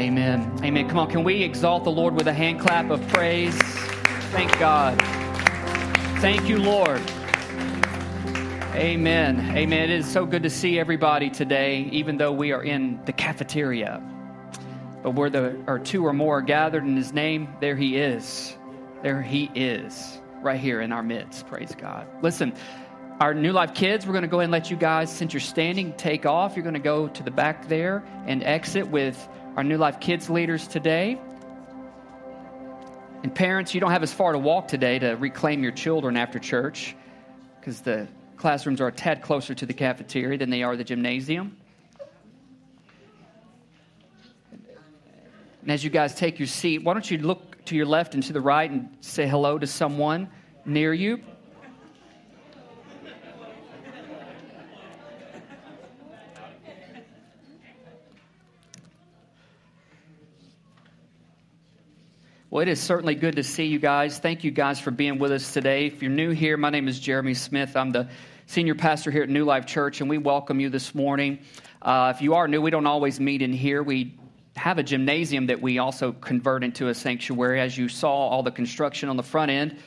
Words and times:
Amen. 0.00 0.50
Amen. 0.64 0.88
Come 0.88 0.98
on, 0.98 1.10
can 1.10 1.24
we 1.24 1.42
exalt 1.42 1.84
the 1.84 1.90
Lord 1.90 2.14
with 2.14 2.26
a 2.26 2.32
hand 2.32 2.58
clap 2.58 2.88
of 2.88 3.06
praise? 3.08 3.54
Thank 4.32 4.50
God. 4.58 4.98
Thank 6.22 6.48
you, 6.48 6.56
Lord. 6.56 7.02
Amen. 8.74 9.54
Amen. 9.54 9.90
It 9.90 9.98
is 9.98 10.10
so 10.10 10.24
good 10.24 10.42
to 10.44 10.48
see 10.48 10.78
everybody 10.78 11.28
today, 11.28 11.86
even 11.92 12.16
though 12.16 12.32
we 12.32 12.50
are 12.50 12.62
in 12.62 12.98
the 13.04 13.12
cafeteria. 13.12 14.02
But 15.02 15.10
where 15.16 15.28
there 15.28 15.58
are 15.66 15.78
two 15.78 16.06
or 16.06 16.14
more 16.14 16.40
gathered 16.40 16.84
in 16.84 16.96
His 16.96 17.12
name, 17.12 17.50
there 17.60 17.76
He 17.76 17.98
is. 17.98 18.56
There 19.02 19.20
He 19.20 19.50
is, 19.54 20.18
right 20.40 20.58
here 20.58 20.80
in 20.80 20.92
our 20.92 21.02
midst. 21.02 21.46
Praise 21.46 21.74
God. 21.76 22.06
Listen, 22.22 22.54
our 23.20 23.34
New 23.34 23.52
Life 23.52 23.74
kids, 23.74 24.06
we're 24.06 24.14
going 24.14 24.22
to 24.22 24.28
go 24.28 24.38
ahead 24.38 24.44
and 24.44 24.52
let 24.52 24.70
you 24.70 24.78
guys, 24.78 25.12
since 25.12 25.34
you're 25.34 25.40
standing, 25.40 25.92
take 25.92 26.24
off. 26.24 26.56
You're 26.56 26.62
going 26.62 26.72
to 26.72 26.80
go 26.80 27.06
to 27.08 27.22
the 27.22 27.30
back 27.30 27.68
there 27.68 28.02
and 28.26 28.42
exit 28.42 28.88
with 28.88 29.28
our 29.56 29.64
New 29.64 29.78
Life 29.78 30.00
kids 30.00 30.30
leaders 30.30 30.68
today. 30.68 31.18
And 33.22 33.34
parents, 33.34 33.74
you 33.74 33.80
don't 33.80 33.90
have 33.90 34.02
as 34.02 34.12
far 34.12 34.32
to 34.32 34.38
walk 34.38 34.68
today 34.68 34.98
to 34.98 35.10
reclaim 35.12 35.62
your 35.62 35.72
children 35.72 36.16
after 36.16 36.38
church 36.38 36.96
because 37.58 37.80
the 37.80 38.08
classrooms 38.36 38.80
are 38.80 38.88
a 38.88 38.92
tad 38.92 39.22
closer 39.22 39.54
to 39.54 39.66
the 39.66 39.74
cafeteria 39.74 40.38
than 40.38 40.50
they 40.50 40.62
are 40.62 40.76
the 40.76 40.84
gymnasium. 40.84 41.56
And 45.62 45.70
as 45.70 45.84
you 45.84 45.90
guys 45.90 46.14
take 46.14 46.38
your 46.38 46.48
seat, 46.48 46.82
why 46.82 46.94
don't 46.94 47.10
you 47.10 47.18
look 47.18 47.62
to 47.66 47.76
your 47.76 47.86
left 47.86 48.14
and 48.14 48.22
to 48.22 48.32
the 48.32 48.40
right 48.40 48.70
and 48.70 48.88
say 49.00 49.28
hello 49.28 49.58
to 49.58 49.66
someone 49.66 50.30
near 50.64 50.94
you? 50.94 51.22
Well, 62.52 62.62
it 62.62 62.68
is 62.68 62.80
certainly 62.80 63.14
good 63.14 63.36
to 63.36 63.44
see 63.44 63.66
you 63.66 63.78
guys. 63.78 64.18
Thank 64.18 64.42
you 64.42 64.50
guys 64.50 64.80
for 64.80 64.90
being 64.90 65.20
with 65.20 65.30
us 65.30 65.52
today. 65.52 65.86
If 65.86 66.02
you're 66.02 66.10
new 66.10 66.30
here, 66.30 66.56
my 66.56 66.68
name 66.68 66.88
is 66.88 66.98
Jeremy 66.98 67.32
Smith. 67.32 67.76
I'm 67.76 67.92
the 67.92 68.08
senior 68.46 68.74
pastor 68.74 69.12
here 69.12 69.22
at 69.22 69.28
New 69.28 69.44
Life 69.44 69.66
Church, 69.66 70.00
and 70.00 70.10
we 70.10 70.18
welcome 70.18 70.58
you 70.58 70.68
this 70.68 70.92
morning. 70.92 71.38
Uh, 71.80 72.12
if 72.12 72.20
you 72.20 72.34
are 72.34 72.48
new, 72.48 72.60
we 72.60 72.72
don't 72.72 72.88
always 72.88 73.20
meet 73.20 73.40
in 73.40 73.52
here. 73.52 73.84
We 73.84 74.18
have 74.56 74.78
a 74.78 74.82
gymnasium 74.82 75.46
that 75.46 75.62
we 75.62 75.78
also 75.78 76.10
convert 76.10 76.64
into 76.64 76.88
a 76.88 76.94
sanctuary. 76.94 77.60
As 77.60 77.78
you 77.78 77.88
saw, 77.88 78.10
all 78.10 78.42
the 78.42 78.50
construction 78.50 79.08
on 79.08 79.16
the 79.16 79.22
front 79.22 79.52
end, 79.52 79.78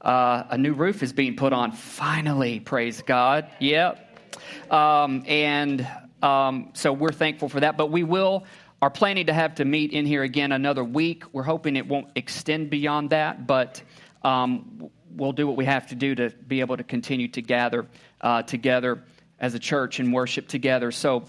uh, 0.00 0.44
a 0.48 0.56
new 0.56 0.72
roof 0.72 1.02
is 1.02 1.12
being 1.12 1.36
put 1.36 1.52
on. 1.52 1.72
Finally, 1.72 2.60
praise 2.60 3.02
God. 3.02 3.48
Yep. 3.60 4.32
Um, 4.70 5.24
and 5.26 5.86
um, 6.22 6.70
so 6.72 6.90
we're 6.90 7.12
thankful 7.12 7.50
for 7.50 7.60
that. 7.60 7.76
But 7.76 7.90
we 7.90 8.02
will 8.02 8.46
are 8.82 8.90
planning 8.90 9.26
to 9.26 9.32
have 9.32 9.54
to 9.54 9.64
meet 9.64 9.92
in 9.92 10.04
here 10.04 10.24
again 10.24 10.50
another 10.50 10.82
week. 10.82 11.22
We're 11.32 11.44
hoping 11.44 11.76
it 11.76 11.86
won't 11.86 12.08
extend 12.16 12.68
beyond 12.68 13.10
that, 13.10 13.46
but 13.46 13.80
um, 14.24 14.90
we'll 15.14 15.32
do 15.32 15.46
what 15.46 15.56
we 15.56 15.64
have 15.66 15.86
to 15.86 15.94
do 15.94 16.16
to 16.16 16.30
be 16.30 16.58
able 16.58 16.76
to 16.76 16.82
continue 16.82 17.28
to 17.28 17.40
gather 17.40 17.86
uh, 18.20 18.42
together 18.42 19.04
as 19.38 19.54
a 19.54 19.60
church 19.60 20.00
and 20.00 20.12
worship 20.12 20.48
together. 20.48 20.90
So, 20.90 21.24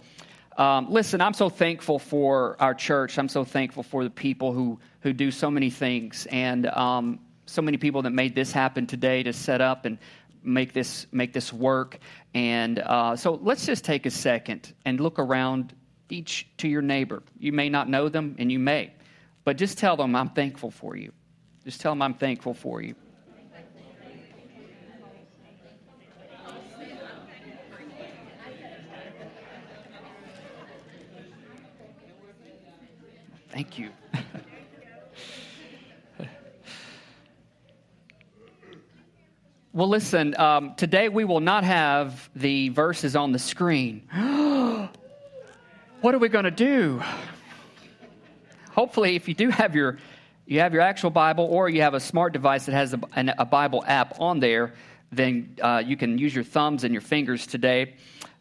um, 0.57 0.91
listen, 0.91 1.21
I'm 1.21 1.33
so 1.33 1.47
thankful 1.47 1.99
for 1.99 2.55
our 2.59 2.73
church. 2.73 3.19
I'm 3.19 3.29
so 3.29 3.43
thankful 3.43 3.83
for 3.83 4.03
the 4.03 4.09
people 4.09 4.51
who, 4.51 4.79
who 5.01 5.13
do 5.13 5.29
so 5.29 5.51
many 5.51 5.69
things 5.69 6.27
and 6.31 6.65
um, 6.67 7.19
so 7.45 7.61
many 7.61 7.77
people 7.77 8.01
that 8.01 8.11
made 8.11 8.33
this 8.33 8.51
happen 8.51 8.87
today 8.87 9.21
to 9.23 9.33
set 9.33 9.61
up 9.61 9.85
and 9.85 9.99
make 10.43 10.73
this 10.73 11.05
make 11.11 11.33
this 11.33 11.53
work. 11.53 11.99
And 12.33 12.79
uh, 12.79 13.15
so 13.15 13.39
let's 13.41 13.65
just 13.65 13.85
take 13.85 14.07
a 14.07 14.11
second 14.11 14.73
and 14.85 14.99
look 14.99 15.19
around 15.19 15.73
each 16.13 16.47
to 16.57 16.67
your 16.67 16.83
neighbor. 16.83 17.23
You 17.39 17.51
may 17.51 17.69
not 17.69 17.89
know 17.89 18.07
them, 18.07 18.35
and 18.37 18.51
you 18.51 18.59
may, 18.59 18.93
but 19.43 19.57
just 19.57 19.79
tell 19.79 19.97
them, 19.97 20.15
I'm 20.15 20.29
thankful 20.29 20.69
for 20.69 20.95
you. 20.95 21.11
Just 21.65 21.81
tell 21.81 21.91
them, 21.91 22.03
I'm 22.03 22.13
thankful 22.13 22.53
for 22.53 22.81
you. 22.81 22.93
Thank 33.49 33.77
you. 33.77 33.89
well, 39.73 39.87
listen, 39.87 40.35
um, 40.39 40.73
today 40.75 41.07
we 41.07 41.23
will 41.23 41.39
not 41.39 41.63
have 41.63 42.31
the 42.35 42.69
verses 42.69 43.15
on 43.15 43.31
the 43.31 43.37
screen. 43.37 44.09
what 46.03 46.13
are 46.13 46.19
we 46.19 46.27
going 46.27 46.43
to 46.43 46.51
do? 46.51 47.01
Hopefully, 48.71 49.15
if 49.15 49.29
you 49.29 49.33
do 49.33 49.49
have 49.49 49.73
your 49.73 49.99
you 50.45 50.59
have 50.59 50.73
your 50.73 50.81
actual 50.81 51.09
Bible 51.09 51.45
or 51.45 51.69
you 51.69 51.81
have 51.81 51.93
a 51.93 51.99
smart 52.01 52.33
device 52.33 52.65
that 52.65 52.73
has 52.73 52.93
a, 52.93 52.99
a 53.37 53.45
Bible 53.45 53.85
app 53.87 54.19
on 54.19 54.41
there, 54.41 54.73
then 55.13 55.55
uh, 55.61 55.81
you 55.85 55.95
can 55.95 56.17
use 56.17 56.35
your 56.35 56.43
thumbs 56.43 56.83
and 56.83 56.93
your 56.93 56.99
fingers 56.99 57.47
today 57.47 57.95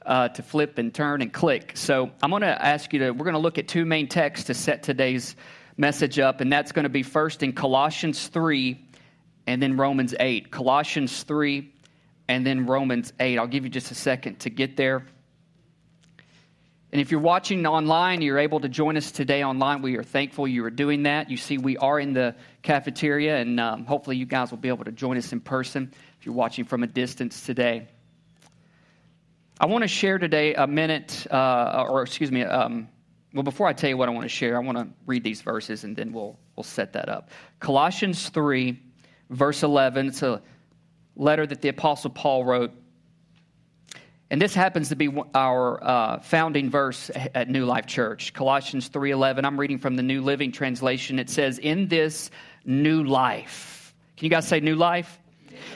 uh, 0.05 0.27
to 0.31 0.43
flip 0.43 0.79
and 0.79 0.93
turn 0.93 1.23
and 1.23 1.33
click. 1.33 1.77
So 1.77 2.11
I'm 2.21 2.31
going 2.31 2.43
to 2.43 2.67
ask 2.67 2.93
you 2.93 2.99
to, 2.99 3.11
we're 3.13 3.25
going 3.25 3.35
to 3.35 3.39
look 3.39 3.59
at 3.59 3.69
two 3.69 3.85
main 3.85 4.09
texts 4.09 4.49
to 4.49 4.55
set 4.55 4.83
today's 4.83 5.37
message 5.77 6.19
up, 6.19 6.41
and 6.41 6.53
that's 6.53 6.73
going 6.73 6.83
to 6.83 6.89
be 6.89 7.05
first 7.05 7.45
in 7.45 7.53
Colossians 7.53 8.27
3 8.27 8.85
and 9.47 9.63
then 9.63 9.77
Romans 9.77 10.17
8. 10.19 10.51
Colossians 10.51 11.23
3 11.23 11.73
and 12.27 12.45
then 12.45 12.67
Romans 12.67 13.13
8. 13.21 13.39
I'll 13.39 13.47
give 13.47 13.63
you 13.63 13.71
just 13.71 13.93
a 13.93 13.95
second 13.95 14.41
to 14.41 14.51
get 14.51 14.77
there. 14.77 15.07
And 16.93 17.01
if 17.01 17.11
you're 17.11 17.21
watching 17.21 17.67
online, 17.67 18.21
you're 18.21 18.39
able 18.39 18.61
to 18.61 18.69
join 18.69 18.99
us 18.99 19.11
today 19.11 19.43
online. 19.43 19.81
We 19.81 19.97
are 19.97 20.03
thankful 20.03 20.47
you 20.47 20.63
are 20.67 20.71
doing 20.71 21.05
that. 21.05 21.31
You 21.31 21.39
see, 21.39 21.57
we 21.57 21.79
are 21.79 21.99
in 21.99 22.13
the 22.13 22.37
cafeteria, 22.63 23.39
and 23.39 23.59
um, 23.59 23.87
hopefully, 23.87 24.17
you 24.17 24.27
guys 24.27 24.51
will 24.51 24.59
be 24.59 24.69
able 24.69 24.85
to 24.85 24.93
join 24.93 25.17
us 25.17 25.33
in 25.33 25.41
person 25.41 25.91
if 26.21 26.27
you're 26.27 26.35
watching 26.35 26.67
from 26.67 26.83
a 26.83 26.87
distance 26.87 27.47
today. 27.47 27.89
I 29.59 29.67
want 29.67 29.83
to 29.83 29.89
share 29.89 30.19
today 30.19 30.55
a 30.55 30.67
minute, 30.67 31.27
uh, 31.31 31.87
or 31.89 32.03
excuse 32.03 32.31
me, 32.31 32.43
um, 32.43 32.89
well, 33.33 33.43
before 33.43 33.67
I 33.67 33.73
tell 33.73 33.89
you 33.89 33.97
what 33.97 34.11
I 34.11 34.13
want 34.13 34.25
to 34.25 34.29
share, 34.29 34.57
I 34.57 34.61
want 34.61 34.77
to 34.77 34.89
read 35.07 35.25
these 35.25 35.41
verses 35.41 35.85
and 35.85 35.97
then 35.97 36.13
we'll, 36.13 36.39
we'll 36.57 36.65
set 36.65 36.93
that 36.93 37.09
up. 37.09 37.31
Colossians 37.61 38.29
3, 38.29 38.79
verse 39.31 39.63
11, 39.63 40.09
it's 40.09 40.23
a 40.23 40.43
letter 41.17 41.47
that 41.47 41.63
the 41.63 41.69
Apostle 41.69 42.11
Paul 42.11 42.45
wrote 42.45 42.73
and 44.33 44.41
this 44.41 44.55
happens 44.55 44.89
to 44.89 44.97
be 44.97 45.15
our 45.35 45.85
uh, 45.85 46.21
founding 46.21 46.71
verse 46.71 47.11
at 47.35 47.51
New 47.51 47.67
Life 47.67 47.85
Church, 47.85 48.33
Colossians 48.33 48.89
3:11. 48.89 49.45
I'm 49.45 49.61
reading 49.61 49.77
from 49.77 49.95
the 49.95 50.03
New 50.03 50.23
Living 50.23 50.53
Translation. 50.53 51.19
It 51.19 51.29
says, 51.29 51.59
"In 51.59 51.87
this 51.87 52.31
new 52.65 53.05
life." 53.05 53.95
Can 54.17 54.25
you 54.25 54.31
guys 54.31 54.49
say 54.49 54.61
new 54.61 54.75
life? 54.75 55.21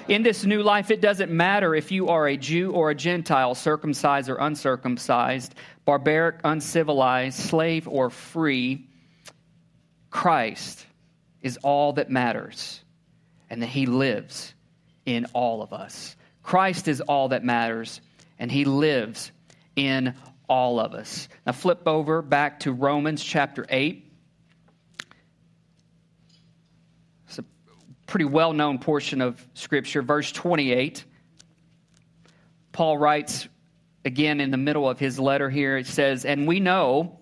In 0.09 0.23
this 0.23 0.47
new 0.47 0.63
life, 0.63 0.91
it 0.91 1.03
doesn't 1.03 1.31
matter 1.31 1.75
if 1.75 1.93
you 1.93 2.09
are 2.09 2.27
a 2.27 2.39
Jew 2.39 2.73
or 2.73 2.89
a 2.89 2.95
Gentile, 2.95 3.55
circumcised 3.55 4.31
or 4.31 4.37
uncircumcised, 4.37 5.55
barbaric, 5.85 6.37
uncivilized, 6.43 7.39
slave 7.39 7.87
or 7.87 8.09
free. 8.09 8.89
Christ 10.09 10.87
is 11.43 11.59
all 11.59 11.93
that 11.93 12.09
matters, 12.09 12.83
and 13.51 13.61
that 13.61 13.69
He 13.69 13.85
lives 13.85 14.55
in 15.05 15.27
all 15.35 15.61
of 15.61 15.75
us. 15.75 16.17
Christ 16.43 16.89
is 16.89 17.03
all 17.03 17.29
that 17.29 17.45
matters, 17.45 18.01
and 18.39 18.51
He 18.51 18.65
lives 18.65 19.33
in 19.75 20.15
all 20.49 20.79
of 20.81 20.95
us. 20.95 21.29
Now, 21.47 21.53
flip 21.53 21.87
over 21.87 22.23
back 22.23 22.61
to 22.61 22.73
Romans 22.73 23.23
chapter 23.23 23.67
8. 23.69 24.05
It's 27.27 27.39
a 27.39 27.45
pretty 28.07 28.25
well 28.25 28.53
known 28.53 28.79
portion 28.79 29.21
of 29.21 29.45
Scripture, 29.55 30.03
verse 30.03 30.31
28. 30.33 31.05
Paul 32.73 32.99
writes 32.99 33.49
again 34.05 34.41
in 34.41 34.51
the 34.51 34.57
middle 34.57 34.89
of 34.89 34.99
his 34.99 35.19
letter 35.19 35.51
here, 35.51 35.77
it 35.77 35.87
says, 35.87 36.25
And 36.25 36.47
we 36.47 36.61
know 36.61 37.19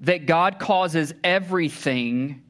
that 0.00 0.26
God 0.26 0.58
causes 0.58 1.12
everything 1.24 2.42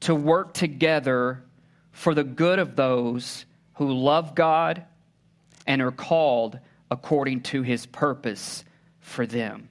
to 0.00 0.14
work 0.14 0.54
together 0.54 1.44
for 1.92 2.14
the 2.14 2.24
good 2.24 2.58
of 2.58 2.76
those 2.76 3.44
who 3.74 3.92
love 3.92 4.34
God 4.34 4.84
and 5.66 5.80
are 5.80 5.90
called 5.90 6.58
according 6.90 7.42
to 7.42 7.62
his 7.62 7.86
purpose 7.86 8.64
for 9.00 9.26
them. 9.26 9.68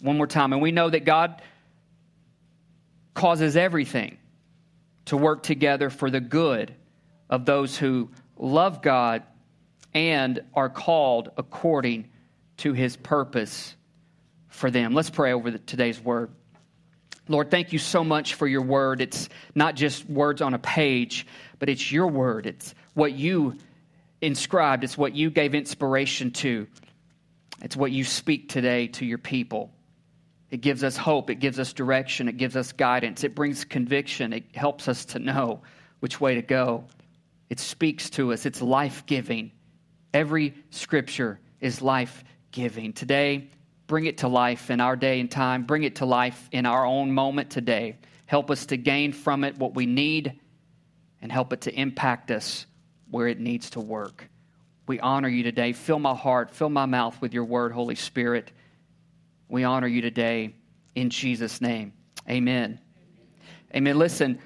One 0.00 0.16
more 0.16 0.26
time. 0.26 0.52
And 0.52 0.60
we 0.60 0.72
know 0.72 0.90
that 0.90 1.04
God 1.04 1.40
causes 3.14 3.56
everything 3.56 4.18
to 5.06 5.16
work 5.16 5.42
together 5.42 5.90
for 5.90 6.10
the 6.10 6.20
good 6.20 6.74
of 7.30 7.44
those 7.44 7.76
who 7.76 8.10
love 8.36 8.82
God 8.82 9.22
and 9.94 10.40
are 10.54 10.68
called 10.68 11.30
according 11.36 12.08
to 12.58 12.72
his 12.72 12.96
purpose 12.96 13.74
for 14.48 14.70
them. 14.70 14.94
Let's 14.94 15.10
pray 15.10 15.32
over 15.32 15.50
the, 15.50 15.58
today's 15.58 16.00
word. 16.00 16.30
Lord, 17.28 17.50
thank 17.50 17.72
you 17.72 17.78
so 17.78 18.04
much 18.04 18.34
for 18.34 18.46
your 18.46 18.62
word. 18.62 19.00
It's 19.00 19.28
not 19.54 19.74
just 19.74 20.08
words 20.08 20.40
on 20.42 20.54
a 20.54 20.58
page, 20.58 21.26
but 21.58 21.68
it's 21.68 21.90
your 21.90 22.06
word. 22.06 22.46
It's 22.46 22.74
what 22.94 23.12
you 23.12 23.56
inscribed, 24.20 24.84
it's 24.84 24.96
what 24.96 25.14
you 25.14 25.30
gave 25.30 25.54
inspiration 25.54 26.30
to, 26.32 26.66
it's 27.62 27.76
what 27.76 27.92
you 27.92 28.04
speak 28.04 28.48
today 28.48 28.88
to 28.88 29.06
your 29.06 29.18
people. 29.18 29.70
It 30.50 30.60
gives 30.60 30.84
us 30.84 30.96
hope. 30.96 31.30
It 31.30 31.36
gives 31.36 31.58
us 31.58 31.72
direction. 31.72 32.28
It 32.28 32.36
gives 32.36 32.56
us 32.56 32.72
guidance. 32.72 33.24
It 33.24 33.34
brings 33.34 33.64
conviction. 33.64 34.32
It 34.32 34.54
helps 34.54 34.88
us 34.88 35.06
to 35.06 35.18
know 35.18 35.62
which 36.00 36.20
way 36.20 36.36
to 36.36 36.42
go. 36.42 36.84
It 37.50 37.58
speaks 37.58 38.10
to 38.10 38.32
us. 38.32 38.46
It's 38.46 38.62
life 38.62 39.06
giving. 39.06 39.52
Every 40.14 40.54
scripture 40.70 41.40
is 41.60 41.82
life 41.82 42.22
giving. 42.52 42.92
Today, 42.92 43.50
bring 43.86 44.06
it 44.06 44.18
to 44.18 44.28
life 44.28 44.70
in 44.70 44.80
our 44.80 44.96
day 44.96 45.20
and 45.20 45.30
time. 45.30 45.64
Bring 45.64 45.82
it 45.82 45.96
to 45.96 46.06
life 46.06 46.48
in 46.52 46.64
our 46.66 46.86
own 46.86 47.12
moment 47.12 47.50
today. 47.50 47.96
Help 48.26 48.50
us 48.50 48.66
to 48.66 48.76
gain 48.76 49.12
from 49.12 49.44
it 49.44 49.58
what 49.58 49.74
we 49.74 49.86
need 49.86 50.40
and 51.20 51.30
help 51.30 51.52
it 51.52 51.62
to 51.62 51.74
impact 51.74 52.30
us 52.30 52.66
where 53.10 53.28
it 53.28 53.40
needs 53.40 53.70
to 53.70 53.80
work. 53.80 54.28
We 54.86 55.00
honor 55.00 55.28
you 55.28 55.42
today. 55.42 55.72
Fill 55.72 55.98
my 55.98 56.14
heart, 56.14 56.50
fill 56.50 56.68
my 56.68 56.86
mouth 56.86 57.20
with 57.20 57.34
your 57.34 57.44
word, 57.44 57.72
Holy 57.72 57.96
Spirit. 57.96 58.52
We 59.48 59.64
honor 59.64 59.86
you 59.86 60.00
today 60.00 60.54
in 60.94 61.10
Jesus' 61.10 61.60
name. 61.60 61.92
Amen. 62.28 62.80
Amen. 63.74 63.98
Listen, 63.98 64.38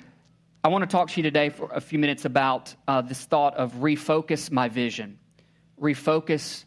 I 0.62 0.68
want 0.68 0.82
to 0.82 0.88
talk 0.88 1.08
to 1.10 1.16
you 1.16 1.22
today 1.22 1.48
for 1.48 1.70
a 1.72 1.80
few 1.80 1.98
minutes 1.98 2.24
about 2.24 2.74
uh, 2.86 3.00
this 3.00 3.24
thought 3.24 3.56
of 3.56 3.72
refocus 3.74 4.50
my 4.50 4.68
vision. 4.68 5.18
Refocus 5.80 6.64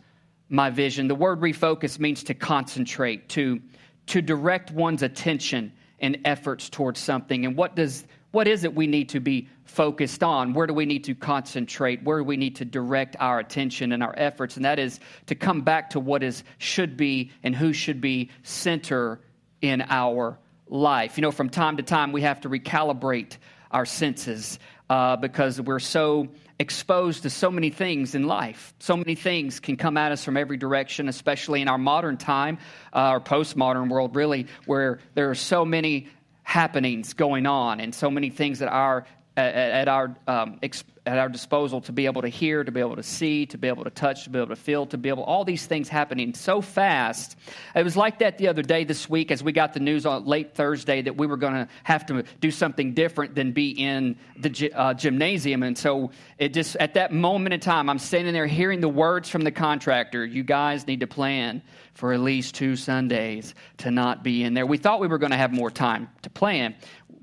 my 0.50 0.70
vision. 0.70 1.08
The 1.08 1.16
word 1.16 1.42
refocus 1.42 2.00
means 2.00 2.24
to 2.26 2.34
concentrate, 2.34 3.30
to, 3.30 3.62
to 4.08 4.22
direct 4.22 4.72
one's 4.72 5.04
attention 5.04 5.74
and 6.00 6.20
efforts 6.26 6.70
towards 6.70 7.00
something. 7.00 7.46
And 7.46 7.56
what 7.56 7.76
does 7.76 8.06
what 8.34 8.48
is 8.48 8.64
it 8.64 8.74
we 8.74 8.88
need 8.88 9.10
to 9.10 9.20
be 9.20 9.48
focused 9.64 10.24
on? 10.24 10.54
Where 10.54 10.66
do 10.66 10.74
we 10.74 10.88
need 10.88 11.04
to 11.04 11.14
concentrate? 11.14 12.04
Where 12.04 12.18
do 12.18 12.24
we 12.24 12.36
need 12.36 12.56
to 12.58 12.66
direct 12.66 13.16
our 13.20 13.38
attention 13.38 13.92
and 13.92 14.02
our 14.02 14.14
efforts? 14.18 14.56
And 14.56 14.66
that 14.66 14.80
is 14.80 15.00
to 15.28 15.36
come 15.36 15.62
back 15.62 15.92
to 15.92 16.00
what 16.00 16.24
is 16.24 16.44
should 16.58 16.98
be 16.98 17.32
and 17.44 17.56
who 17.56 17.74
should 17.74 18.02
be 18.02 18.32
center 18.42 19.20
in 19.62 19.84
our 19.88 20.40
life. 20.68 21.16
You 21.16 21.22
know, 21.22 21.32
from 21.32 21.48
time 21.48 21.78
to 21.78 21.84
time 21.84 22.12
we 22.12 22.24
have 22.24 22.42
to 22.42 22.50
recalibrate 22.50 23.38
our 23.70 23.86
senses 23.86 24.58
uh, 24.90 25.16
because 25.16 25.62
we're 25.62 25.78
so 25.78 26.28
exposed 26.58 27.24
to 27.24 27.30
so 27.30 27.52
many 27.52 27.70
things 27.70 28.16
in 28.16 28.26
life. 28.26 28.74
So 28.80 28.98
many 28.98 29.14
things 29.14 29.60
can 29.60 29.78
come 29.78 29.96
at 29.96 30.12
us 30.12 30.26
from 30.26 30.38
every 30.38 30.58
direction, 30.58 31.08
especially 31.08 31.62
in 31.62 31.68
our 31.68 31.78
modern 31.78 32.18
time, 32.18 32.58
uh, 32.94 33.12
or 33.12 33.22
postmodern 33.22 33.90
world, 33.90 34.16
really, 34.16 34.48
where 34.66 35.00
there 35.14 35.30
are 35.30 35.36
so 35.36 35.66
many 35.66 36.08
happenings 36.44 37.14
going 37.14 37.46
on 37.46 37.80
and 37.80 37.94
so 37.96 38.10
many 38.10 38.30
things 38.30 38.60
that 38.60 38.70
are 38.70 39.06
at, 39.36 39.56
at 39.56 39.88
our 39.88 40.16
um, 40.28 40.60
at 41.06 41.18
our 41.18 41.28
disposal 41.28 41.82
to 41.82 41.92
be 41.92 42.06
able 42.06 42.22
to 42.22 42.30
hear, 42.30 42.64
to 42.64 42.72
be 42.72 42.80
able 42.80 42.96
to 42.96 43.04
see, 43.04 43.46
to 43.48 43.58
be 43.58 43.68
able 43.68 43.84
to 43.84 43.90
touch, 43.90 44.24
to 44.24 44.30
be 44.30 44.40
able 44.40 44.50
to 44.50 44.56
feel, 44.56 44.86
to 44.86 44.98
be 44.98 45.10
able 45.10 45.24
all 45.24 45.44
these 45.44 45.66
things 45.66 45.90
happening 45.90 46.34
so 46.34 46.62
fast. 46.62 47.36
It 47.76 47.84
was 47.84 47.98
like 47.98 48.20
that 48.20 48.38
the 48.38 48.48
other 48.48 48.62
day 48.62 48.86
this 48.86 49.10
week 49.10 49.30
as 49.32 49.44
we 49.44 49.52
got 49.52 49.74
the 49.74 49.82
news 49.82 50.06
on 50.06 50.26
late 50.26 50.56
Thursday 50.56 51.02
that 51.02 51.18
we 51.18 51.28
were 51.28 51.36
going 51.36 51.54
to 51.54 51.68
have 51.84 52.06
to 52.06 52.24
do 52.40 52.52
something 52.52 52.94
different 52.94 53.36
than 53.36 53.52
be 53.52 53.72
in 53.72 54.16
the 54.38 54.72
uh, 54.74 54.94
gymnasium. 54.94 55.64
And 55.64 55.78
so 55.78 56.12
it 56.38 56.54
just 56.54 56.78
at 56.78 56.94
that 56.94 57.12
moment 57.12 57.54
in 57.54 57.60
time, 57.60 57.90
I'm 57.90 58.00
standing 58.00 58.34
there 58.34 58.48
hearing 58.48 58.80
the 58.80 58.90
words 58.90 59.30
from 59.30 59.42
the 59.42 59.52
contractor. 59.52 60.26
You 60.26 60.44
guys 60.44 60.88
need 60.88 61.02
to 61.02 61.08
plan 61.08 61.62
for 61.96 62.14
at 62.14 62.22
least 62.22 62.56
two 62.56 62.76
Sundays 62.76 63.54
to 63.80 63.92
not 63.92 64.24
be 64.24 64.44
in 64.44 64.54
there. 64.54 64.66
We 64.66 64.78
thought 64.78 65.02
we 65.02 65.08
were 65.08 65.18
going 65.18 65.32
to 65.32 65.38
have 65.38 65.52
more 65.52 65.70
time 65.70 66.10
to 66.22 66.30
plan. 66.30 66.76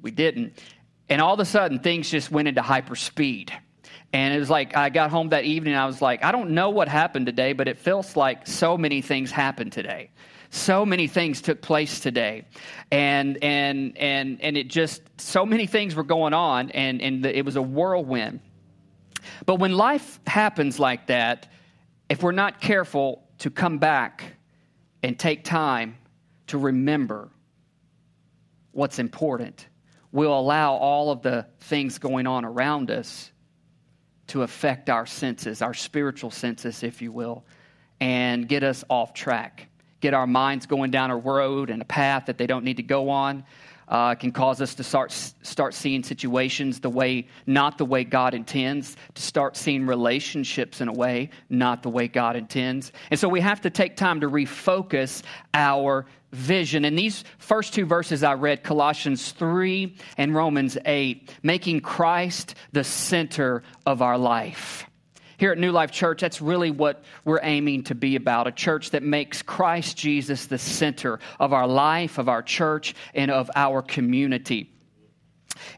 We 0.02 0.10
didn't. 0.10 0.54
And 1.10 1.20
all 1.20 1.34
of 1.34 1.40
a 1.40 1.44
sudden, 1.44 1.80
things 1.80 2.08
just 2.08 2.30
went 2.30 2.46
into 2.46 2.62
hyper 2.62 2.94
speed. 2.94 3.52
And 4.12 4.32
it 4.32 4.38
was 4.38 4.48
like 4.48 4.76
I 4.76 4.88
got 4.88 5.10
home 5.10 5.28
that 5.30 5.44
evening, 5.44 5.74
I 5.74 5.86
was 5.86 6.00
like, 6.00 6.24
I 6.24 6.32
don't 6.32 6.50
know 6.50 6.70
what 6.70 6.88
happened 6.88 7.26
today, 7.26 7.52
but 7.52 7.68
it 7.68 7.78
feels 7.78 8.16
like 8.16 8.46
so 8.46 8.78
many 8.78 9.02
things 9.02 9.30
happened 9.30 9.72
today. 9.72 10.10
So 10.50 10.84
many 10.84 11.06
things 11.06 11.40
took 11.40 11.60
place 11.60 12.00
today. 12.00 12.44
And 12.90 13.42
and 13.42 13.96
and 13.98 14.40
and 14.40 14.56
it 14.56 14.68
just 14.68 15.02
so 15.20 15.46
many 15.46 15.66
things 15.66 15.94
were 15.94 16.04
going 16.04 16.34
on 16.34 16.70
and, 16.70 17.00
and 17.00 17.24
it 17.24 17.44
was 17.44 17.56
a 17.56 17.62
whirlwind. 17.62 18.40
But 19.46 19.56
when 19.56 19.72
life 19.72 20.18
happens 20.26 20.80
like 20.80 21.06
that, 21.06 21.48
if 22.08 22.22
we're 22.22 22.32
not 22.32 22.60
careful 22.60 23.22
to 23.38 23.50
come 23.50 23.78
back 23.78 24.34
and 25.02 25.18
take 25.18 25.44
time 25.44 25.96
to 26.48 26.58
remember 26.58 27.28
what's 28.72 28.98
important, 28.98 29.66
we'll 30.12 30.38
allow 30.38 30.74
all 30.74 31.10
of 31.10 31.22
the 31.22 31.46
things 31.60 31.98
going 31.98 32.26
on 32.26 32.44
around 32.44 32.90
us 32.90 33.30
to 34.28 34.42
affect 34.42 34.90
our 34.90 35.06
senses, 35.06 35.62
our 35.62 35.74
spiritual 35.74 36.30
senses, 36.30 36.82
if 36.82 37.02
you 37.02 37.12
will, 37.12 37.44
and 38.00 38.48
get 38.48 38.62
us 38.62 38.84
off 38.88 39.12
track, 39.12 39.68
get 40.00 40.14
our 40.14 40.26
minds 40.26 40.66
going 40.66 40.90
down 40.90 41.10
a 41.10 41.16
road 41.16 41.70
and 41.70 41.82
a 41.82 41.84
path 41.84 42.26
that 42.26 42.38
they 42.38 42.46
don't 42.46 42.64
need 42.64 42.76
to 42.76 42.82
go 42.82 43.10
on. 43.10 43.44
Uh, 43.90 44.14
can 44.14 44.32
cause 44.32 44.62
us 44.62 44.74
to 44.76 44.84
start 44.84 45.12
start 45.42 45.74
seeing 45.74 46.02
situations 46.02 46.80
the 46.80 46.88
way 46.88 47.26
not 47.46 47.76
the 47.76 47.84
way 47.84 48.04
God 48.04 48.32
intends, 48.32 48.96
to 49.14 49.22
start 49.22 49.56
seeing 49.56 49.84
relationships 49.84 50.80
in 50.80 50.88
a 50.88 50.92
way 50.92 51.30
not 51.48 51.82
the 51.82 51.90
way 51.90 52.08
God 52.08 52.36
intends, 52.36 52.92
and 53.10 53.20
so 53.20 53.28
we 53.28 53.40
have 53.40 53.60
to 53.62 53.70
take 53.70 53.96
time 53.96 54.20
to 54.20 54.28
refocus 54.28 55.22
our 55.52 56.06
vision. 56.32 56.84
And 56.84 56.98
these 56.98 57.24
first 57.38 57.74
two 57.74 57.84
verses 57.84 58.22
I 58.22 58.34
read, 58.34 58.62
Colossians 58.62 59.32
3 59.32 59.94
and 60.16 60.34
Romans 60.34 60.78
8, 60.84 61.30
making 61.42 61.80
Christ 61.80 62.54
the 62.72 62.84
center 62.84 63.62
of 63.86 64.02
our 64.02 64.18
life. 64.18 64.86
Here 65.40 65.52
at 65.52 65.58
New 65.58 65.72
Life 65.72 65.90
Church, 65.90 66.20
that's 66.20 66.42
really 66.42 66.70
what 66.70 67.02
we're 67.24 67.40
aiming 67.42 67.84
to 67.84 67.94
be 67.94 68.14
about 68.14 68.46
a 68.46 68.52
church 68.52 68.90
that 68.90 69.02
makes 69.02 69.40
Christ 69.40 69.96
Jesus 69.96 70.44
the 70.44 70.58
center 70.58 71.18
of 71.38 71.54
our 71.54 71.66
life, 71.66 72.18
of 72.18 72.28
our 72.28 72.42
church, 72.42 72.94
and 73.14 73.30
of 73.30 73.50
our 73.56 73.80
community. 73.80 74.70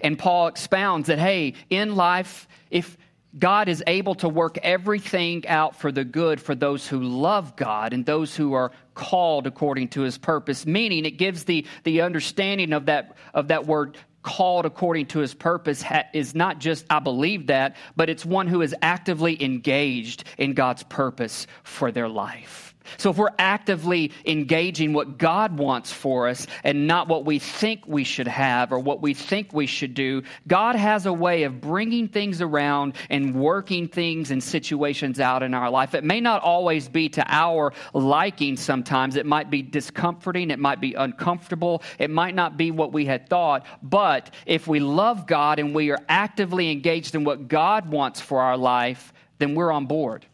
And 0.01 0.19
Paul 0.19 0.49
expounds 0.49 1.07
that, 1.07 1.21
hey, 1.21 1.55
in 1.71 1.95
life, 1.95 2.49
if 2.73 2.97
God 3.39 3.69
is 3.69 3.85
able 3.87 4.17
to 4.17 4.29
work 4.29 4.59
everything 4.65 5.47
out 5.47 5.77
for 5.77 5.93
the 5.93 6.05
good 6.05 6.41
for 6.41 6.57
those 6.57 6.89
who 6.89 7.01
love 7.01 7.55
God 7.55 7.93
and 7.93 8.05
those 8.05 8.35
who 8.35 8.55
are 8.55 8.73
called 8.95 9.47
according 9.47 9.91
to 9.91 10.01
his 10.01 10.19
purpose. 10.19 10.67
Meaning 10.67 11.05
it 11.05 11.13
gives 11.13 11.45
the, 11.45 11.67
the 11.85 12.01
understanding 12.01 12.73
of 12.73 12.87
that, 12.87 13.17
of 13.33 13.47
that 13.49 13.65
word 13.65 13.97
called 14.23 14.67
according 14.67 15.07
to 15.07 15.19
his 15.19 15.35
purpose 15.35 15.85
is 16.15 16.35
not 16.35 16.59
just 16.59 16.87
I 16.91 17.01
believe 17.01 17.49
that, 17.49 17.77
but 17.97 18.09
it's 18.09 18.25
one 18.25 18.47
who 18.47 18.63
is 18.63 18.75
actively 18.83 19.43
engaged 19.43 20.25
in 20.39 20.55
God's 20.55 20.83
purpose 20.85 21.47
for 21.63 21.93
their 21.93 22.09
life. 22.09 22.72
So 22.99 23.11
if 23.11 23.17
we're 23.17 23.31
actively 23.39 24.13
engaging 24.27 24.93
what 24.93 25.19
God 25.19 25.59
wants 25.59 25.93
for 25.93 26.29
us 26.29 26.47
and 26.65 26.87
not 26.87 27.09
what 27.09 27.25
we 27.25 27.39
think 27.39 27.83
we 27.87 28.05
should 28.05 28.29
have 28.29 28.73
or 28.73 28.79
what 28.79 29.01
we 29.01 29.15
think 29.15 29.53
we 29.53 29.67
should 29.67 29.95
do, 29.95 30.23
God 30.47 30.77
has 30.77 31.07
a 31.07 31.13
way 31.13 31.45
of 31.45 31.61
bringing 31.61 32.09
things 32.09 32.41
around 32.41 32.95
and 33.11 33.35
working 33.35 33.89
things 33.89 34.31
and 34.31 34.43
situations 34.43 35.21
out 35.21 35.43
in 35.43 35.55
our 35.55 35.71
life. 35.71 35.95
It 35.95 36.05
may 36.05 36.21
not 36.21 36.43
always 36.43 36.89
be 36.89 37.09
to 37.11 37.25
our 37.29 37.73
liking 37.93 38.57
sometimes. 38.57 39.17
It 39.17 39.27
might 39.27 39.51
be 39.51 39.63
discomforting, 39.63 40.51
it 40.51 40.59
might 40.59 40.81
be 40.81 40.95
uncomfortable, 40.95 41.83
it 41.99 42.11
might 42.11 42.35
not 42.35 42.57
be 42.57 42.71
what 42.71 42.93
we 42.93 43.07
had 43.07 43.29
thought, 43.29 43.67
but 43.83 44.35
if 44.47 44.67
we 44.67 44.81
love 44.81 45.27
God 45.27 45.59
and 45.59 45.75
we 45.75 45.91
are 45.91 45.99
actively 46.09 46.71
engaged 46.71 47.15
in 47.15 47.25
what 47.25 47.49
God 47.49 47.91
wants 47.91 48.21
for 48.21 48.41
our 48.41 48.57
life, 48.57 49.13
then 49.39 49.55
we're 49.55 49.73
on 49.73 49.87
board 49.87 50.27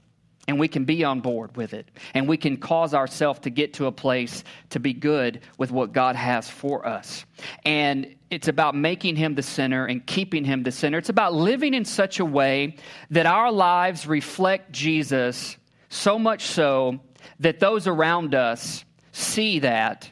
and 0.48 0.58
we 0.58 0.66
can 0.66 0.84
be 0.86 1.04
on 1.04 1.20
board 1.20 1.56
with 1.56 1.74
it. 1.74 1.90
And 2.14 2.26
we 2.26 2.38
can 2.38 2.56
cause 2.56 2.94
ourselves 2.94 3.40
to 3.40 3.50
get 3.50 3.74
to 3.74 3.86
a 3.86 3.92
place 3.92 4.42
to 4.70 4.80
be 4.80 4.94
good 4.94 5.42
with 5.58 5.70
what 5.70 5.92
God 5.92 6.16
has 6.16 6.48
for 6.48 6.88
us. 6.88 7.24
And 7.64 8.16
it's 8.30 8.48
about 8.48 8.74
making 8.74 9.16
Him 9.16 9.34
the 9.34 9.42
center 9.42 9.84
and 9.84 10.04
keeping 10.04 10.44
Him 10.44 10.62
the 10.62 10.72
center. 10.72 10.96
It's 10.96 11.10
about 11.10 11.34
living 11.34 11.74
in 11.74 11.84
such 11.84 12.18
a 12.18 12.24
way 12.24 12.76
that 13.10 13.26
our 13.26 13.52
lives 13.52 14.06
reflect 14.06 14.72
Jesus 14.72 15.58
so 15.90 16.18
much 16.18 16.46
so 16.46 16.98
that 17.40 17.60
those 17.60 17.86
around 17.86 18.34
us 18.34 18.84
see 19.12 19.58
that 19.60 20.10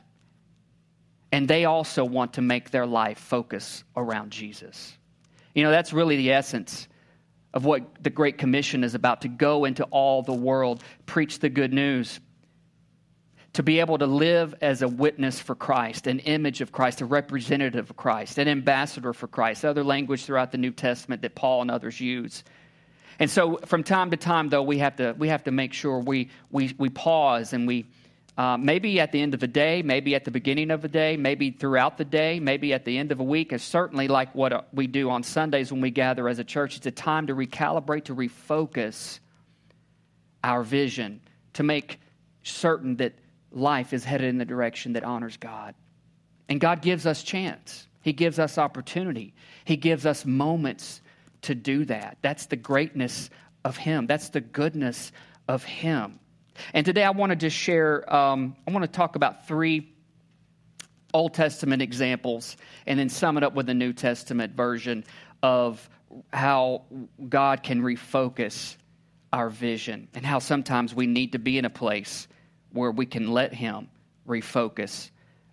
and 1.32 1.48
they 1.48 1.64
also 1.64 2.04
want 2.04 2.34
to 2.34 2.42
make 2.42 2.70
their 2.70 2.86
life 2.86 3.18
focus 3.18 3.84
around 3.96 4.30
Jesus. 4.30 4.96
You 5.54 5.64
know, 5.64 5.70
that's 5.70 5.92
really 5.92 6.16
the 6.16 6.32
essence 6.32 6.88
of 7.56 7.64
what 7.64 8.02
the 8.02 8.10
Great 8.10 8.36
Commission 8.36 8.84
is 8.84 8.94
about 8.94 9.22
to 9.22 9.28
go 9.28 9.64
into 9.64 9.84
all 9.84 10.22
the 10.22 10.34
world, 10.34 10.84
preach 11.06 11.38
the 11.38 11.48
good 11.48 11.72
news, 11.72 12.20
to 13.54 13.62
be 13.62 13.80
able 13.80 13.96
to 13.96 14.06
live 14.06 14.54
as 14.60 14.82
a 14.82 14.88
witness 14.88 15.40
for 15.40 15.54
Christ, 15.54 16.06
an 16.06 16.18
image 16.18 16.60
of 16.60 16.70
Christ, 16.70 17.00
a 17.00 17.06
representative 17.06 17.88
of 17.88 17.96
Christ, 17.96 18.36
an 18.36 18.46
ambassador 18.46 19.14
for 19.14 19.26
Christ, 19.26 19.64
other 19.64 19.82
language 19.82 20.26
throughout 20.26 20.52
the 20.52 20.58
New 20.58 20.70
Testament 20.70 21.22
that 21.22 21.34
Paul 21.34 21.62
and 21.62 21.70
others 21.70 21.98
use. 21.98 22.44
And 23.18 23.30
so 23.30 23.56
from 23.64 23.82
time 23.82 24.10
to 24.10 24.18
time, 24.18 24.50
though, 24.50 24.62
we 24.62 24.76
have 24.80 24.96
to, 24.96 25.14
we 25.16 25.28
have 25.28 25.44
to 25.44 25.50
make 25.50 25.72
sure 25.72 25.98
we, 25.98 26.28
we, 26.50 26.75
we 26.76 26.90
pause 26.90 27.54
and 27.54 27.66
we, 27.66 27.86
uh, 28.36 28.56
maybe 28.58 29.00
at 29.00 29.12
the 29.12 29.20
end 29.20 29.32
of 29.32 29.40
the 29.40 29.46
day, 29.46 29.82
maybe 29.82 30.14
at 30.14 30.24
the 30.24 30.30
beginning 30.30 30.70
of 30.70 30.82
the 30.82 30.88
day, 30.88 31.16
maybe 31.16 31.50
throughout 31.50 31.96
the 31.96 32.04
day, 32.04 32.38
maybe 32.38 32.74
at 32.74 32.84
the 32.84 32.98
end 32.98 33.10
of 33.10 33.18
a 33.18 33.24
week, 33.24 33.52
is 33.52 33.62
certainly 33.62 34.08
like 34.08 34.34
what 34.34 34.52
uh, 34.52 34.60
we 34.72 34.86
do 34.86 35.08
on 35.10 35.22
Sundays 35.22 35.72
when 35.72 35.80
we 35.80 35.90
gather 35.90 36.28
as 36.28 36.38
a 36.38 36.44
church. 36.44 36.76
It's 36.76 36.86
a 36.86 36.90
time 36.90 37.28
to 37.28 37.34
recalibrate, 37.34 38.04
to 38.04 38.14
refocus 38.14 39.20
our 40.44 40.62
vision, 40.62 41.22
to 41.54 41.62
make 41.62 41.98
certain 42.42 42.96
that 42.96 43.14
life 43.50 43.94
is 43.94 44.04
headed 44.04 44.28
in 44.28 44.36
the 44.36 44.44
direction 44.44 44.92
that 44.92 45.04
honors 45.04 45.38
God. 45.38 45.74
And 46.48 46.60
God 46.60 46.82
gives 46.82 47.06
us 47.06 47.22
chance. 47.22 47.88
He 48.02 48.12
gives 48.12 48.38
us 48.38 48.58
opportunity. 48.58 49.34
He 49.64 49.76
gives 49.76 50.04
us 50.04 50.26
moments 50.26 51.00
to 51.42 51.54
do 51.54 51.86
that. 51.86 52.18
That's 52.20 52.46
the 52.46 52.56
greatness 52.56 53.30
of 53.64 53.78
Him. 53.78 54.06
That's 54.06 54.28
the 54.28 54.42
goodness 54.42 55.10
of 55.48 55.64
Him. 55.64 56.20
And 56.73 56.85
today 56.85 57.04
I 57.04 57.11
want 57.11 57.30
to 57.30 57.37
just 57.37 57.56
share, 57.56 58.12
um, 58.12 58.56
I 58.66 58.73
want 58.73 58.85
to 58.85 58.90
talk 58.90 59.16
about 59.16 59.46
three 59.46 59.92
Old 61.14 61.35
Testament 61.35 61.82
examples 61.82 62.56
and 62.87 62.99
then 62.99 63.08
sum 63.08 63.37
it 63.37 63.44
up 63.44 63.54
with 63.54 63.68
a 63.68 63.75
New 63.75 63.92
Testament 63.92 64.54
version 64.54 65.04
of 65.42 65.88
how 66.32 66.82
God 67.28 67.62
can 67.62 67.82
refocus 67.82 68.76
our 69.32 69.50
vision 69.50 70.08
and 70.14 70.25
how 70.25 70.38
sometimes 70.38 70.94
we 70.94 71.06
need 71.06 71.32
to 71.32 71.38
be 71.38 71.58
in 71.58 71.64
a 71.64 71.70
place 71.70 72.28
where 72.73 72.90
we 72.90 73.06
can 73.06 73.30
let 73.30 73.52
Him 73.52 73.88
refocus 74.26 75.11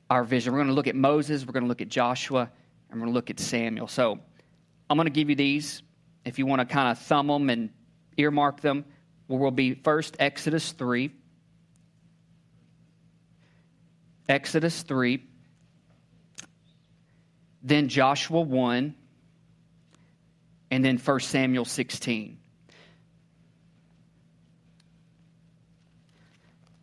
our 0.10 0.24
vision. 0.24 0.54
We're 0.54 0.60
going 0.60 0.68
to 0.68 0.74
look 0.74 0.88
at 0.88 0.96
Moses, 0.96 1.46
we're 1.46 1.54
going 1.54 1.64
to 1.64 1.70
look 1.70 1.82
at 1.82 1.90
Joshua, 1.90 2.50
and 2.90 3.00
we're 3.00 3.06
going 3.06 3.14
to 3.14 3.16
look 3.16 3.30
at 3.30 3.40
Samuel. 3.40 3.88
So 3.88 4.20
I'm 4.90 4.98
going 4.98 5.06
to 5.06 5.12
give 5.12 5.30
you 5.30 5.36
these 5.36 5.82
if 6.26 6.40
you 6.40 6.46
want 6.46 6.60
to 6.60 6.66
kind 6.66 6.92
of 6.92 7.00
thumb 7.00 7.28
them 7.28 7.50
and 7.50 7.70
earmark 8.18 8.62
them. 8.62 8.86
Where 9.34 9.42
we'll 9.42 9.50
be 9.50 9.74
first 9.74 10.16
Exodus 10.20 10.74
3. 10.74 11.12
Exodus 14.30 14.84
3. 14.84 15.28
Then 17.64 17.88
Joshua 17.88 18.42
1. 18.42 18.94
And 20.70 20.86
then 20.86 21.00
1 21.00 21.20
Samuel 21.22 21.66
16. 21.66 22.38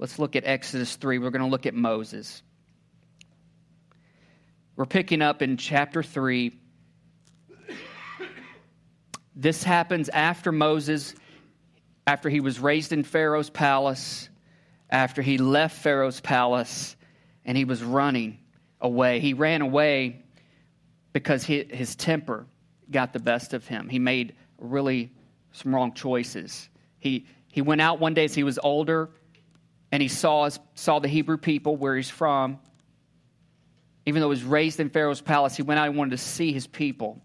Let's 0.00 0.18
look 0.18 0.34
at 0.34 0.44
Exodus 0.44 0.96
3. 0.96 1.18
We're 1.18 1.30
going 1.30 1.44
to 1.44 1.48
look 1.48 1.66
at 1.66 1.74
Moses. 1.74 2.42
We're 4.74 4.86
picking 4.86 5.22
up 5.22 5.40
in 5.40 5.56
chapter 5.56 6.02
3. 6.02 6.58
This 9.36 9.62
happens 9.62 10.08
after 10.08 10.50
Moses, 10.50 11.14
after 12.10 12.28
he 12.28 12.40
was 12.40 12.58
raised 12.58 12.92
in 12.92 13.04
Pharaoh's 13.04 13.50
palace, 13.50 14.28
after 14.90 15.22
he 15.22 15.38
left 15.38 15.76
Pharaoh's 15.76 16.20
palace, 16.20 16.96
and 17.44 17.56
he 17.56 17.64
was 17.64 17.84
running 17.84 18.36
away. 18.80 19.20
He 19.20 19.32
ran 19.32 19.62
away 19.62 20.24
because 21.12 21.44
his 21.44 21.94
temper 21.94 22.46
got 22.90 23.12
the 23.12 23.20
best 23.20 23.54
of 23.54 23.64
him. 23.68 23.88
He 23.88 24.00
made 24.00 24.34
really 24.58 25.12
some 25.52 25.72
wrong 25.72 25.92
choices. 25.94 26.68
He, 26.98 27.26
he 27.46 27.62
went 27.62 27.80
out 27.80 28.00
one 28.00 28.14
day 28.14 28.24
as 28.24 28.34
he 28.34 28.42
was 28.42 28.58
older 28.60 29.10
and 29.92 30.02
he 30.02 30.08
saw, 30.08 30.48
saw 30.74 30.98
the 30.98 31.06
Hebrew 31.06 31.36
people 31.36 31.76
where 31.76 31.94
he's 31.94 32.10
from, 32.10 32.58
even 34.04 34.20
though 34.20 34.26
he 34.26 34.30
was 34.30 34.42
raised 34.42 34.80
in 34.80 34.90
Pharaoh's 34.90 35.20
palace, 35.20 35.54
he 35.54 35.62
went 35.62 35.78
out 35.78 35.86
and 35.86 35.96
wanted 35.96 36.10
to 36.10 36.18
see 36.18 36.52
his 36.52 36.66
people, 36.66 37.22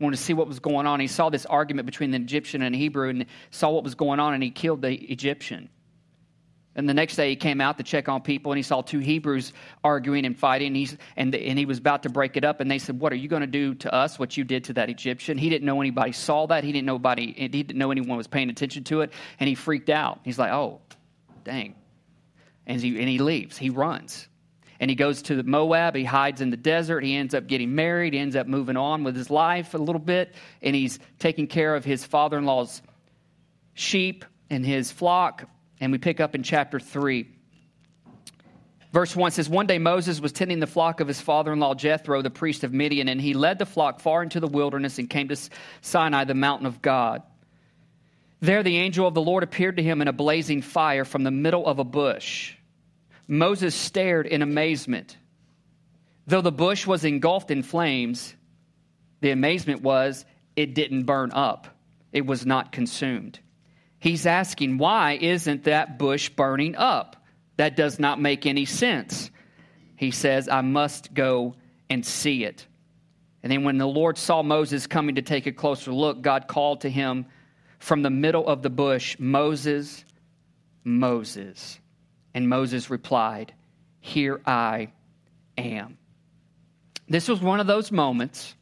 wanted 0.00 0.16
to 0.16 0.22
see 0.22 0.32
what 0.32 0.48
was 0.48 0.58
going 0.58 0.86
on. 0.86 0.98
He 0.98 1.06
saw 1.06 1.28
this 1.28 1.46
argument 1.46 1.86
between 1.86 2.10
the 2.10 2.16
Egyptian 2.16 2.62
and 2.62 2.74
Hebrew 2.74 3.10
and 3.10 3.26
saw 3.50 3.70
what 3.70 3.84
was 3.84 3.94
going 3.94 4.18
on, 4.18 4.34
and 4.34 4.42
he 4.42 4.50
killed 4.50 4.82
the 4.82 4.92
Egyptian. 4.92 5.68
And 6.74 6.88
the 6.88 6.94
next 6.94 7.16
day 7.16 7.28
he 7.28 7.36
came 7.36 7.60
out 7.60 7.76
to 7.78 7.84
check 7.84 8.08
on 8.08 8.22
people, 8.22 8.52
and 8.52 8.56
he 8.56 8.62
saw 8.62 8.80
two 8.80 9.00
Hebrews 9.00 9.52
arguing 9.84 10.24
and 10.24 10.38
fighting, 10.38 10.68
and, 10.68 10.76
he's, 10.76 10.96
and, 11.16 11.34
and 11.34 11.58
he 11.58 11.66
was 11.66 11.78
about 11.78 12.04
to 12.04 12.08
break 12.08 12.36
it 12.36 12.44
up. 12.44 12.60
And 12.60 12.70
they 12.70 12.78
said, 12.78 12.98
"What 12.98 13.12
are 13.12 13.16
you 13.16 13.28
going 13.28 13.42
to 13.42 13.46
do 13.46 13.74
to 13.74 13.92
us? 13.92 14.18
What 14.18 14.36
you 14.36 14.44
did 14.44 14.64
to 14.64 14.72
that 14.74 14.88
Egyptian?" 14.88 15.36
He 15.36 15.50
didn't 15.50 15.66
know 15.66 15.80
anybody 15.80 16.12
saw 16.12 16.46
that. 16.46 16.64
He 16.64 16.72
didn't 16.72 16.86
know 16.86 16.94
anybody. 16.94 17.34
He 17.36 17.48
didn't 17.48 17.76
know 17.76 17.90
anyone 17.90 18.16
was 18.16 18.28
paying 18.28 18.48
attention 18.50 18.84
to 18.84 19.02
it, 19.02 19.12
and 19.38 19.48
he 19.48 19.54
freaked 19.54 19.90
out. 19.90 20.20
He's 20.24 20.38
like, 20.38 20.52
"Oh, 20.52 20.80
dang!" 21.44 21.74
And 22.66 22.80
he 22.80 22.98
and 22.98 23.08
he 23.08 23.18
leaves. 23.18 23.58
He 23.58 23.68
runs 23.68 24.29
and 24.80 24.90
he 24.90 24.96
goes 24.96 25.20
to 25.22 25.42
Moab. 25.42 25.94
He 25.94 26.04
hides 26.04 26.40
in 26.40 26.48
the 26.50 26.56
desert. 26.56 27.04
He 27.04 27.14
ends 27.14 27.34
up 27.34 27.46
getting 27.46 27.74
married. 27.74 28.14
He 28.14 28.18
ends 28.18 28.34
up 28.34 28.46
moving 28.46 28.78
on 28.78 29.04
with 29.04 29.14
his 29.14 29.30
life 29.30 29.74
a 29.74 29.78
little 29.78 30.00
bit, 30.00 30.34
and 30.62 30.74
he's 30.74 30.98
taking 31.18 31.46
care 31.46 31.76
of 31.76 31.84
his 31.84 32.04
father 32.04 32.38
in 32.38 32.46
law's 32.46 32.80
sheep 33.74 34.24
and 34.48 34.64
his 34.64 34.90
flock. 34.90 35.44
And 35.80 35.92
we 35.92 35.98
pick 35.98 36.18
up 36.18 36.34
in 36.34 36.42
chapter 36.42 36.80
3. 36.80 37.28
Verse 38.92 39.14
1 39.14 39.30
says 39.32 39.48
One 39.48 39.66
day 39.66 39.78
Moses 39.78 40.18
was 40.18 40.32
tending 40.32 40.60
the 40.60 40.66
flock 40.66 41.00
of 41.00 41.06
his 41.06 41.20
father 41.20 41.52
in 41.52 41.60
law 41.60 41.74
Jethro, 41.74 42.22
the 42.22 42.30
priest 42.30 42.64
of 42.64 42.72
Midian, 42.72 43.08
and 43.08 43.20
he 43.20 43.34
led 43.34 43.58
the 43.58 43.66
flock 43.66 44.00
far 44.00 44.22
into 44.22 44.40
the 44.40 44.48
wilderness 44.48 44.98
and 44.98 45.08
came 45.08 45.28
to 45.28 45.36
Sinai, 45.82 46.24
the 46.24 46.34
mountain 46.34 46.66
of 46.66 46.80
God. 46.80 47.22
There 48.40 48.62
the 48.62 48.78
angel 48.78 49.06
of 49.06 49.12
the 49.12 49.20
Lord 49.20 49.42
appeared 49.42 49.76
to 49.76 49.82
him 49.82 50.00
in 50.00 50.08
a 50.08 50.12
blazing 50.12 50.62
fire 50.62 51.04
from 51.04 51.22
the 51.22 51.30
middle 51.30 51.66
of 51.66 51.78
a 51.78 51.84
bush. 51.84 52.54
Moses 53.30 53.76
stared 53.76 54.26
in 54.26 54.42
amazement. 54.42 55.16
Though 56.26 56.40
the 56.40 56.50
bush 56.50 56.84
was 56.84 57.04
engulfed 57.04 57.52
in 57.52 57.62
flames, 57.62 58.34
the 59.20 59.30
amazement 59.30 59.82
was 59.82 60.24
it 60.56 60.74
didn't 60.74 61.04
burn 61.04 61.30
up, 61.30 61.68
it 62.12 62.26
was 62.26 62.44
not 62.44 62.72
consumed. 62.72 63.38
He's 64.00 64.26
asking, 64.26 64.78
why 64.78 65.12
isn't 65.20 65.64
that 65.64 65.96
bush 65.96 66.28
burning 66.30 66.74
up? 66.74 67.24
That 67.56 67.76
does 67.76 68.00
not 68.00 68.20
make 68.20 68.46
any 68.46 68.64
sense. 68.64 69.30
He 69.94 70.10
says, 70.10 70.48
I 70.48 70.62
must 70.62 71.14
go 71.14 71.54
and 71.88 72.04
see 72.04 72.44
it. 72.44 72.66
And 73.42 73.52
then 73.52 73.62
when 73.62 73.78
the 73.78 73.86
Lord 73.86 74.18
saw 74.18 74.42
Moses 74.42 74.86
coming 74.86 75.16
to 75.16 75.22
take 75.22 75.46
a 75.46 75.52
closer 75.52 75.92
look, 75.92 76.20
God 76.20 76.48
called 76.48 76.80
to 76.80 76.90
him 76.90 77.26
from 77.78 78.02
the 78.02 78.10
middle 78.10 78.46
of 78.46 78.62
the 78.62 78.70
bush, 78.70 79.16
Moses, 79.18 80.04
Moses. 80.82 81.79
And 82.34 82.48
Moses 82.48 82.90
replied, 82.90 83.52
Here 84.00 84.40
I 84.46 84.88
am. 85.58 85.98
This 87.08 87.28
was 87.28 87.40
one 87.40 87.60
of 87.60 87.66
those 87.66 87.90
moments 87.90 88.54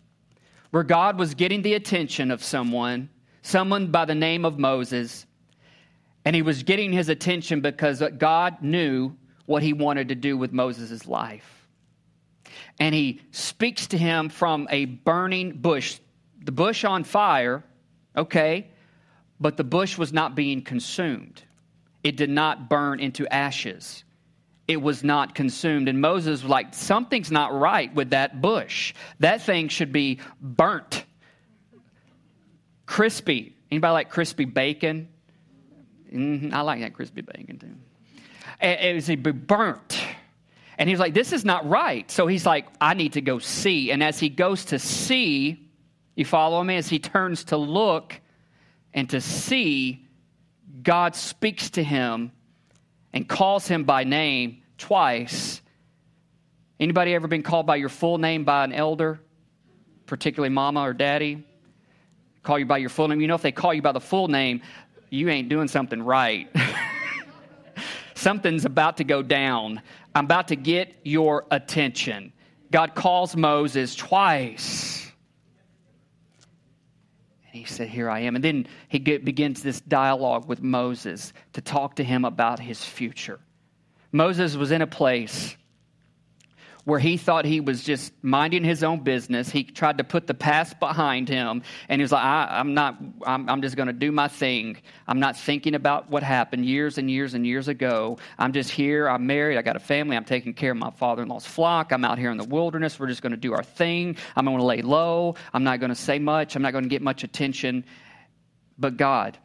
where 0.70 0.82
God 0.82 1.18
was 1.18 1.34
getting 1.34 1.62
the 1.62 1.74
attention 1.74 2.30
of 2.30 2.42
someone, 2.42 3.10
someone 3.42 3.90
by 3.90 4.04
the 4.04 4.14
name 4.14 4.44
of 4.44 4.58
Moses, 4.58 5.26
and 6.24 6.34
he 6.34 6.42
was 6.42 6.62
getting 6.62 6.92
his 6.92 7.08
attention 7.08 7.60
because 7.60 8.02
God 8.18 8.62
knew 8.62 9.16
what 9.46 9.62
he 9.62 9.72
wanted 9.72 10.08
to 10.08 10.14
do 10.14 10.36
with 10.36 10.52
Moses' 10.52 11.06
life. 11.06 11.66
And 12.78 12.94
he 12.94 13.20
speaks 13.30 13.86
to 13.88 13.98
him 13.98 14.28
from 14.28 14.66
a 14.70 14.84
burning 14.86 15.52
bush, 15.52 16.00
the 16.42 16.52
bush 16.52 16.84
on 16.84 17.04
fire, 17.04 17.64
okay, 18.16 18.68
but 19.40 19.56
the 19.56 19.64
bush 19.64 19.96
was 19.96 20.12
not 20.12 20.34
being 20.34 20.62
consumed 20.62 21.42
it 22.02 22.16
did 22.16 22.30
not 22.30 22.68
burn 22.68 23.00
into 23.00 23.26
ashes. 23.32 24.04
It 24.66 24.82
was 24.82 25.02
not 25.02 25.34
consumed. 25.34 25.88
And 25.88 26.00
Moses 26.00 26.42
was 26.42 26.50
like, 26.50 26.74
something's 26.74 27.30
not 27.30 27.58
right 27.58 27.92
with 27.94 28.10
that 28.10 28.40
bush. 28.40 28.94
That 29.20 29.42
thing 29.42 29.68
should 29.68 29.92
be 29.92 30.20
burnt. 30.40 31.04
Crispy. 32.86 33.54
Anybody 33.70 33.92
like 33.92 34.10
crispy 34.10 34.44
bacon? 34.44 35.08
Mm-hmm. 36.12 36.54
I 36.54 36.60
like 36.62 36.80
that 36.80 36.94
crispy 36.94 37.22
bacon 37.22 37.58
too. 37.58 37.74
It 38.60 38.94
was 38.94 39.34
burnt. 39.34 40.00
And 40.78 40.88
he's 40.88 40.98
like, 40.98 41.14
this 41.14 41.32
is 41.32 41.44
not 41.44 41.68
right. 41.68 42.08
So 42.10 42.26
he's 42.26 42.46
like, 42.46 42.66
I 42.80 42.94
need 42.94 43.14
to 43.14 43.20
go 43.20 43.38
see. 43.38 43.90
And 43.90 44.02
as 44.02 44.18
he 44.18 44.28
goes 44.28 44.66
to 44.66 44.78
see, 44.78 45.68
you 46.14 46.24
follow 46.24 46.62
me? 46.62 46.76
As 46.76 46.88
he 46.88 46.98
turns 46.98 47.44
to 47.44 47.56
look 47.56 48.20
and 48.94 49.10
to 49.10 49.20
see, 49.20 50.06
God 50.82 51.14
speaks 51.16 51.70
to 51.70 51.82
him 51.82 52.32
and 53.12 53.28
calls 53.28 53.66
him 53.66 53.84
by 53.84 54.04
name 54.04 54.62
twice. 54.76 55.60
Anybody 56.78 57.14
ever 57.14 57.26
been 57.26 57.42
called 57.42 57.66
by 57.66 57.76
your 57.76 57.88
full 57.88 58.18
name 58.18 58.44
by 58.44 58.64
an 58.64 58.72
elder, 58.72 59.20
particularly 60.06 60.50
mama 60.52 60.80
or 60.80 60.92
daddy? 60.92 61.44
Call 62.42 62.58
you 62.58 62.66
by 62.66 62.78
your 62.78 62.90
full 62.90 63.08
name. 63.08 63.20
You 63.20 63.26
know, 63.26 63.34
if 63.34 63.42
they 63.42 63.52
call 63.52 63.74
you 63.74 63.82
by 63.82 63.92
the 63.92 64.00
full 64.00 64.28
name, 64.28 64.62
you 65.10 65.28
ain't 65.28 65.48
doing 65.48 65.68
something 65.68 66.02
right. 66.02 66.48
Something's 68.14 68.64
about 68.64 68.96
to 68.98 69.04
go 69.04 69.22
down. 69.22 69.80
I'm 70.14 70.24
about 70.24 70.48
to 70.48 70.56
get 70.56 70.94
your 71.04 71.44
attention. 71.50 72.32
God 72.70 72.94
calls 72.94 73.36
Moses 73.36 73.94
twice 73.94 74.97
he 77.58 77.64
said, 77.64 77.88
Here 77.88 78.08
I 78.08 78.20
am. 78.20 78.34
And 78.34 78.44
then 78.44 78.66
he 78.88 78.98
get, 78.98 79.24
begins 79.24 79.62
this 79.62 79.80
dialogue 79.80 80.48
with 80.48 80.62
Moses 80.62 81.32
to 81.52 81.60
talk 81.60 81.96
to 81.96 82.04
him 82.04 82.24
about 82.24 82.58
his 82.60 82.84
future. 82.84 83.40
Moses 84.12 84.56
was 84.56 84.70
in 84.70 84.82
a 84.82 84.86
place 84.86 85.56
where 86.88 86.98
he 86.98 87.18
thought 87.18 87.44
he 87.44 87.60
was 87.60 87.84
just 87.84 88.14
minding 88.22 88.64
his 88.64 88.82
own 88.82 89.00
business. 89.00 89.50
He 89.50 89.62
tried 89.62 89.98
to 89.98 90.04
put 90.04 90.26
the 90.26 90.32
past 90.32 90.80
behind 90.80 91.28
him, 91.28 91.60
and 91.86 92.00
he 92.00 92.02
was 92.02 92.12
like, 92.12 92.24
I, 92.24 92.60
am 92.60 92.72
not, 92.72 92.96
I'm, 93.26 93.46
I'm 93.46 93.60
just 93.60 93.76
going 93.76 93.88
to 93.88 93.92
do 93.92 94.10
my 94.10 94.26
thing. 94.26 94.78
I'm 95.06 95.20
not 95.20 95.36
thinking 95.36 95.74
about 95.74 96.08
what 96.08 96.22
happened 96.22 96.64
years 96.64 96.96
and 96.96 97.10
years 97.10 97.34
and 97.34 97.46
years 97.46 97.68
ago. 97.68 98.16
I'm 98.38 98.54
just 98.54 98.70
here. 98.70 99.06
I'm 99.06 99.26
married. 99.26 99.58
I 99.58 99.62
got 99.62 99.76
a 99.76 99.80
family. 99.80 100.16
I'm 100.16 100.24
taking 100.24 100.54
care 100.54 100.70
of 100.70 100.78
my 100.78 100.88
father 100.92 101.20
in 101.20 101.28
law's 101.28 101.44
flock. 101.44 101.92
I'm 101.92 102.06
out 102.06 102.18
here 102.18 102.30
in 102.30 102.38
the 102.38 102.44
wilderness. 102.44 102.98
We're 102.98 103.08
just 103.08 103.20
going 103.20 103.32
to 103.32 103.36
do 103.36 103.52
our 103.52 103.62
thing. 103.62 104.16
I'm 104.34 104.46
going 104.46 104.56
to 104.56 104.64
lay 104.64 104.80
low. 104.80 105.34
I'm 105.52 105.64
not 105.64 105.80
going 105.80 105.90
to 105.90 105.94
say 105.94 106.18
much. 106.18 106.56
I'm 106.56 106.62
not 106.62 106.72
going 106.72 106.84
to 106.84 106.90
get 106.90 107.02
much 107.02 107.22
attention. 107.22 107.84
But 108.78 108.96
God 108.96 109.36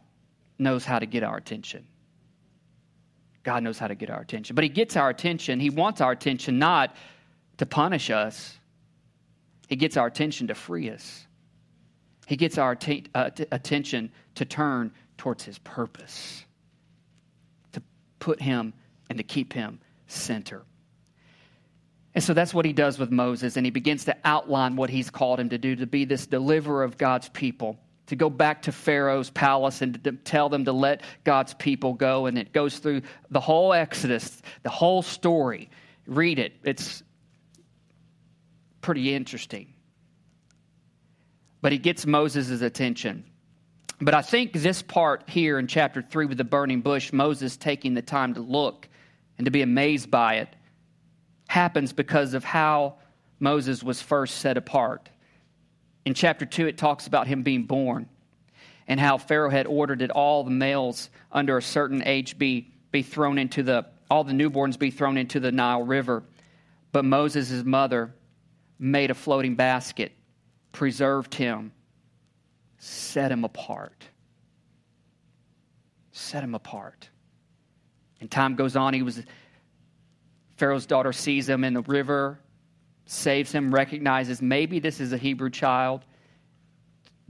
knows 0.58 0.86
how 0.86 0.98
to 0.98 1.06
get 1.06 1.24
our 1.24 1.36
attention. 1.36 1.88
God 3.44 3.64
knows 3.64 3.78
how 3.78 3.90
to 3.90 3.96
get 3.96 4.10
our 4.10 4.22
attention. 4.22 4.56
But 4.56 4.64
He 4.64 4.70
gets 4.70 4.96
our 4.96 5.10
attention. 5.10 5.60
He 5.60 5.70
wants 5.70 6.00
our 6.00 6.14
attention 6.14 6.58
not 6.58 6.96
to 7.58 7.66
punish 7.66 8.10
us, 8.10 8.58
he 9.68 9.76
gets 9.76 9.98
our 9.98 10.08
attention 10.08 10.48
to 10.48 10.56
free 10.56 10.90
us. 10.90 11.26
He 12.26 12.36
gets 12.36 12.58
our 12.58 12.76
t- 12.76 13.06
uh, 13.14 13.30
t- 13.30 13.46
attention 13.52 14.12
to 14.36 14.46
turn 14.46 14.92
towards 15.18 15.44
his 15.44 15.60
purpose, 15.60 16.46
to 17.74 17.82
put 18.20 18.42
him 18.42 18.74
and 19.10 19.18
to 19.18 19.24
keep 19.24 19.54
him 19.54 19.80
center. 20.08 20.64
And 22.16 22.24
so 22.24 22.34
that's 22.34 22.54
what 22.54 22.66
he 22.66 22.74
does 22.74 23.00
with 23.00 23.12
Moses, 23.12 23.58
and 23.58 23.66
he 23.66 23.72
begins 23.72 24.06
to 24.06 24.16
outline 24.24 24.76
what 24.76 24.90
he's 24.90 25.10
called 25.10 25.40
him 25.40 25.50
to 25.50 25.58
do 25.58 25.76
to 25.76 25.88
be 25.88 26.06
this 26.06 26.28
deliverer 26.28 26.84
of 26.84 26.98
God's 26.98 27.30
people, 27.30 27.78
to 28.08 28.16
go 28.16 28.30
back 28.30 28.64
to 28.64 28.72
Pharaoh's 28.72 29.30
palace 29.30 29.82
and 29.82 30.02
to 30.04 30.12
tell 30.12 30.50
them 30.50 30.66
to 30.66 30.72
let 30.72 31.02
God's 31.24 31.54
people 31.56 31.94
go. 31.94 32.28
And 32.28 32.38
it 32.38 32.54
goes 32.54 32.78
through 32.78 33.02
the 33.32 33.40
whole 33.40 33.74
Exodus, 33.74 34.42
the 34.62 34.70
whole 34.70 35.02
story. 35.02 35.70
Read 36.06 36.40
it, 36.40 36.54
it's 36.64 37.03
pretty 38.84 39.16
interesting. 39.16 39.74
But 41.62 41.72
he 41.72 41.80
gets 41.80 42.06
Moses' 42.06 42.62
attention. 42.62 43.24
But 44.00 44.13
I 44.13 44.22
think 44.22 44.54
this 44.54 44.82
part 44.82 45.24
here 45.28 45.58
in 45.58 45.66
chapter 45.66 46.02
3 46.02 46.28
with 46.28 46.38
the 46.38 46.44
burning 46.44 46.82
bush, 46.82 47.12
Moses 47.12 47.58
taking 47.58 47.96
the 47.96 48.02
time 48.02 48.36
to 48.36 48.42
look 48.42 48.88
and 49.38 49.46
to 49.46 49.52
be 49.52 49.63
amazed 49.63 50.12
by 50.12 50.36
it 50.36 50.50
happens 51.48 51.94
because 51.94 52.34
of 52.34 52.44
how 52.44 52.96
Moses 53.40 53.82
was 53.82 54.02
first 54.02 54.40
set 54.40 54.58
apart. 54.58 55.10
In 56.06 56.13
chapter 56.13 56.46
2, 56.46 56.68
it 56.68 56.78
talks 56.78 57.08
about 57.08 57.28
him 57.28 57.44
being 57.44 57.63
born 57.63 58.10
and 58.88 59.00
how 59.00 59.18
Pharaoh 59.18 59.50
had 59.50 59.68
ordered 59.68 60.00
that 60.00 60.12
all 60.12 60.44
the 60.44 60.52
males 60.52 61.10
under 61.32 61.58
a 61.58 61.62
certain 61.62 62.04
age 62.06 62.38
be, 62.38 62.74
be 62.92 63.02
thrown 63.02 63.38
into 63.38 63.63
the, 63.63 63.86
all 64.10 64.24
the 64.24 64.34
newborns 64.34 64.78
be 64.78 64.92
thrown 64.92 65.18
into 65.18 65.40
the 65.40 65.52
Nile 65.52 65.84
River. 65.84 66.24
But 66.92 67.06
Moses' 67.06 67.63
mother 67.63 68.13
made 68.84 69.10
a 69.12 69.13
floating 69.13 69.56
basket, 69.56 70.12
preserved 70.74 71.34
him, 71.34 71.72
set 72.78 73.32
him 73.32 73.46
apart. 73.46 74.04
Set 76.12 76.44
him 76.44 76.54
apart. 76.54 77.10
And 78.20 78.30
time 78.30 78.56
goes 78.56 78.75
on, 78.75 78.94
he 78.94 79.02
was 79.02 79.24
Pharaoh's 80.58 80.86
daughter 80.86 81.13
sees 81.13 81.48
him 81.48 81.63
in 81.63 81.74
the 81.74 81.82
river, 81.84 82.40
saves 83.06 83.54
him, 83.54 83.74
recognizes 83.74 84.42
maybe 84.42 84.80
this 84.80 85.00
is 85.00 85.13
a 85.13 85.18
Hebrew 85.18 85.50
child. 85.50 86.04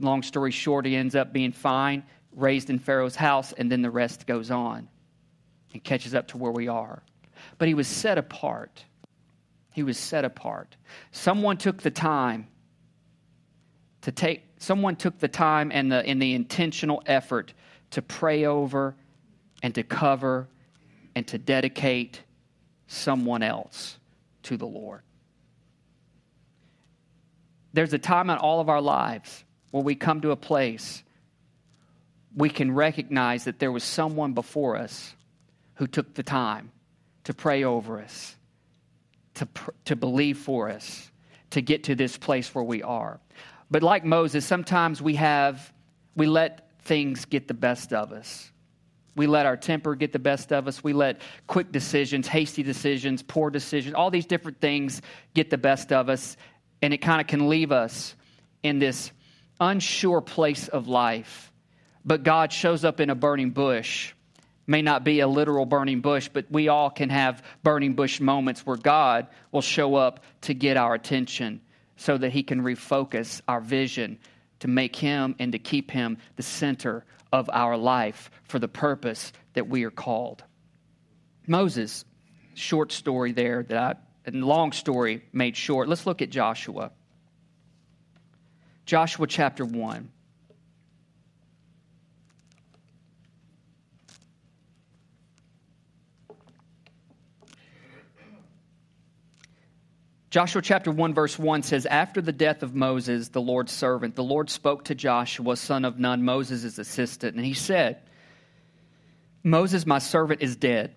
Long 0.00 0.22
story 0.22 0.50
short, 0.50 0.84
he 0.84 0.96
ends 0.96 1.14
up 1.14 1.32
being 1.32 1.52
fine, 1.52 2.02
raised 2.32 2.68
in 2.68 2.80
Pharaoh's 2.80 3.16
house, 3.16 3.52
and 3.52 3.70
then 3.70 3.80
the 3.80 3.90
rest 3.90 4.26
goes 4.26 4.50
on 4.50 4.88
and 5.72 5.84
catches 5.84 6.16
up 6.16 6.26
to 6.28 6.36
where 6.36 6.52
we 6.52 6.66
are. 6.66 7.02
But 7.58 7.68
he 7.68 7.74
was 7.74 7.86
set 7.86 8.18
apart. 8.18 8.84
He 9.74 9.82
was 9.82 9.98
set 9.98 10.24
apart. 10.24 10.76
Someone 11.10 11.58
took 11.58 11.82
the 11.82 11.90
time 11.90 12.46
to 14.00 14.12
take 14.12 14.44
someone 14.58 14.96
took 14.96 15.18
the 15.18 15.28
time 15.28 15.70
and 15.72 15.92
the 15.92 16.06
and 16.06 16.22
the 16.22 16.32
intentional 16.34 17.02
effort 17.04 17.52
to 17.90 18.00
pray 18.00 18.46
over 18.46 18.94
and 19.62 19.74
to 19.74 19.82
cover 19.82 20.48
and 21.14 21.26
to 21.26 21.38
dedicate 21.38 22.22
someone 22.86 23.42
else 23.42 23.98
to 24.44 24.56
the 24.56 24.66
Lord. 24.66 25.02
There's 27.72 27.92
a 27.92 27.98
time 27.98 28.30
in 28.30 28.38
all 28.38 28.60
of 28.60 28.68
our 28.68 28.80
lives 28.80 29.44
where 29.72 29.82
we 29.82 29.96
come 29.96 30.20
to 30.20 30.30
a 30.30 30.36
place 30.36 31.02
we 32.36 32.48
can 32.48 32.72
recognize 32.72 33.44
that 33.44 33.58
there 33.58 33.72
was 33.72 33.84
someone 33.84 34.32
before 34.34 34.76
us 34.76 35.14
who 35.74 35.86
took 35.86 36.14
the 36.14 36.22
time 36.22 36.70
to 37.24 37.34
pray 37.34 37.64
over 37.64 38.00
us, 38.00 38.36
to, 39.34 39.48
to 39.86 39.96
believe 39.96 40.38
for 40.38 40.70
us, 40.70 41.10
to 41.50 41.60
get 41.60 41.84
to 41.84 41.94
this 41.94 42.16
place 42.16 42.54
where 42.54 42.64
we 42.64 42.82
are. 42.82 43.20
But 43.70 43.82
like 43.82 44.04
Moses, 44.04 44.44
sometimes 44.44 45.02
we 45.02 45.16
have, 45.16 45.72
we 46.14 46.26
let 46.26 46.70
things 46.82 47.24
get 47.24 47.48
the 47.48 47.54
best 47.54 47.92
of 47.92 48.12
us. 48.12 48.50
We 49.16 49.26
let 49.26 49.46
our 49.46 49.56
temper 49.56 49.94
get 49.94 50.12
the 50.12 50.18
best 50.18 50.52
of 50.52 50.66
us. 50.66 50.82
We 50.82 50.92
let 50.92 51.20
quick 51.46 51.70
decisions, 51.70 52.26
hasty 52.26 52.62
decisions, 52.62 53.22
poor 53.22 53.50
decisions, 53.50 53.94
all 53.94 54.10
these 54.10 54.26
different 54.26 54.60
things 54.60 55.02
get 55.34 55.50
the 55.50 55.58
best 55.58 55.92
of 55.92 56.08
us. 56.08 56.36
And 56.82 56.92
it 56.92 56.98
kind 56.98 57.20
of 57.20 57.26
can 57.26 57.48
leave 57.48 57.70
us 57.70 58.16
in 58.62 58.78
this 58.78 59.12
unsure 59.60 60.20
place 60.20 60.68
of 60.68 60.88
life. 60.88 61.52
But 62.04 62.22
God 62.22 62.52
shows 62.52 62.84
up 62.84 63.00
in 63.00 63.08
a 63.08 63.14
burning 63.14 63.50
bush. 63.50 64.13
May 64.66 64.82
not 64.82 65.04
be 65.04 65.20
a 65.20 65.28
literal 65.28 65.66
burning 65.66 66.00
bush, 66.00 66.30
but 66.32 66.46
we 66.50 66.68
all 66.68 66.90
can 66.90 67.10
have 67.10 67.42
burning 67.62 67.94
bush 67.94 68.20
moments 68.20 68.64
where 68.64 68.76
God 68.76 69.26
will 69.52 69.62
show 69.62 69.94
up 69.94 70.24
to 70.42 70.54
get 70.54 70.76
our 70.76 70.94
attention 70.94 71.60
so 71.96 72.16
that 72.16 72.32
He 72.32 72.42
can 72.42 72.62
refocus 72.62 73.42
our 73.46 73.60
vision 73.60 74.18
to 74.60 74.68
make 74.68 74.96
Him 74.96 75.36
and 75.38 75.52
to 75.52 75.58
keep 75.58 75.90
Him 75.90 76.16
the 76.36 76.42
center 76.42 77.04
of 77.32 77.50
our 77.52 77.76
life 77.76 78.30
for 78.44 78.58
the 78.58 78.68
purpose 78.68 79.32
that 79.52 79.68
we 79.68 79.84
are 79.84 79.90
called. 79.90 80.42
Moses, 81.46 82.04
short 82.54 82.90
story 82.92 83.32
there 83.32 83.62
that 83.64 83.76
I, 83.76 83.94
and 84.24 84.44
long 84.44 84.72
story 84.72 85.24
made 85.32 85.56
short. 85.56 85.88
Let's 85.88 86.06
look 86.06 86.22
at 86.22 86.30
Joshua. 86.30 86.90
Joshua 88.86 89.26
chapter 89.26 89.64
1. 89.64 90.10
Joshua 100.34 100.62
chapter 100.62 100.90
1, 100.90 101.14
verse 101.14 101.38
1 101.38 101.62
says, 101.62 101.86
After 101.86 102.20
the 102.20 102.32
death 102.32 102.64
of 102.64 102.74
Moses, 102.74 103.28
the 103.28 103.40
Lord's 103.40 103.70
servant, 103.70 104.16
the 104.16 104.24
Lord 104.24 104.50
spoke 104.50 104.82
to 104.86 104.94
Joshua, 104.96 105.56
son 105.56 105.84
of 105.84 106.00
Nun, 106.00 106.24
Moses' 106.24 106.76
assistant, 106.76 107.36
and 107.36 107.44
he 107.44 107.54
said, 107.54 108.00
Moses, 109.44 109.86
my 109.86 110.00
servant, 110.00 110.42
is 110.42 110.56
dead. 110.56 110.92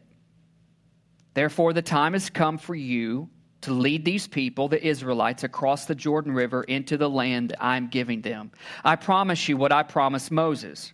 Therefore, 1.35 1.71
the 1.71 1.83
time 1.83 2.13
has 2.13 2.31
come 2.31 2.57
for 2.57 2.73
you 2.73 3.29
to 3.61 3.73
lead 3.73 4.03
these 4.03 4.27
people, 4.27 4.69
the 4.69 4.83
Israelites, 4.83 5.43
across 5.43 5.85
the 5.85 5.93
Jordan 5.93 6.31
River 6.31 6.63
into 6.63 6.97
the 6.97 7.07
land 7.07 7.55
I'm 7.59 7.89
giving 7.89 8.21
them. 8.21 8.49
I 8.83 8.95
promise 8.95 9.47
you 9.47 9.55
what 9.55 9.71
I 9.71 9.83
promised 9.83 10.31
Moses. 10.31 10.93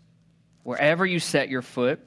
Wherever 0.63 1.06
you 1.06 1.19
set 1.19 1.47
your 1.47 1.62
foot, 1.62 2.01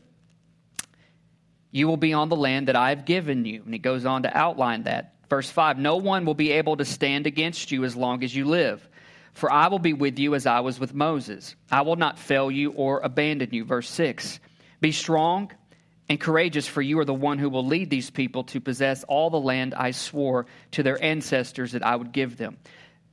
you 1.71 1.89
will 1.89 1.97
be 1.97 2.13
on 2.13 2.29
the 2.29 2.37
land 2.37 2.69
that 2.69 2.77
I 2.77 2.91
have 2.91 3.07
given 3.07 3.47
you. 3.47 3.63
And 3.65 3.73
he 3.73 3.79
goes 3.79 4.05
on 4.05 4.25
to 4.25 4.37
outline 4.37 4.83
that. 4.83 5.16
Verse 5.29 5.51
5 5.51 5.79
No 5.79 5.97
one 5.97 6.25
will 6.25 6.35
be 6.35 6.53
able 6.53 6.77
to 6.77 6.85
stand 6.85 7.27
against 7.27 7.73
you 7.73 7.85
as 7.85 7.97
long 7.97 8.23
as 8.23 8.35
you 8.35 8.45
live. 8.45 8.87
For 9.33 9.53
I 9.53 9.69
will 9.69 9.79
be 9.79 9.93
with 9.93 10.19
you 10.19 10.35
as 10.35 10.47
I 10.47 10.61
was 10.61 10.81
with 10.81 10.95
Moses. 10.95 11.57
I 11.71 11.83
will 11.83 11.97
not 11.97 12.19
fail 12.19 12.51
you 12.51 12.73
or 12.73 13.01
abandon 13.01 13.51
you. 13.53 13.65
Verse 13.65 13.89
6 13.91 14.41
Be 14.81 14.93
strong 14.93 15.53
and 16.09 16.19
courageous, 16.19 16.67
for 16.67 16.81
you 16.81 16.99
are 17.01 17.05
the 17.05 17.13
one 17.13 17.39
who 17.39 17.51
will 17.51 17.67
lead 17.67 17.91
these 17.91 18.11
people 18.11 18.45
to 18.45 18.61
possess 18.61 19.05
all 19.05 19.29
the 19.29 19.41
land 19.41 19.75
I 19.75 19.91
swore 19.91 20.47
to 20.71 20.83
their 20.83 21.03
ancestors 21.03 21.73
that 21.73 21.85
I 21.85 21.97
would 21.97 22.13
give 22.13 22.37
them. 22.37 22.57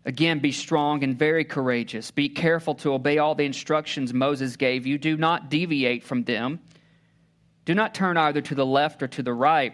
Again, 0.06 0.40
be 0.40 0.52
strong 0.52 1.04
and 1.04 1.18
very 1.18 1.44
courageous. 1.44 2.12
Be 2.12 2.30
careful 2.30 2.76
to 2.76 2.94
obey 2.94 3.18
all 3.18 3.36
the 3.36 3.46
instructions 3.46 4.14
Moses 4.14 4.58
gave 4.58 4.86
you. 4.86 4.98
Do 4.98 5.18
not 5.18 5.50
deviate 5.50 6.04
from 6.04 6.24
them. 6.24 6.60
Do 7.66 7.74
not 7.74 7.94
turn 7.94 8.18
either 8.18 8.42
to 8.42 8.56
the 8.56 8.66
left 8.66 9.02
or 9.02 9.08
to 9.08 9.24
the 9.24 9.34
right 9.34 9.74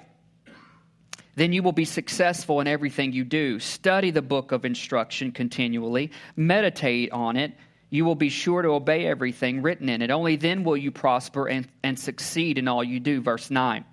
then 1.39 1.53
you 1.53 1.63
will 1.63 1.71
be 1.71 1.85
successful 1.85 2.59
in 2.59 2.67
everything 2.67 3.13
you 3.13 3.23
do. 3.23 3.59
Study 3.59 4.11
the 4.11 4.21
book 4.21 4.51
of 4.51 4.65
instruction 4.65 5.31
continually, 5.31 6.11
meditate 6.35 7.11
on 7.11 7.37
it. 7.37 7.53
You 7.89 8.03
will 8.03 8.15
be 8.15 8.29
sure 8.29 8.61
to 8.61 8.69
obey 8.69 9.05
everything 9.05 9.61
written 9.61 9.87
in 9.87 10.01
it. 10.01 10.11
Only 10.11 10.35
then 10.35 10.65
will 10.65 10.75
you 10.75 10.91
prosper 10.91 11.47
and, 11.47 11.67
and 11.81 11.97
succeed 11.97 12.57
in 12.57 12.67
all 12.67 12.83
you 12.83 12.99
do. 12.99 13.21
Verse 13.21 13.49
9. 13.49 13.85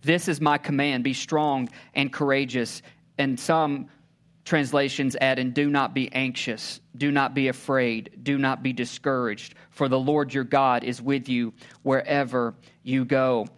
This 0.00 0.26
is 0.26 0.40
my 0.40 0.56
command 0.56 1.04
be 1.04 1.12
strong 1.12 1.68
and 1.94 2.10
courageous. 2.10 2.80
And 3.18 3.38
some 3.38 3.88
translations 4.46 5.16
add, 5.20 5.38
and 5.38 5.52
do 5.52 5.68
not 5.68 5.92
be 5.92 6.10
anxious, 6.12 6.80
do 6.96 7.10
not 7.10 7.34
be 7.34 7.48
afraid, 7.48 8.20
do 8.22 8.38
not 8.38 8.62
be 8.62 8.72
discouraged, 8.72 9.54
for 9.70 9.88
the 9.88 9.98
Lord 9.98 10.32
your 10.32 10.44
God 10.44 10.84
is 10.84 11.02
with 11.02 11.28
you 11.28 11.52
wherever 11.82 12.54
you 12.82 13.04
go. 13.04 13.48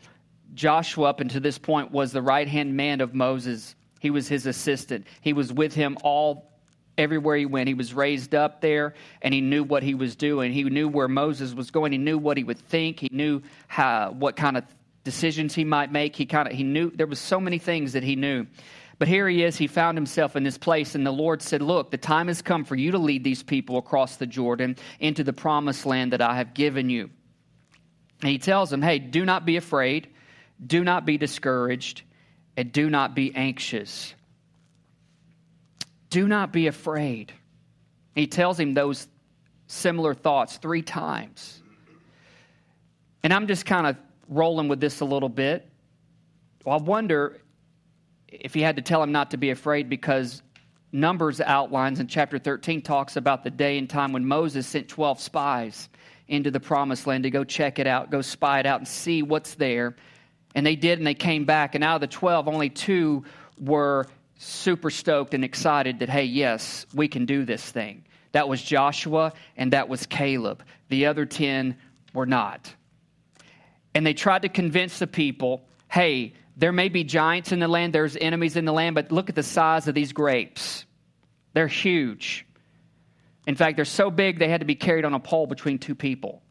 Joshua, 0.55 1.11
up 1.11 1.21
until 1.21 1.41
this 1.41 1.59
point, 1.59 1.91
was 1.91 2.13
the 2.13 2.23
right 2.23 2.49
hand 2.49 2.77
man 2.77 3.01
of 3.01 3.15
Moses. 3.15 3.75
He 4.01 4.11
was 4.11 4.29
his 4.29 4.47
assistant. 4.47 5.07
He 5.21 5.33
was 5.33 5.53
with 5.53 5.75
him 5.75 5.99
all 6.03 6.49
everywhere 6.97 7.37
he 7.37 7.47
went. 7.47 7.69
He 7.69 7.75
was 7.75 7.95
raised 7.95 8.35
up 8.35 8.61
there 8.61 8.95
and 9.23 9.33
he 9.33 9.41
knew 9.41 9.63
what 9.63 9.83
he 9.83 9.95
was 9.95 10.17
doing. 10.17 10.53
He 10.53 10.65
knew 10.65 10.89
where 10.89 11.09
Moses 11.09 11.55
was 11.55 11.71
going. 11.71 11.93
He 11.93 11.99
knew 11.99 12.19
what 12.19 12.37
he 12.37 12.45
would 12.45 12.59
think. 12.59 12.99
He 13.01 13.09
knew 13.13 13.43
how, 13.69 14.11
what 14.11 14.37
kind 14.37 14.57
of 14.57 14.65
decisions 15.05 15.55
he 15.55 15.65
might 15.65 15.93
make. 15.93 16.17
He 16.17 16.27
kind 16.27 16.49
of 16.49 16.55
he 16.55 16.65
knew 16.65 16.91
there 16.91 17.07
was 17.07 17.21
so 17.21 17.41
many 17.41 17.59
things 17.59 17.93
that 17.93 18.03
he 18.03 18.17
knew. 18.17 18.47
But 18.99 19.07
here 19.07 19.29
he 19.29 19.45
is, 19.45 19.57
he 19.57 19.69
found 19.69 19.97
himself 19.97 20.35
in 20.35 20.43
this 20.43 20.59
place, 20.59 20.97
and 20.97 21.07
the 21.07 21.13
Lord 21.13 21.41
said, 21.41 21.63
Look, 21.63 21.93
the 21.93 21.99
time 21.99 22.27
has 22.27 22.43
come 22.43 22.65
for 22.65 22.75
you 22.75 22.91
to 22.91 22.99
lead 22.99 23.23
these 23.23 23.45
people 23.45 23.79
across 23.79 24.17
the 24.17 24.27
Jordan 24.27 24.77
into 24.99 25.23
the 25.23 25.33
promised 25.33 25.87
land 25.87 26.13
that 26.13 26.21
I 26.21 26.35
have 26.35 26.53
given 26.53 26.91
you. 26.91 27.09
And 28.21 28.31
he 28.31 28.39
tells 28.39 28.71
them, 28.71 28.83
Hey, 28.83 28.99
do 28.99 29.25
not 29.25 29.47
be 29.47 29.57
afraid. 29.57 30.09
Do 30.65 30.83
not 30.85 31.07
be 31.07 31.19
discouraged 31.19 32.03
and 32.57 32.73
do 32.73 32.91
not 32.91 33.15
be 33.15 33.35
anxious. 33.35 34.15
Do 36.11 36.27
not 36.27 36.53
be 36.53 36.67
afraid. 36.67 37.33
He 38.15 38.27
tells 38.27 38.59
him 38.59 38.75
those 38.75 39.07
similar 39.67 40.15
thoughts 40.15 40.57
three 40.57 40.83
times. 40.83 41.63
And 43.23 43.33
I'm 43.33 43.47
just 43.47 43.67
kind 43.67 43.87
of 43.87 43.97
rolling 44.29 44.69
with 44.69 44.81
this 44.81 45.01
a 45.01 45.05
little 45.05 45.29
bit. 45.29 45.69
Well, 46.65 46.79
I 46.79 46.83
wonder 46.83 47.39
if 48.27 48.55
he 48.55 48.61
had 48.61 48.77
to 48.77 48.83
tell 48.83 49.03
him 49.03 49.13
not 49.13 49.31
to 49.31 49.37
be 49.37 49.51
afraid 49.51 49.89
because 49.89 50.43
Numbers 50.91 51.41
outlines 51.41 52.01
in 52.01 52.07
chapter 52.07 52.39
13 52.39 52.83
talks 52.83 53.17
about 53.17 53.45
the 53.45 53.51
day 53.51 53.77
and 53.77 53.89
time 53.89 54.13
when 54.13 54.27
Moses 54.27 54.67
sent 54.67 54.89
12 54.89 55.21
spies 55.21 55.89
into 56.27 56.51
the 56.51 56.61
promised 56.61 57.07
land 57.07 57.25
to 57.25 57.31
go 57.31 57.45
check 57.45 57.79
it 57.79 57.87
out, 57.87 58.11
go 58.11 58.23
spy 58.23 58.61
it 58.61 58.67
out, 58.67 58.81
and 58.81 58.89
see 58.89 59.23
what's 59.23 59.55
there. 59.55 59.97
And 60.55 60.67
they 60.67 60.77
did, 60.77 60.99
and 60.99 61.07
they 61.07 61.15
came 61.15 61.45
back. 61.45 61.75
And 61.75 61.85
out 61.85 61.97
of 61.97 62.01
the 62.01 62.07
12, 62.07 62.49
only 62.49 62.71
two 62.71 63.25
were 63.59 64.07
super 64.39 64.91
stoked 64.91 65.35
and 65.35 65.45
excited 65.45 65.99
that, 66.01 66.09
hey, 66.09 66.25
yes, 66.25 66.87
we 66.95 67.09
can 67.09 67.27
do 67.27 67.45
this 67.45 67.63
thing. 67.63 68.05
That 68.33 68.49
was 68.49 68.63
Joshua 68.63 69.33
and 69.57 69.73
that 69.73 69.89
was 69.89 70.07
Caleb. 70.07 70.63
The 70.89 71.07
other 71.07 71.27
10 71.27 71.77
were 72.15 72.27
not. 72.27 72.73
And 73.95 74.07
they 74.07 74.15
tried 74.15 74.43
to 74.43 74.49
convince 74.49 74.99
the 74.99 75.07
people 75.07 75.65
hey, 75.91 76.35
there 76.55 76.71
may 76.71 76.91
be 76.91 77.03
giants 77.03 77.51
in 77.51 77.61
the 77.61 77.67
land, 77.69 77.95
there's 77.95 78.15
enemies 78.15 78.57
in 78.57 78.67
the 78.67 78.75
land, 78.75 78.95
but 78.95 79.11
look 79.11 79.31
at 79.31 79.35
the 79.35 79.43
size 79.43 79.89
of 79.89 79.95
these 79.95 80.13
grapes. 80.13 80.85
They're 81.55 81.67
huge. 81.67 82.45
In 83.47 83.55
fact, 83.55 83.77
they're 83.77 83.87
so 83.87 84.11
big 84.11 84.39
they 84.39 84.49
had 84.49 84.61
to 84.61 84.67
be 84.67 84.75
carried 84.75 85.07
on 85.07 85.15
a 85.15 85.19
pole 85.19 85.47
between 85.47 85.79
two 85.79 85.95
people. 85.95 86.43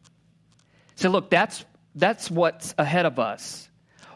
So, 0.96 1.08
look, 1.08 1.30
that's, 1.30 1.64
that's 1.94 2.28
what's 2.28 2.74
ahead 2.76 3.06
of 3.06 3.20
us. 3.20 3.68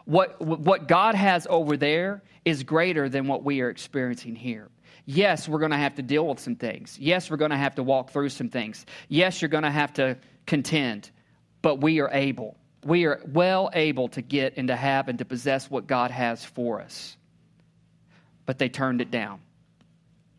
What, 0.05 0.41
what 0.41 0.87
God 0.87 1.15
has 1.15 1.47
over 1.49 1.77
there 1.77 2.23
is 2.45 2.63
greater 2.63 3.07
than 3.09 3.27
what 3.27 3.43
we 3.43 3.61
are 3.61 3.69
experiencing 3.69 4.35
here. 4.35 4.69
Yes, 5.05 5.47
we're 5.47 5.59
going 5.59 5.71
to 5.71 5.77
have 5.77 5.95
to 5.95 6.01
deal 6.01 6.27
with 6.27 6.39
some 6.39 6.55
things. 6.55 6.97
Yes, 6.99 7.29
we're 7.29 7.37
going 7.37 7.51
to 7.51 7.57
have 7.57 7.75
to 7.75 7.83
walk 7.83 8.11
through 8.11 8.29
some 8.29 8.49
things. 8.49 8.85
Yes, 9.09 9.41
you're 9.41 9.49
going 9.49 9.63
to 9.63 9.71
have 9.71 9.93
to 9.93 10.17
contend, 10.45 11.09
but 11.61 11.81
we 11.81 11.99
are 11.99 12.09
able 12.11 12.57
we 12.85 13.05
are 13.05 13.21
well 13.25 13.69
able 13.73 14.07
to 14.09 14.21
get 14.21 14.53
and 14.57 14.67
to 14.67 14.75
have 14.75 15.07
and 15.07 15.19
to 15.19 15.25
possess 15.25 15.69
what 15.69 15.87
God 15.87 16.11
has 16.11 16.43
for 16.43 16.81
us. 16.81 17.17
But 18.45 18.57
they 18.57 18.69
turned 18.69 19.01
it 19.01 19.11
down. 19.11 19.41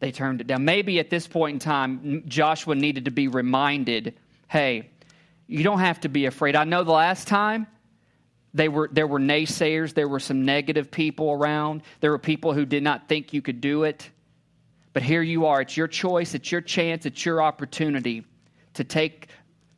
They 0.00 0.12
turned 0.12 0.40
it 0.40 0.46
down. 0.46 0.64
Maybe 0.64 0.98
at 0.98 1.10
this 1.10 1.26
point 1.26 1.54
in 1.54 1.58
time, 1.58 2.24
Joshua 2.26 2.74
needed 2.74 3.06
to 3.06 3.10
be 3.10 3.28
reminded 3.28 4.14
hey, 4.46 4.90
you 5.48 5.64
don't 5.64 5.80
have 5.80 6.00
to 6.00 6.08
be 6.08 6.26
afraid. 6.26 6.54
I 6.54 6.62
know 6.62 6.84
the 6.84 6.92
last 6.92 7.26
time 7.26 7.66
they 8.54 8.68
were, 8.68 8.88
there 8.90 9.06
were 9.06 9.18
naysayers, 9.18 9.94
there 9.94 10.08
were 10.08 10.20
some 10.20 10.44
negative 10.44 10.90
people 10.90 11.32
around, 11.32 11.82
there 12.00 12.12
were 12.12 12.18
people 12.18 12.52
who 12.54 12.64
did 12.64 12.84
not 12.84 13.08
think 13.08 13.32
you 13.32 13.42
could 13.42 13.60
do 13.60 13.82
it. 13.82 14.08
But 14.92 15.02
here 15.02 15.22
you 15.22 15.46
are. 15.46 15.60
It's 15.60 15.76
your 15.76 15.88
choice, 15.88 16.34
it's 16.34 16.52
your 16.52 16.60
chance, 16.60 17.04
it's 17.04 17.26
your 17.26 17.42
opportunity 17.42 18.24
to 18.74 18.84
take 18.84 19.28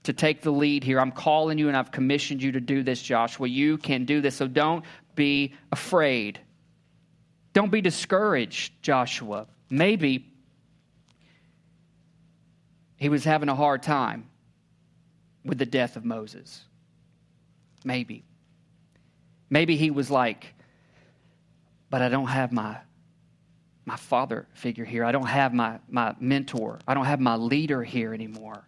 to 0.02 0.12
take 0.12 0.40
the 0.40 0.52
lead 0.52 0.84
here. 0.84 1.00
I'm 1.00 1.10
calling 1.10 1.58
you 1.58 1.66
and 1.66 1.76
I've 1.76 1.90
commissioned 1.90 2.40
you 2.40 2.52
to 2.52 2.60
do 2.60 2.84
this, 2.84 3.02
Joshua. 3.02 3.48
You 3.48 3.76
can 3.76 4.04
do 4.04 4.20
this. 4.20 4.36
So 4.36 4.46
don't 4.46 4.84
be 5.16 5.54
afraid. 5.72 6.38
Don't 7.52 7.72
be 7.72 7.80
discouraged, 7.80 8.80
Joshua. 8.82 9.48
Maybe 9.68 10.32
he 12.96 13.08
was 13.08 13.24
having 13.24 13.48
a 13.48 13.54
hard 13.56 13.82
time 13.82 14.28
with 15.44 15.58
the 15.58 15.66
death 15.66 15.96
of 15.96 16.04
Moses. 16.04 16.62
Maybe. 17.84 18.22
Maybe 19.48 19.76
he 19.76 19.90
was 19.90 20.10
like, 20.10 20.54
but 21.90 22.02
I 22.02 22.08
don't 22.08 22.26
have 22.26 22.52
my 22.52 22.78
my 23.86 23.96
father 23.96 24.46
figure 24.52 24.84
here. 24.84 25.04
I 25.04 25.12
don't 25.12 25.26
have 25.26 25.54
my, 25.54 25.78
my 25.88 26.14
mentor. 26.18 26.80
I 26.88 26.94
don't 26.94 27.04
have 27.04 27.20
my 27.20 27.36
leader 27.36 27.84
here 27.84 28.12
anymore. 28.12 28.66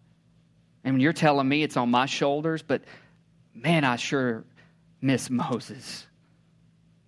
And 0.84 1.02
you're 1.02 1.12
telling 1.12 1.48
me 1.48 1.64
it's 1.64 1.76
on 1.76 1.90
my 1.90 2.06
shoulders, 2.06 2.62
but 2.62 2.82
man, 3.52 3.82
I 3.82 3.96
sure 3.96 4.44
miss 5.00 5.28
Moses. 5.28 6.06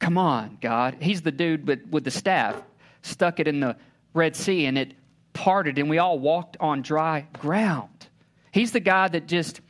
Come 0.00 0.18
on, 0.18 0.58
God. 0.60 0.96
He's 1.00 1.22
the 1.22 1.30
dude 1.30 1.68
with, 1.68 1.86
with 1.88 2.02
the 2.02 2.10
staff, 2.10 2.60
stuck 3.02 3.38
it 3.38 3.46
in 3.46 3.60
the 3.60 3.76
Red 4.12 4.34
Sea, 4.34 4.66
and 4.66 4.76
it 4.76 4.94
parted, 5.32 5.78
and 5.78 5.88
we 5.88 5.98
all 5.98 6.18
walked 6.18 6.56
on 6.58 6.82
dry 6.82 7.26
ground. 7.34 8.08
He's 8.50 8.72
the 8.72 8.80
guy 8.80 9.06
that 9.06 9.28
just 9.28 9.60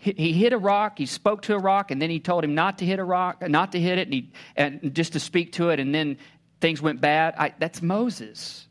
he 0.00 0.32
hit 0.32 0.52
a 0.52 0.58
rock, 0.58 0.96
he 0.98 1.06
spoke 1.06 1.42
to 1.42 1.54
a 1.54 1.58
rock, 1.58 1.90
and 1.90 2.00
then 2.00 2.08
he 2.08 2.20
told 2.20 2.44
him 2.44 2.54
not 2.54 2.78
to 2.78 2.86
hit 2.86 3.00
a 3.00 3.04
rock, 3.04 3.42
not 3.48 3.72
to 3.72 3.80
hit 3.80 3.98
it, 3.98 4.06
and, 4.06 4.14
he, 4.14 4.32
and 4.56 4.94
just 4.94 5.14
to 5.14 5.20
speak 5.20 5.52
to 5.52 5.70
it, 5.70 5.80
and 5.80 5.92
then 5.92 6.18
things 6.60 6.80
went 6.80 7.00
bad. 7.00 7.34
I, 7.36 7.52
that's 7.58 7.82
Moses. 7.82 8.66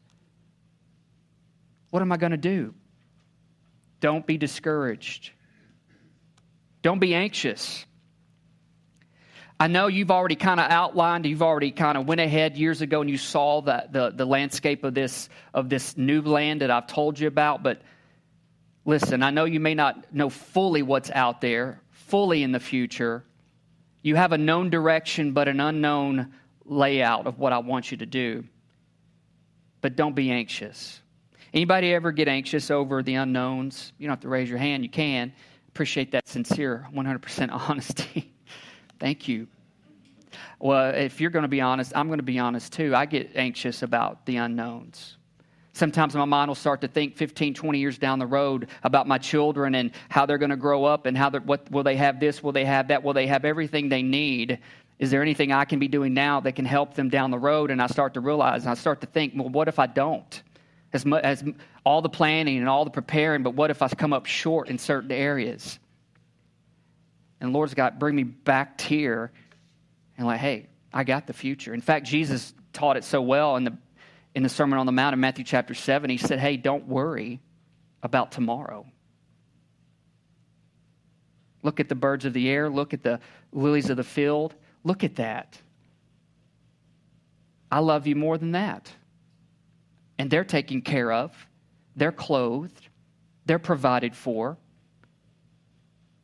What 1.90 2.02
am 2.02 2.12
I 2.14 2.18
going 2.18 2.32
to 2.32 2.38
do? 2.38 2.74
Don't 4.00 4.26
be 4.26 4.38
discouraged. 4.38 5.32
Don't 6.82 7.00
be 7.00 7.14
anxious. 7.14 7.86
I 9.60 9.68
know 9.68 9.88
you've 9.88 10.12
already 10.12 10.36
kind 10.36 10.60
of 10.60 10.70
outlined, 10.70 11.26
you've 11.26 11.42
already 11.42 11.72
kind 11.72 11.98
of 11.98 12.08
went 12.08 12.22
ahead 12.22 12.58
years 12.58 12.82
ago 12.82 13.02
and 13.02 13.10
you 13.10 13.18
saw 13.18 13.62
the, 13.62 13.88
the, 13.90 14.12
the 14.12 14.26
landscape 14.26 14.84
of 14.84 14.94
this, 14.94 15.30
of 15.54 15.68
this 15.68 15.98
new 15.98 16.22
land 16.22 16.62
that 16.62 16.70
I've 16.70 16.86
told 16.86 17.20
you 17.20 17.28
about, 17.28 17.64
but 17.64 17.82
listen, 18.88 19.22
I 19.22 19.30
know 19.30 19.46
you 19.46 19.60
may 19.60 19.76
not 19.76 20.12
know 20.12 20.30
fully 20.30 20.82
what's 20.82 21.12
out 21.12 21.42
there, 21.42 21.82
fully 21.92 22.42
in 22.42 22.52
the 22.52 22.60
future. 22.60 23.24
You 24.02 24.16
have 24.16 24.32
a 24.32 24.38
known 24.38 24.72
direction, 24.72 25.34
but 25.34 25.48
an 25.48 25.60
unknown 25.60 26.34
layout 26.66 27.28
of 27.28 27.38
what 27.38 27.54
I 27.54 27.60
want 27.60 27.92
you 27.92 27.98
to 27.98 28.06
do. 28.06 28.46
But 29.82 29.96
don't 29.96 30.16
be 30.16 30.32
anxious. 30.32 31.02
Anybody 31.54 31.94
ever 31.94 32.12
get 32.12 32.28
anxious 32.28 32.72
over 32.72 33.04
the 33.04 33.16
unknowns? 33.16 33.92
You 33.98 34.08
don't 34.08 34.14
have 34.14 34.22
to 34.22 34.30
raise 34.30 34.50
your 34.50 34.58
hand. 34.58 34.84
You 34.84 34.90
can. 34.90 35.34
Appreciate 35.68 36.12
that 36.14 36.28
sincere, 36.28 36.88
100% 36.96 37.52
honesty. 37.70 38.34
Thank 39.00 39.28
you. 39.28 39.48
Well, 40.60 40.96
if 40.96 41.22
you're 41.22 41.30
going 41.30 41.44
to 41.44 41.50
be 41.50 41.62
honest, 41.62 41.92
I'm 41.96 42.08
going 42.08 42.20
to 42.20 42.24
be 42.24 42.40
honest 42.40 42.74
too. 42.74 42.96
I 42.96 43.06
get 43.06 43.36
anxious 43.36 43.84
about 43.84 44.26
the 44.26 44.38
unknowns. 44.38 45.17
Sometimes 45.78 46.16
my 46.16 46.26
mind 46.26 46.50
will 46.50 46.56
start 46.56 46.82
to 46.82 46.88
think 46.88 47.16
15, 47.16 47.54
20 47.54 47.80
years 47.80 47.98
down 47.98 48.20
the 48.20 48.28
road 48.28 48.68
about 48.84 49.08
my 49.08 49.18
children 49.18 49.76
and 49.76 49.92
how 50.10 50.26
they're 50.26 50.38
going 50.38 50.50
to 50.50 50.58
grow 50.58 50.86
up 50.86 51.06
and 51.06 51.18
how 51.18 51.30
what 51.32 51.70
will 51.72 51.84
they 51.84 51.96
have 51.96 52.20
this, 52.20 52.42
will 52.42 52.52
they 52.52 52.66
have 52.66 52.88
that, 52.90 53.04
will 53.04 53.14
they 53.14 53.28
have 53.28 53.46
everything 53.46 53.90
they 53.90 54.02
need? 54.02 54.60
Is 55.00 55.12
there 55.12 55.22
anything 55.22 55.52
I 55.52 55.66
can 55.66 55.78
be 55.78 55.88
doing 55.88 56.14
now 56.14 56.40
that 56.42 56.56
can 56.56 56.66
help 56.66 56.96
them 56.96 57.10
down 57.10 57.32
the 57.32 57.38
road? 57.38 57.70
And 57.70 57.82
I 57.82 57.88
start 57.88 58.16
to 58.16 58.20
realize, 58.20 58.64
and 58.64 58.72
I 58.72 58.74
start 58.74 59.02
to 59.02 59.08
think, 59.08 59.34
well, 59.36 59.50
what 59.50 59.68
if 59.68 59.78
I 59.78 59.86
don't? 59.86 60.42
as, 60.94 61.06
much, 61.06 61.24
as 61.24 61.44
all 61.86 62.02
the 62.02 62.10
planning 62.10 62.58
and 62.58 62.70
all 62.70 62.84
the 62.84 62.92
preparing, 62.92 63.44
but 63.44 63.54
what 63.54 63.72
if 63.72 63.82
I 63.82 63.88
come 63.90 64.14
up 64.14 64.26
short 64.26 64.70
in 64.70 64.78
certain 64.78 65.12
areas? 65.12 65.80
And 67.40 67.54
Lord's 67.54 67.74
got 67.74 68.00
bring 68.00 68.16
me 68.16 68.24
back 68.24 68.82
here 68.82 69.32
and 70.18 70.26
like, 70.26 70.40
hey, 70.40 70.68
I 70.94 71.04
got 71.04 71.28
the 71.28 71.34
future. 71.34 71.74
In 71.74 71.82
fact, 71.82 72.06
Jesus 72.06 72.54
taught 72.74 72.98
it 72.98 73.04
so 73.04 73.22
well 73.22 73.56
in 73.58 73.64
the 73.64 73.78
in 74.38 74.44
the 74.44 74.50
Sermon 74.50 74.78
on 74.78 74.86
the 74.86 74.92
Mount 74.92 75.16
in 75.16 75.20
Matthew 75.20 75.44
chapter 75.44 75.74
7. 75.74 76.12
He 76.12 76.18
said, 76.18 76.38
Hey, 76.40 76.58
don't 76.58 76.88
worry 76.88 77.42
about 78.04 78.32
tomorrow. 78.32 78.86
Look 81.64 81.80
at 81.80 81.90
the 81.90 81.96
birds 81.96 82.24
of 82.24 82.34
the 82.34 82.48
air, 82.48 82.70
look 82.70 82.94
at 82.94 83.02
the 83.02 83.20
lilies 83.52 83.90
of 83.90 83.98
the 83.98 84.04
field. 84.04 84.54
Look 84.84 85.04
at 85.04 85.16
that. 85.16 85.60
I 87.72 87.80
love 87.80 88.06
you 88.06 88.16
more 88.16 88.38
than 88.38 88.52
that 88.52 88.94
and 90.20 90.30
they're 90.30 90.44
taken 90.44 90.82
care 90.82 91.12
of, 91.12 91.48
they're 91.96 92.12
clothed, 92.12 92.90
they're 93.48 93.58
provided 93.58 94.16
for. 94.16 94.58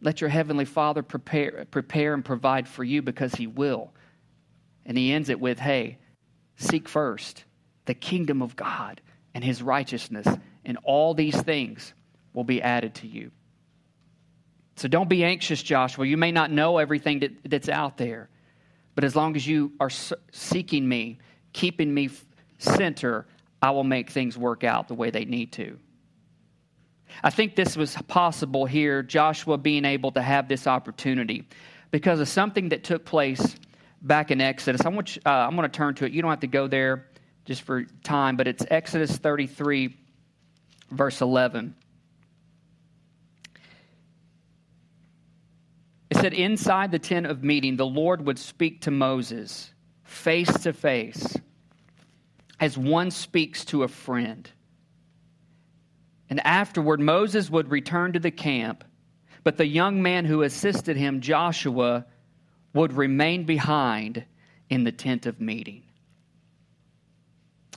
Let 0.02 0.22
your 0.22 0.30
heavenly 0.30 0.66
Father 0.66 1.02
prepare, 1.02 1.66
prepare 1.72 2.14
and 2.14 2.24
provide 2.24 2.68
for 2.68 2.84
you 2.84 3.02
because 3.02 3.34
He 3.34 3.48
will. 3.48 3.92
And 4.86 4.98
He 4.98 5.12
ends 5.12 5.30
it 5.30 5.40
with, 5.40 5.58
hey, 5.58 5.98
seek 6.58 6.88
first 6.88 7.46
the 7.86 7.94
kingdom 7.94 8.42
of 8.42 8.56
God 8.56 9.02
and 9.34 9.44
His 9.44 9.62
righteousness, 9.62 10.28
and 10.66 10.78
all 10.84 11.14
these 11.14 11.40
things 11.42 11.94
will 12.34 12.44
be 12.44 12.62
added 12.62 12.96
to 12.96 13.08
you. 13.08 13.32
So 14.76 14.88
don't 14.88 15.10
be 15.10 15.24
anxious, 15.24 15.62
Joshua. 15.62 16.06
You 16.06 16.18
may 16.18 16.32
not 16.32 16.52
know 16.52 16.78
everything 16.78 17.20
that, 17.20 17.32
that's 17.50 17.70
out 17.70 17.98
there, 17.98 18.30
but 18.96 19.04
as 19.04 19.16
long 19.16 19.36
as 19.36 19.46
you 19.46 19.72
are 19.80 19.90
seeking 20.32 20.88
me, 20.88 21.20
keeping 21.52 21.94
me 21.94 22.10
center 22.58 23.26
I 23.64 23.72
will 23.72 23.86
make 23.86 24.10
things 24.10 24.38
work 24.38 24.66
out 24.66 24.90
the 24.90 24.94
way 24.94 25.10
they 25.10 25.24
need 25.24 25.54
to. 25.54 25.80
I 27.24 27.30
think 27.30 27.56
this 27.56 27.78
was 27.78 27.96
possible 28.10 28.66
here, 28.66 29.02
Joshua 29.02 29.58
being 29.58 29.86
able 29.86 30.12
to 30.12 30.22
have 30.22 30.50
this 30.50 30.68
opportunity, 30.68 31.48
because 31.90 32.20
of 32.20 32.28
something 32.28 32.70
that 32.70 32.84
took 32.84 33.06
place 33.06 33.56
back 34.02 34.32
in 34.32 34.42
Exodus. 34.42 34.82
I 34.86 34.90
want 34.90 35.16
you, 35.16 35.22
uh, 35.26 35.30
I'm 35.30 35.56
going 35.56 35.70
to 35.70 35.78
turn 35.78 35.96
to 35.96 36.06
it. 36.06 36.12
You 36.12 36.22
don't 36.22 36.30
have 36.30 36.42
to 36.42 36.48
go 36.48 36.68
there 36.68 37.06
just 37.46 37.62
for 37.64 37.84
time, 38.04 38.38
but 38.38 38.48
it's 38.48 38.66
Exodus 38.70 39.18
33, 39.18 39.96
verse 40.92 41.22
11. 41.22 41.76
It 46.10 46.18
said, 46.18 46.34
Inside 46.34 46.92
the 46.92 47.00
tent 47.00 47.26
of 47.26 47.44
meeting, 47.44 47.76
the 47.76 47.86
Lord 47.86 48.26
would 48.26 48.40
speak 48.40 48.82
to 48.82 48.92
Moses 48.92 49.72
face 50.04 50.52
to 50.60 50.74
face 50.74 51.36
as 52.60 52.78
one 52.78 53.12
speaks 53.12 53.66
to 53.66 53.84
a 53.84 53.88
friend. 53.88 54.50
And 56.30 56.40
afterward, 56.46 57.00
Moses 57.00 57.50
would 57.50 57.70
return 57.70 58.14
to 58.14 58.20
the 58.20 58.32
camp, 58.32 58.84
but 59.44 59.58
the 59.58 59.66
young 59.66 60.02
man 60.02 60.26
who 60.26 60.44
assisted 60.44 60.96
him, 60.96 61.20
Joshua, 61.20 62.06
would 62.74 62.94
remain 62.94 63.44
behind 63.44 64.24
in 64.70 64.84
the 64.84 64.92
tent 64.92 65.26
of 65.26 65.42
meeting. 65.42 65.84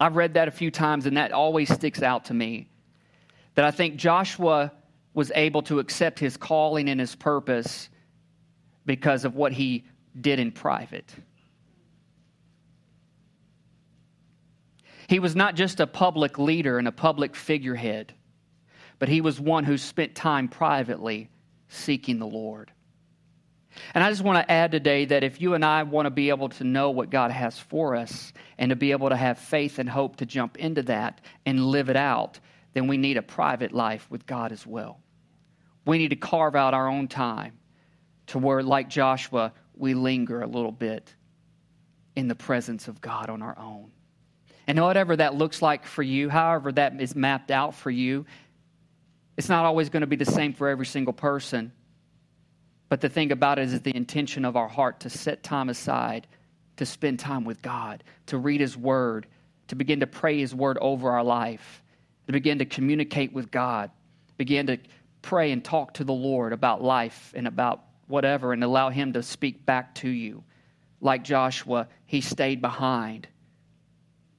I've 0.01 0.17
read 0.17 0.35
that 0.35 0.49
a 0.49 0.51
few 0.51 0.71
times, 0.71 1.07
and 1.07 1.17
that 1.17 1.33
always 1.33 1.73
sticks 1.73 2.03
out 2.03 2.27
to 2.27 2.35
me. 2.35 2.69
That 3.55 3.65
I 3.65 3.71
think 3.71 3.97
Joshua 3.97 4.73
was 5.15 5.33
able 5.35 5.63
to 5.63 5.79
accept 5.79 6.19
his 6.19 6.37
calling 6.37 6.91
and 6.91 7.01
his 7.01 7.15
purpose 7.15 7.89
because 8.85 9.25
of 9.25 9.35
what 9.35 9.53
he 9.53 9.85
did 10.19 10.39
in 10.39 10.53
private. 10.53 11.11
He 15.09 15.19
was 15.19 15.35
not 15.35 15.55
just 15.55 15.81
a 15.81 15.87
public 15.87 16.39
leader 16.39 16.79
and 16.79 16.89
a 16.89 16.93
public 16.93 17.35
figurehead, 17.35 18.13
but 18.99 19.09
he 19.09 19.21
was 19.21 19.41
one 19.41 19.65
who 19.65 19.79
spent 19.79 20.15
time 20.15 20.49
privately 20.49 21.31
seeking 21.69 22.19
the 22.19 22.27
Lord. 22.27 22.73
And 23.95 24.03
I 24.03 24.11
just 24.11 24.23
want 24.23 24.39
to 24.39 24.51
add 24.51 24.73
today 24.73 25.05
that 25.07 25.25
if 25.25 25.41
you 25.41 25.55
and 25.55 25.65
I 25.65 25.83
want 25.83 26.07
to 26.07 26.11
be 26.11 26.29
able 26.31 26.49
to 26.51 26.65
know 26.65 26.91
what 26.91 27.11
God 27.11 27.31
has 27.31 27.59
for 27.59 27.97
us 27.97 28.33
and 28.59 28.71
to 28.71 28.77
be 28.77 28.93
able 28.93 29.09
to 29.09 29.17
have 29.17 29.39
faith 29.39 29.79
and 29.79 29.89
hope 29.89 30.17
to 30.17 30.27
jump 30.27 30.57
into 30.57 30.83
that 30.85 31.21
and 31.45 31.67
live 31.67 31.89
it 31.89 31.97
out, 31.97 32.41
then 32.75 32.87
we 32.89 32.97
need 32.97 33.17
a 33.17 33.23
private 33.23 33.73
life 33.73 34.07
with 34.11 34.27
God 34.27 34.53
as 34.53 34.67
well. 34.67 35.01
We 35.85 35.99
need 35.99 36.11
to 36.11 36.17
carve 36.17 36.57
out 36.57 36.75
our 36.75 36.89
own 36.89 37.09
time 37.09 37.59
to 38.29 38.39
where, 38.39 38.63
like 38.63 38.89
Joshua, 38.89 39.53
we 39.75 39.95
linger 39.95 40.43
a 40.43 40.47
little 40.47 40.73
bit 40.73 41.15
in 42.17 42.29
the 42.29 42.35
presence 42.35 42.89
of 42.89 43.01
God 43.01 43.31
on 43.31 43.43
our 43.43 43.57
own. 43.59 43.93
And 44.67 44.81
whatever 44.81 45.15
that 45.17 45.35
looks 45.35 45.63
like 45.63 45.87
for 45.87 46.03
you, 46.03 46.29
however 46.29 46.73
that 46.73 47.01
is 47.01 47.15
mapped 47.15 47.51
out 47.51 47.75
for 47.75 47.91
you, 47.91 48.27
it's 49.37 49.49
not 49.49 49.65
always 49.65 49.91
going 49.91 50.01
to 50.01 50.07
be 50.07 50.17
the 50.17 50.25
same 50.25 50.53
for 50.53 50.69
every 50.69 50.87
single 50.87 51.13
person. 51.13 51.73
But 52.89 53.01
the 53.01 53.09
thing 53.09 53.33
about 53.33 53.59
it 53.59 53.73
is 53.73 53.81
the 53.81 53.97
intention 53.97 54.45
of 54.45 54.57
our 54.57 54.69
heart 54.69 55.01
to 55.01 55.11
set 55.11 55.43
time 55.43 55.69
aside, 55.69 56.27
to 56.77 56.87
spend 56.87 57.19
time 57.19 57.45
with 57.45 57.63
God, 57.63 58.05
to 58.27 58.39
read 58.39 58.61
His 58.61 58.77
Word, 58.77 59.27
to 59.69 59.75
begin 59.75 60.01
to 60.01 60.07
pray 60.07 60.39
His 60.39 60.55
Word 60.55 60.79
over 60.81 61.11
our 61.11 61.25
life, 61.25 61.83
to 62.27 62.33
begin 62.33 62.59
to 62.59 62.65
communicate 62.65 63.33
with 63.33 63.51
God, 63.51 63.91
begin 64.37 64.67
to 64.69 64.79
pray 65.23 65.51
and 65.51 65.65
talk 65.65 65.95
to 65.95 66.05
the 66.05 66.13
Lord 66.13 66.53
about 66.53 66.83
life 66.83 67.33
and 67.35 67.49
about 67.49 67.83
whatever, 68.07 68.53
and 68.53 68.63
allow 68.63 68.91
Him 68.91 69.13
to 69.15 69.23
speak 69.23 69.67
back 69.67 69.95
to 69.97 70.09
you. 70.09 70.45
Like 71.01 71.25
Joshua, 71.25 71.89
he 72.07 72.21
stayed 72.21 72.61
behind. 72.61 73.29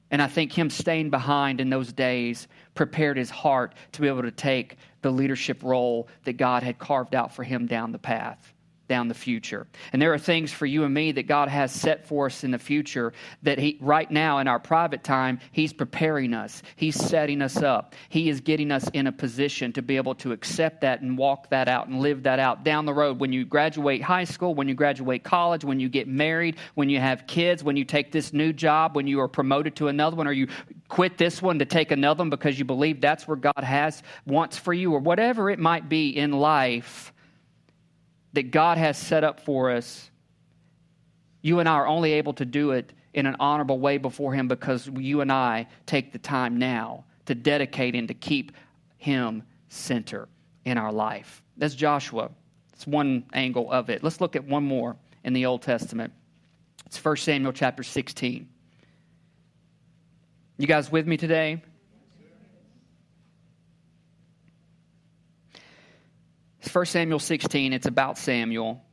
And 0.09 0.21
I 0.21 0.27
think 0.27 0.53
him 0.53 0.69
staying 0.69 1.09
behind 1.09 1.59
in 1.59 1.69
those 1.69 1.91
days 1.91 2.47
prepared 2.75 3.17
his 3.17 3.29
heart 3.29 3.75
to 3.91 4.01
be 4.01 4.07
able 4.07 4.21
to 4.21 4.31
take 4.31 4.77
the 5.07 5.13
leadership 5.13 5.63
role 5.63 6.09
that 6.25 6.35
God 6.35 6.63
had 6.63 6.77
carved 6.77 7.15
out 7.15 7.33
for 7.33 7.45
him 7.45 7.65
down 7.65 7.93
the 7.93 7.97
path 7.97 8.53
down 8.87 9.07
the 9.07 9.13
future. 9.13 9.67
And 9.93 10.01
there 10.01 10.13
are 10.13 10.19
things 10.19 10.51
for 10.51 10.65
you 10.65 10.83
and 10.83 10.93
me 10.93 11.11
that 11.13 11.27
God 11.27 11.49
has 11.49 11.71
set 11.71 12.07
for 12.07 12.27
us 12.27 12.43
in 12.43 12.51
the 12.51 12.59
future 12.59 13.13
that 13.43 13.59
he 13.59 13.77
right 13.81 14.09
now 14.09 14.39
in 14.39 14.47
our 14.47 14.59
private 14.59 15.03
time 15.03 15.39
he's 15.51 15.73
preparing 15.73 16.33
us. 16.33 16.63
He's 16.75 16.95
setting 16.95 17.41
us 17.41 17.57
up. 17.57 17.95
He 18.09 18.29
is 18.29 18.41
getting 18.41 18.71
us 18.71 18.87
in 18.93 19.07
a 19.07 19.11
position 19.11 19.73
to 19.73 19.81
be 19.81 19.97
able 19.97 20.15
to 20.15 20.31
accept 20.31 20.81
that 20.81 21.01
and 21.01 21.17
walk 21.17 21.49
that 21.49 21.67
out 21.67 21.87
and 21.87 21.99
live 21.99 22.23
that 22.23 22.39
out 22.39 22.63
down 22.63 22.85
the 22.85 22.93
road 22.93 23.19
when 23.19 23.33
you 23.33 23.45
graduate 23.45 24.01
high 24.01 24.23
school, 24.23 24.55
when 24.55 24.67
you 24.67 24.73
graduate 24.73 25.23
college, 25.23 25.63
when 25.63 25.79
you 25.79 25.89
get 25.89 26.07
married, 26.07 26.57
when 26.75 26.89
you 26.89 26.99
have 26.99 27.27
kids, 27.27 27.63
when 27.63 27.75
you 27.75 27.85
take 27.85 28.11
this 28.11 28.33
new 28.33 28.53
job, 28.53 28.95
when 28.95 29.07
you 29.07 29.19
are 29.19 29.27
promoted 29.27 29.75
to 29.75 29.87
another 29.87 30.15
one 30.15 30.27
or 30.27 30.31
you 30.31 30.47
quit 30.87 31.17
this 31.17 31.41
one 31.41 31.59
to 31.59 31.65
take 31.65 31.91
another 31.91 32.21
one 32.21 32.29
because 32.29 32.57
you 32.57 32.65
believe 32.65 33.01
that's 33.01 33.27
where 33.27 33.37
God 33.37 33.63
has 33.63 34.03
wants 34.25 34.57
for 34.57 34.73
you 34.73 34.93
or 34.93 34.99
whatever 34.99 35.49
it 35.49 35.59
might 35.59 35.89
be 35.89 36.09
in 36.09 36.31
life 36.31 37.13
that 38.37 38.51
God 38.51 38.77
has 38.77 38.99
set 38.99 39.23
up 39.23 39.39
for 39.39 39.71
us, 39.71 40.11
you 41.41 41.57
and 41.57 41.67
I 41.67 41.71
are 41.71 41.87
only 41.87 42.13
able 42.13 42.33
to 42.33 42.45
do 42.45 42.69
it 42.69 42.93
in 43.15 43.25
an 43.25 43.35
honorable 43.39 43.79
way 43.79 43.97
before 43.97 44.31
Him 44.31 44.47
because 44.47 44.87
you 44.95 45.21
and 45.21 45.31
I 45.31 45.65
take 45.87 46.11
the 46.11 46.19
time 46.19 46.59
now 46.59 47.05
to 47.25 47.33
dedicate 47.33 47.95
and 47.95 48.07
to 48.09 48.13
keep 48.13 48.51
Him 48.99 49.41
center 49.69 50.29
in 50.65 50.77
our 50.77 50.91
life. 50.91 51.41
That's 51.57 51.73
Joshua. 51.73 52.29
It's 52.73 52.85
one 52.85 53.25
angle 53.33 53.71
of 53.71 53.89
it. 53.89 54.03
Let's 54.03 54.21
look 54.21 54.35
at 54.35 54.45
one 54.45 54.63
more 54.63 54.97
in 55.23 55.33
the 55.33 55.47
Old 55.47 55.63
Testament. 55.63 56.13
It's 56.85 57.03
1 57.03 57.17
Samuel 57.17 57.53
chapter 57.53 57.81
16. 57.81 58.47
You 60.59 60.67
guys 60.67 60.91
with 60.91 61.07
me 61.07 61.17
today? 61.17 61.63
1 66.67 66.85
Samuel 66.85 67.19
16, 67.19 67.73
it's 67.73 67.87
about 67.87 68.17
Samuel. 68.17 68.83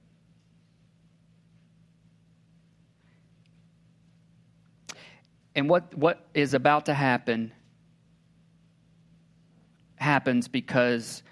And 5.54 5.68
what, 5.68 5.94
what 5.96 6.26
is 6.34 6.54
about 6.54 6.87
to 6.87 6.94
happen 6.94 7.52
happens 9.96 10.48
because 10.48 11.22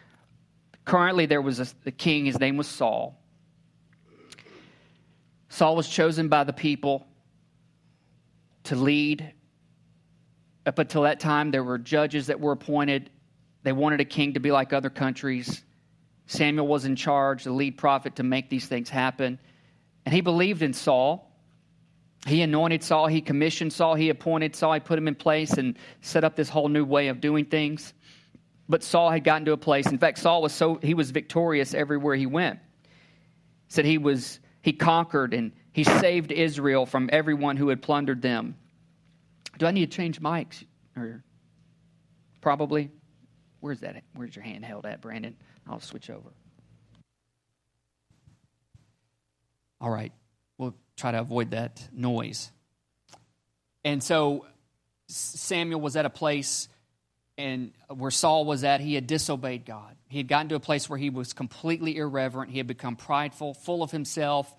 currently 0.84 1.26
there 1.26 1.42
was 1.42 1.60
a, 1.60 1.66
a 1.86 1.90
king, 1.90 2.24
his 2.24 2.38
name 2.38 2.56
was 2.56 2.66
Saul. 2.66 3.18
Saul 5.48 5.76
was 5.76 5.88
chosen 5.88 6.28
by 6.28 6.44
the 6.44 6.52
people 6.52 7.06
to 8.64 8.76
lead. 8.76 9.34
Up 10.64 10.78
until 10.78 11.02
that 11.02 11.18
time, 11.20 11.50
there 11.50 11.64
were 11.64 11.76
judges 11.76 12.28
that 12.28 12.40
were 12.40 12.52
appointed. 12.52 13.10
They 13.64 13.72
wanted 13.72 14.00
a 14.00 14.04
king 14.04 14.34
to 14.34 14.40
be 14.40 14.52
like 14.52 14.72
other 14.72 14.90
countries. 14.90 15.62
Samuel 16.26 16.66
was 16.66 16.84
in 16.84 16.96
charge, 16.96 17.44
the 17.44 17.52
lead 17.52 17.76
prophet, 17.76 18.16
to 18.16 18.22
make 18.22 18.48
these 18.48 18.66
things 18.66 18.88
happen. 18.88 19.38
And 20.04 20.14
he 20.14 20.20
believed 20.20 20.62
in 20.62 20.72
Saul. 20.72 21.28
He 22.26 22.42
anointed 22.42 22.84
Saul, 22.84 23.08
he 23.08 23.20
commissioned 23.20 23.72
Saul, 23.72 23.96
he 23.96 24.08
appointed 24.08 24.54
Saul, 24.54 24.74
he 24.74 24.80
put 24.80 24.96
him 24.96 25.08
in 25.08 25.16
place 25.16 25.54
and 25.54 25.76
set 26.02 26.22
up 26.22 26.36
this 26.36 26.48
whole 26.48 26.68
new 26.68 26.84
way 26.84 27.08
of 27.08 27.20
doing 27.20 27.44
things. 27.46 27.92
But 28.68 28.84
Saul 28.84 29.10
had 29.10 29.24
gotten 29.24 29.44
to 29.46 29.52
a 29.52 29.56
place. 29.56 29.86
In 29.88 29.98
fact, 29.98 30.18
Saul 30.18 30.40
was 30.40 30.52
so 30.52 30.78
he 30.80 30.94
was 30.94 31.10
victorious 31.10 31.74
everywhere 31.74 32.14
he 32.14 32.26
went. 32.26 32.60
Said 33.68 33.84
he 33.84 33.98
was 33.98 34.38
he 34.62 34.72
conquered 34.72 35.34
and 35.34 35.52
he 35.72 35.82
saved 35.82 36.30
Israel 36.30 36.86
from 36.86 37.10
everyone 37.12 37.56
who 37.56 37.68
had 37.68 37.82
plundered 37.82 38.22
them. 38.22 38.56
Do 39.58 39.66
I 39.66 39.72
need 39.72 39.90
to 39.90 39.96
change 39.96 40.20
mics? 40.20 40.64
Or 40.96 41.24
probably. 42.40 42.90
Where's 43.60 43.80
that? 43.80 44.02
Where's 44.14 44.34
your 44.34 44.44
hand 44.44 44.64
held 44.64 44.86
at, 44.86 45.00
Brandon? 45.00 45.36
I'll 45.68 45.80
switch 45.80 46.10
over. 46.10 46.32
All 49.80 49.90
right, 49.90 50.12
we'll 50.58 50.74
try 50.96 51.12
to 51.12 51.20
avoid 51.20 51.50
that 51.50 51.88
noise. 51.92 52.50
And 53.84 54.02
so 54.02 54.46
Samuel 55.08 55.80
was 55.80 55.96
at 55.96 56.06
a 56.06 56.10
place 56.10 56.68
and 57.38 57.72
where 57.88 58.10
Saul 58.10 58.44
was 58.44 58.62
at, 58.62 58.80
he 58.80 58.94
had 58.94 59.06
disobeyed 59.06 59.64
God. 59.64 59.96
He 60.08 60.18
had 60.18 60.28
gotten 60.28 60.48
to 60.50 60.54
a 60.54 60.60
place 60.60 60.88
where 60.88 60.98
he 60.98 61.10
was 61.10 61.32
completely 61.32 61.96
irreverent. 61.96 62.50
He 62.50 62.58
had 62.58 62.66
become 62.66 62.94
prideful, 62.94 63.54
full 63.54 63.82
of 63.82 63.90
himself, 63.90 64.54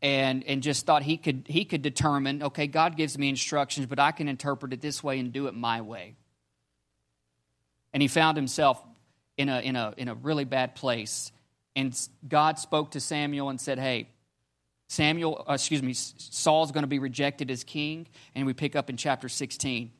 and, 0.00 0.42
and 0.44 0.62
just 0.62 0.86
thought 0.86 1.02
he 1.02 1.16
could, 1.16 1.44
he 1.46 1.64
could 1.64 1.82
determine 1.82 2.42
okay, 2.42 2.66
God 2.66 2.96
gives 2.96 3.18
me 3.18 3.28
instructions, 3.28 3.86
but 3.86 3.98
I 3.98 4.12
can 4.12 4.28
interpret 4.28 4.72
it 4.72 4.80
this 4.80 5.02
way 5.02 5.18
and 5.18 5.32
do 5.32 5.46
it 5.46 5.54
my 5.54 5.82
way. 5.82 6.16
And 7.92 8.02
he 8.02 8.08
found 8.08 8.36
himself 8.36 8.82
in 9.36 9.48
a, 9.48 9.60
in 9.60 9.76
a, 9.76 9.94
in 9.96 10.08
a 10.08 10.14
really 10.14 10.44
bad 10.44 10.74
place. 10.74 11.32
And 11.76 11.98
God 12.26 12.58
spoke 12.58 12.92
to 12.92 13.00
Samuel 13.00 13.48
and 13.48 13.60
said, 13.60 13.78
Hey, 13.78 14.08
Samuel, 14.88 15.44
uh, 15.48 15.54
excuse 15.54 15.82
me, 15.82 15.92
Saul's 15.94 16.72
going 16.72 16.82
to 16.82 16.88
be 16.88 16.98
rejected 16.98 17.50
as 17.50 17.64
king. 17.64 18.06
And 18.34 18.46
we 18.46 18.52
pick 18.52 18.76
up 18.76 18.90
in 18.90 18.96
chapter 18.96 19.28
16. 19.28 19.90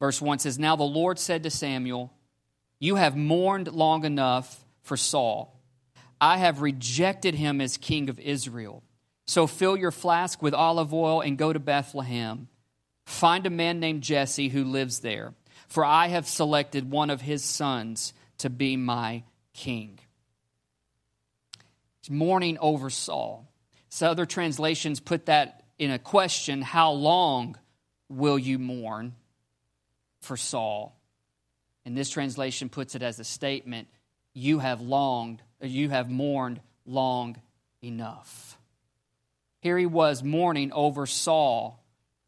Verse 0.00 0.20
1 0.20 0.40
says, 0.40 0.58
Now 0.58 0.76
the 0.76 0.82
Lord 0.82 1.18
said 1.18 1.42
to 1.44 1.50
Samuel, 1.50 2.12
You 2.78 2.96
have 2.96 3.16
mourned 3.16 3.68
long 3.68 4.04
enough 4.04 4.64
for 4.82 4.96
Saul. 4.96 5.60
I 6.20 6.38
have 6.38 6.62
rejected 6.62 7.34
him 7.34 7.60
as 7.60 7.76
king 7.76 8.08
of 8.08 8.18
Israel. 8.18 8.82
So 9.26 9.46
fill 9.46 9.76
your 9.76 9.92
flask 9.92 10.42
with 10.42 10.54
olive 10.54 10.92
oil 10.92 11.20
and 11.20 11.38
go 11.38 11.52
to 11.52 11.60
Bethlehem. 11.60 12.48
Find 13.06 13.46
a 13.46 13.50
man 13.50 13.78
named 13.78 14.02
Jesse 14.02 14.48
who 14.48 14.64
lives 14.64 15.00
there, 15.00 15.34
for 15.68 15.84
I 15.84 16.08
have 16.08 16.26
selected 16.26 16.90
one 16.90 17.10
of 17.10 17.20
his 17.20 17.44
sons 17.44 18.12
to 18.40 18.50
be 18.50 18.76
my 18.76 19.24
king. 19.52 19.98
He's 22.02 22.10
mourning 22.10 22.58
over 22.58 22.90
Saul. 22.90 23.48
So 23.88 24.08
other 24.08 24.26
translations 24.26 25.00
put 25.00 25.26
that 25.26 25.64
in 25.78 25.90
a 25.90 25.98
question 25.98 26.62
How 26.62 26.92
long 26.92 27.56
will 28.08 28.38
you 28.38 28.58
mourn 28.58 29.14
for 30.20 30.36
Saul? 30.36 30.96
And 31.84 31.96
this 31.96 32.10
translation 32.10 32.68
puts 32.68 32.94
it 32.94 33.02
as 33.02 33.18
a 33.18 33.24
statement 33.24 33.88
You 34.32 34.58
have 34.58 34.80
longed, 34.80 35.42
you 35.60 35.90
have 35.90 36.10
mourned 36.10 36.60
long 36.86 37.36
enough. 37.82 38.58
Here 39.60 39.76
he 39.76 39.86
was 39.86 40.22
mourning 40.22 40.72
over 40.72 41.06
Saul 41.06 41.79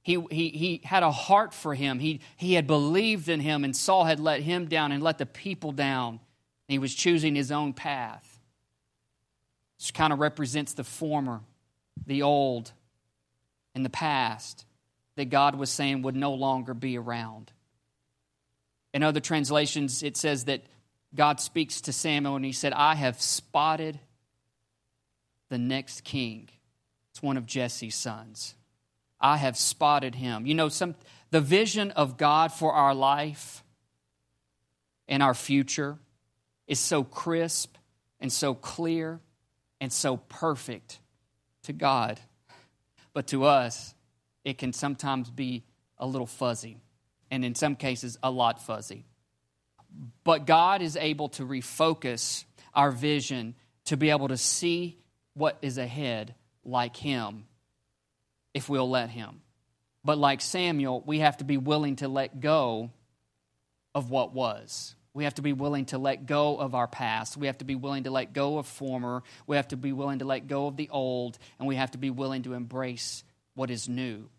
He, 0.03 0.21
he, 0.31 0.49
he 0.49 0.81
had 0.85 1.03
a 1.03 1.13
heart 1.13 1.55
for 1.55 1.75
him. 1.75 2.01
He, 2.01 2.21
he 2.37 2.55
had 2.55 2.67
believed 2.67 3.29
in 3.29 3.41
him, 3.41 3.65
and 3.65 3.77
Saul 3.77 4.05
had 4.05 4.19
let 4.19 4.41
him 4.41 4.67
down 4.67 4.91
and 4.91 5.03
let 5.03 5.19
the 5.19 5.27
people 5.27 5.73
down. 5.73 6.21
He 6.67 6.79
was 6.79 6.95
choosing 6.95 7.35
his 7.35 7.53
own 7.53 7.73
path. 7.73 8.41
This 9.79 9.91
kind 9.91 10.13
of 10.13 10.19
represents 10.19 10.75
the 10.75 10.85
former, 10.85 11.41
the 12.07 12.23
old, 12.23 12.73
and 13.75 13.85
the 13.85 13.91
past 13.91 14.65
that 15.17 15.27
God 15.27 15.55
was 15.55 15.71
saying 15.71 16.03
would 16.03 16.17
no 16.17 16.33
longer 16.33 16.75
be 16.75 16.99
around. 16.99 17.53
In 18.95 19.03
other 19.03 19.21
translations, 19.21 20.03
it 20.03 20.17
says 20.17 20.47
that 20.47 20.63
God 21.15 21.41
speaks 21.41 21.81
to 21.83 21.93
Samuel 21.93 22.37
and 22.37 22.45
he 22.45 22.53
said, 22.53 22.73
I 22.73 22.95
have 22.95 23.21
spotted 23.21 24.01
the 25.49 25.59
next 25.59 26.03
king. 26.03 26.49
It's 27.11 27.23
one 27.23 27.37
of 27.37 27.47
Jesse's 27.47 27.95
sons. 27.95 28.55
I 29.23 29.37
have 29.37 29.57
spotted 29.57 30.17
him. 30.17 30.47
You 30.47 30.55
know, 30.55 30.69
some 30.69 30.97
the 31.31 31.41
vision 31.41 31.93
of 31.93 32.19
God 32.19 32.53
for 32.53 32.73
our 32.73 32.95
life 32.95 33.65
and 35.09 35.23
our 35.23 35.33
future 35.33 35.99
is 36.67 36.79
so 36.79 37.05
crisp 37.05 37.77
and 38.21 38.33
so 38.33 38.55
clear 38.55 39.21
and 39.81 39.93
so 39.93 40.17
perfect 40.17 40.99
to 41.63 41.73
God. 41.73 42.21
But 43.15 43.29
to 43.29 43.45
us, 43.45 43.95
it 44.45 44.59
can 44.59 44.73
sometimes 44.73 45.31
be 45.31 45.65
a 45.99 46.07
little 46.07 46.27
fuzzy, 46.27 46.79
and 47.31 47.45
in 47.45 47.55
some 47.55 47.77
cases, 47.77 48.19
a 48.23 48.31
lot 48.31 48.61
fuzzy. 48.61 49.05
But 50.25 50.47
God 50.47 50.83
is 50.83 50.97
able 50.97 51.29
to 51.31 51.47
refocus 51.47 52.45
our 52.75 52.91
vision 52.91 53.55
to 53.85 53.97
be 53.97 54.11
able 54.11 54.29
to 54.29 54.37
see 54.37 54.99
what 55.35 55.59
is 55.63 55.79
ahead 55.79 56.35
like 56.65 56.97
Him 56.97 57.45
if 58.55 58.69
we'll 58.69 58.91
let 58.91 59.11
Him. 59.11 59.43
But 60.05 60.19
like 60.19 60.41
Samuel, 60.41 61.03
we 61.07 61.21
have 61.21 61.39
to 61.39 61.45
be 61.45 61.57
willing 61.57 61.97
to 61.97 62.09
let 62.09 62.41
go 62.41 62.91
of 63.95 64.11
what 64.11 64.33
was. 64.33 64.95
We 65.15 65.25
have 65.25 65.35
to 65.35 65.43
be 65.43 65.53
willing 65.53 65.85
to 65.87 65.99
let 65.99 66.27
go 66.27 66.57
of 66.57 66.75
our 66.75 66.89
past. 66.89 67.37
We 67.37 67.47
have 67.47 67.59
to 67.59 67.65
be 67.65 67.75
willing 67.75 68.05
to 68.05 68.11
let 68.11 68.33
go 68.33 68.59
of 68.59 68.67
former. 68.67 69.23
We 69.47 69.57
have 69.57 69.69
to 69.69 69.77
be 69.77 69.93
willing 69.93 70.21
to 70.21 70.25
let 70.25 70.47
go 70.47 70.67
of 70.67 70.77
the 70.77 70.89
old. 70.89 71.39
And 71.59 71.69
we 71.69 71.77
have 71.77 71.91
to 71.91 71.99
be 71.99 72.11
willing 72.11 72.45
to 72.45 72.55
embrace 72.55 73.23
what 73.55 73.71
is 73.71 73.89
new 73.89 74.31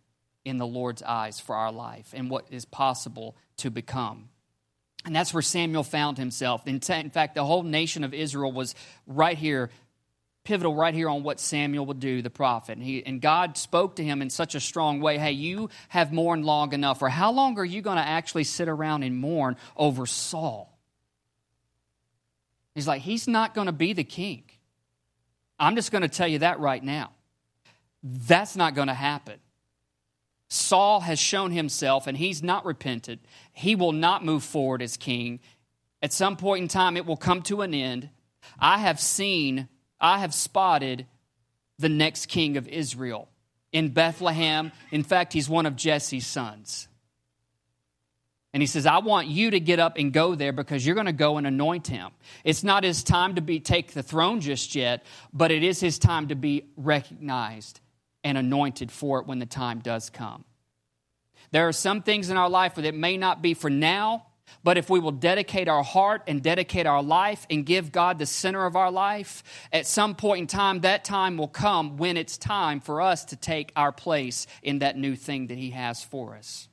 in 0.43 0.58
the 0.58 0.65
Lord's 0.65 1.04
eyes 1.04 1.39
for 1.39 1.56
our 1.56 1.71
life 1.71 2.10
and 2.13 2.30
what 2.30 2.47
is 2.49 2.65
possible 2.65 3.38
to 3.58 3.69
become. 3.69 4.30
And 5.06 5.15
that's 5.15 5.34
where 5.34 5.43
Samuel 5.43 5.84
found 5.84 6.17
himself. 6.17 6.65
In, 6.65 6.80
fact, 6.80 7.36
the 7.36 7.45
whole 7.45 7.63
nation 7.63 8.04
of 8.04 8.13
Israel 8.13 8.52
was 8.52 8.73
right 9.06 9.38
here, 9.38 9.69
pivotal 10.43 10.75
right 10.75 10.93
here 10.93 11.10
on 11.10 11.23
what 11.23 11.39
Samuel 11.39 11.86
would 11.86 11.99
do, 11.99 12.21
the 12.21 12.29
prophet. 12.29 12.77
And, 12.77 12.84
he, 12.84 13.06
and 13.06 13.21
God 13.21 13.58
spoke 13.58 13.95
to 13.95 14.03
him 14.03 14.21
in 14.21 14.29
such 14.29 14.56
a 14.56 14.60
strong 14.60 14.99
way 14.99 15.17
hey, 15.17 15.32
you 15.32 15.69
have 15.89 16.12
mourned 16.12 16.45
long 16.45 16.73
enough. 16.73 17.01
Or 17.01 17.10
how 17.10 17.32
long 17.32 17.58
are 17.58 17.65
you 17.65 17.82
going 17.82 17.97
to 17.97 18.08
actually 18.08 18.43
sit 18.43 18.67
around 18.67 19.03
and 19.03 19.17
mourn 19.17 19.56
over 19.77 20.06
Saul? 20.06 20.77
He's 22.75 22.88
like, 22.88 23.01
he's 23.01 23.27
not 23.27 23.53
going 23.53 23.67
to 23.67 23.73
be 23.73 23.93
the 23.93 24.03
king. 24.03 24.43
I'm 25.60 25.75
just 25.75 25.91
going 25.91 26.01
to 26.01 26.10
tell 26.10 26.27
you 26.27 26.39
that 26.39 26.60
right 26.60 26.84
now. 26.84 27.12
That's 28.01 28.56
not 28.56 28.75
going 28.75 28.88
to 28.88 28.93
happen. 28.93 29.39
Saul 30.49 30.99
has 30.99 31.19
shown 31.19 31.51
himself 31.51 32.06
and 32.06 32.17
he's 32.17 32.43
not 32.43 32.65
repented. 32.65 33.19
He 33.53 33.75
will 33.75 33.91
not 33.91 34.25
move 34.25 34.43
forward 34.43 34.82
as 34.82 34.97
king. 34.97 35.39
At 36.01 36.12
some 36.12 36.36
point 36.36 36.62
in 36.63 36.67
time, 36.67 36.97
it 36.97 37.06
will 37.06 37.17
come 37.17 37.41
to 37.43 37.62
an 37.62 37.73
end. 37.73 38.10
I 38.60 38.79
have 38.79 38.99
seen, 38.99 39.69
I 40.03 40.19
have 40.19 40.33
spotted 40.33 41.07
the 41.79 41.89
next 41.89 42.27
king 42.27 42.57
of 42.57 42.67
Israel 42.67 43.29
in 43.71 43.89
Bethlehem. 43.89 44.71
In 44.91 45.03
fact, 45.03 45.33
he's 45.33 45.49
one 45.49 45.65
of 45.65 45.77
Jesse's 45.77 46.27
sons. 46.27 46.89
And 48.53 48.61
he 48.61 48.67
says, 48.67 48.85
I 48.85 48.99
want 48.99 49.29
you 49.29 49.49
to 49.51 49.59
get 49.59 49.79
up 49.79 49.97
and 49.97 50.13
go 50.13 50.35
there 50.35 50.51
because 50.51 50.85
you're 50.85 50.93
going 50.93 51.07
to 51.07 51.13
go 51.13 51.37
and 51.37 51.47
anoint 51.47 51.87
him. 51.87 52.11
It's 52.43 52.63
not 52.63 52.83
his 52.83 53.03
time 53.03 53.35
to 53.35 53.41
be 53.41 53.59
take 53.59 53.93
the 53.93 54.03
throne 54.03 54.41
just 54.41 54.75
yet, 54.75 55.03
but 55.33 55.49
it 55.49 55.63
is 55.63 55.79
his 55.79 55.97
time 55.97 56.27
to 56.27 56.35
be 56.35 56.65
recognized 56.77 57.79
and 58.23 58.37
anointed 58.37 58.91
for 58.91 59.19
it 59.19 59.25
when 59.25 59.39
the 59.39 59.47
time 59.47 59.79
does 59.79 60.11
come. 60.11 60.45
There 61.51 61.67
are 61.67 61.73
some 61.73 62.03
things 62.03 62.29
in 62.29 62.37
our 62.37 62.49
life 62.49 62.75
that 62.75 62.93
may 62.93 63.17
not 63.17 63.41
be 63.41 63.55
for 63.55 63.69
now, 63.69 64.27
but 64.63 64.77
if 64.77 64.89
we 64.89 64.99
will 64.99 65.12
dedicate 65.12 65.67
our 65.67 65.84
heart 65.84 66.23
and 66.27 66.41
dedicate 66.41 66.86
our 66.86 67.03
life 67.03 67.45
and 67.49 67.65
give 67.65 67.91
God 67.91 68.17
the 68.17 68.25
center 68.25 68.65
of 68.65 68.75
our 68.75 68.91
life, 68.91 69.43
at 69.71 69.86
some 69.86 70.15
point 70.15 70.41
in 70.41 70.47
time, 70.47 70.82
that 70.82 71.03
time 71.03 71.38
will 71.38 71.47
come 71.47 71.97
when 71.97 72.17
it's 72.17 72.38
time 72.38 72.79
for 72.79 73.01
us 73.01 73.25
to 73.25 73.36
take 73.36 73.71
our 73.75 73.91
place 73.91 74.47
in 74.62 74.79
that 74.79 74.97
new 74.97 75.15
thing 75.15 75.47
that 75.47 75.58
He 75.58 75.71
has 75.71 76.03
for 76.03 76.36
us. 76.36 76.69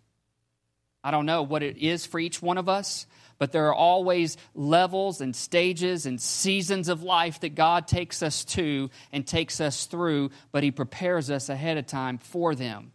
I 1.02 1.11
don't 1.11 1.26
know 1.26 1.42
what 1.42 1.62
it 1.62 1.78
is 1.78 2.06
for 2.06 2.20
each 2.20 2.42
one 2.42 2.59
of 2.59 2.68
us, 2.68 3.06
but 3.38 3.52
there 3.52 3.68
are 3.68 3.74
always 3.74 4.37
levels 4.54 5.20
and 5.20 5.35
stages 5.35 6.04
and 6.04 6.20
seasons 6.20 6.88
of 6.88 7.02
life 7.02 7.40
that 7.40 7.54
God 7.54 7.88
takes 7.88 8.22
us 8.22 8.44
to 8.46 8.90
and 9.11 9.26
takes 9.26 9.61
us 9.61 9.87
through, 9.87 10.30
but 10.52 10.62
He 10.62 10.70
prepares 10.70 11.30
us 11.30 11.48
ahead 11.48 11.78
of 11.78 11.87
time 11.87 12.18
for 12.18 12.54
them. 12.54 12.92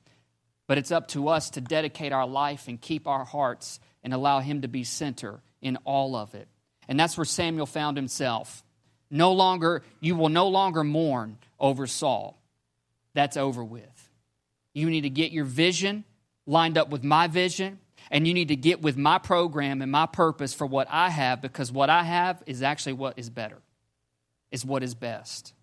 But 0.68 0.78
it's 0.78 0.92
up 0.92 1.10
to 1.10 1.28
us 1.28 1.50
to 1.52 1.62
dedicate 1.62 2.12
our 2.12 2.28
life 2.28 2.68
and 2.68 2.80
keep 2.80 3.08
our 3.08 3.26
hearts 3.26 3.80
and 4.06 4.14
allow 4.14 4.40
Him 4.40 4.62
to 4.62 4.70
be 4.70 4.86
center 4.86 5.42
in 5.62 5.78
all 5.84 6.16
of 6.16 6.36
it. 6.36 6.48
And 6.88 6.98
that's 6.98 7.18
where 7.18 7.26
Samuel 7.26 7.66
found 7.66 7.98
himself. 7.98 8.64
No 9.10 9.34
longer, 9.34 9.84
you 10.00 10.16
will 10.16 10.30
no 10.30 10.48
longer 10.48 10.84
mourn 10.84 11.40
over 11.60 11.88
Saul. 11.88 12.40
That's 13.16 13.36
over 13.36 13.64
with. 13.64 14.10
You 14.74 14.90
need 14.90 15.02
to 15.02 15.10
get 15.10 15.32
your 15.32 15.46
vision 15.46 16.04
lined 16.46 16.78
up 16.78 16.90
with 16.90 17.04
my 17.04 17.28
vision 17.28 17.80
and 18.12 18.28
you 18.28 18.36
need 18.36 18.50
to 18.50 18.56
get 18.56 18.82
with 18.82 18.96
my 18.96 19.18
program 19.18 19.82
and 19.82 19.92
my 19.92 20.06
purpose 20.06 20.54
for 20.54 20.68
what 20.68 20.88
I 20.92 21.10
have 21.10 21.42
because 21.42 21.72
what 21.72 21.90
I 21.90 22.04
have 22.04 22.44
is 22.46 22.62
actually 22.62 22.94
what 22.94 23.18
is 23.18 23.32
better, 23.32 23.58
is 24.52 24.64
what 24.64 24.84
is 24.84 24.94
best. 24.94 25.54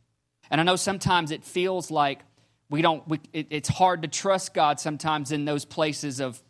And 0.50 0.60
I 0.60 0.64
know 0.64 0.76
sometimes 0.76 1.30
it 1.30 1.44
feels 1.44 1.92
like 1.92 2.20
we 2.68 2.82
don't, 2.82 3.06
we, 3.06 3.20
it, 3.32 3.46
it's 3.50 3.68
hard 3.68 4.02
to 4.02 4.08
trust 4.08 4.52
God 4.54 4.80
sometimes 4.80 5.30
in 5.30 5.44
those 5.44 5.64
places 5.64 6.18
of, 6.18 6.42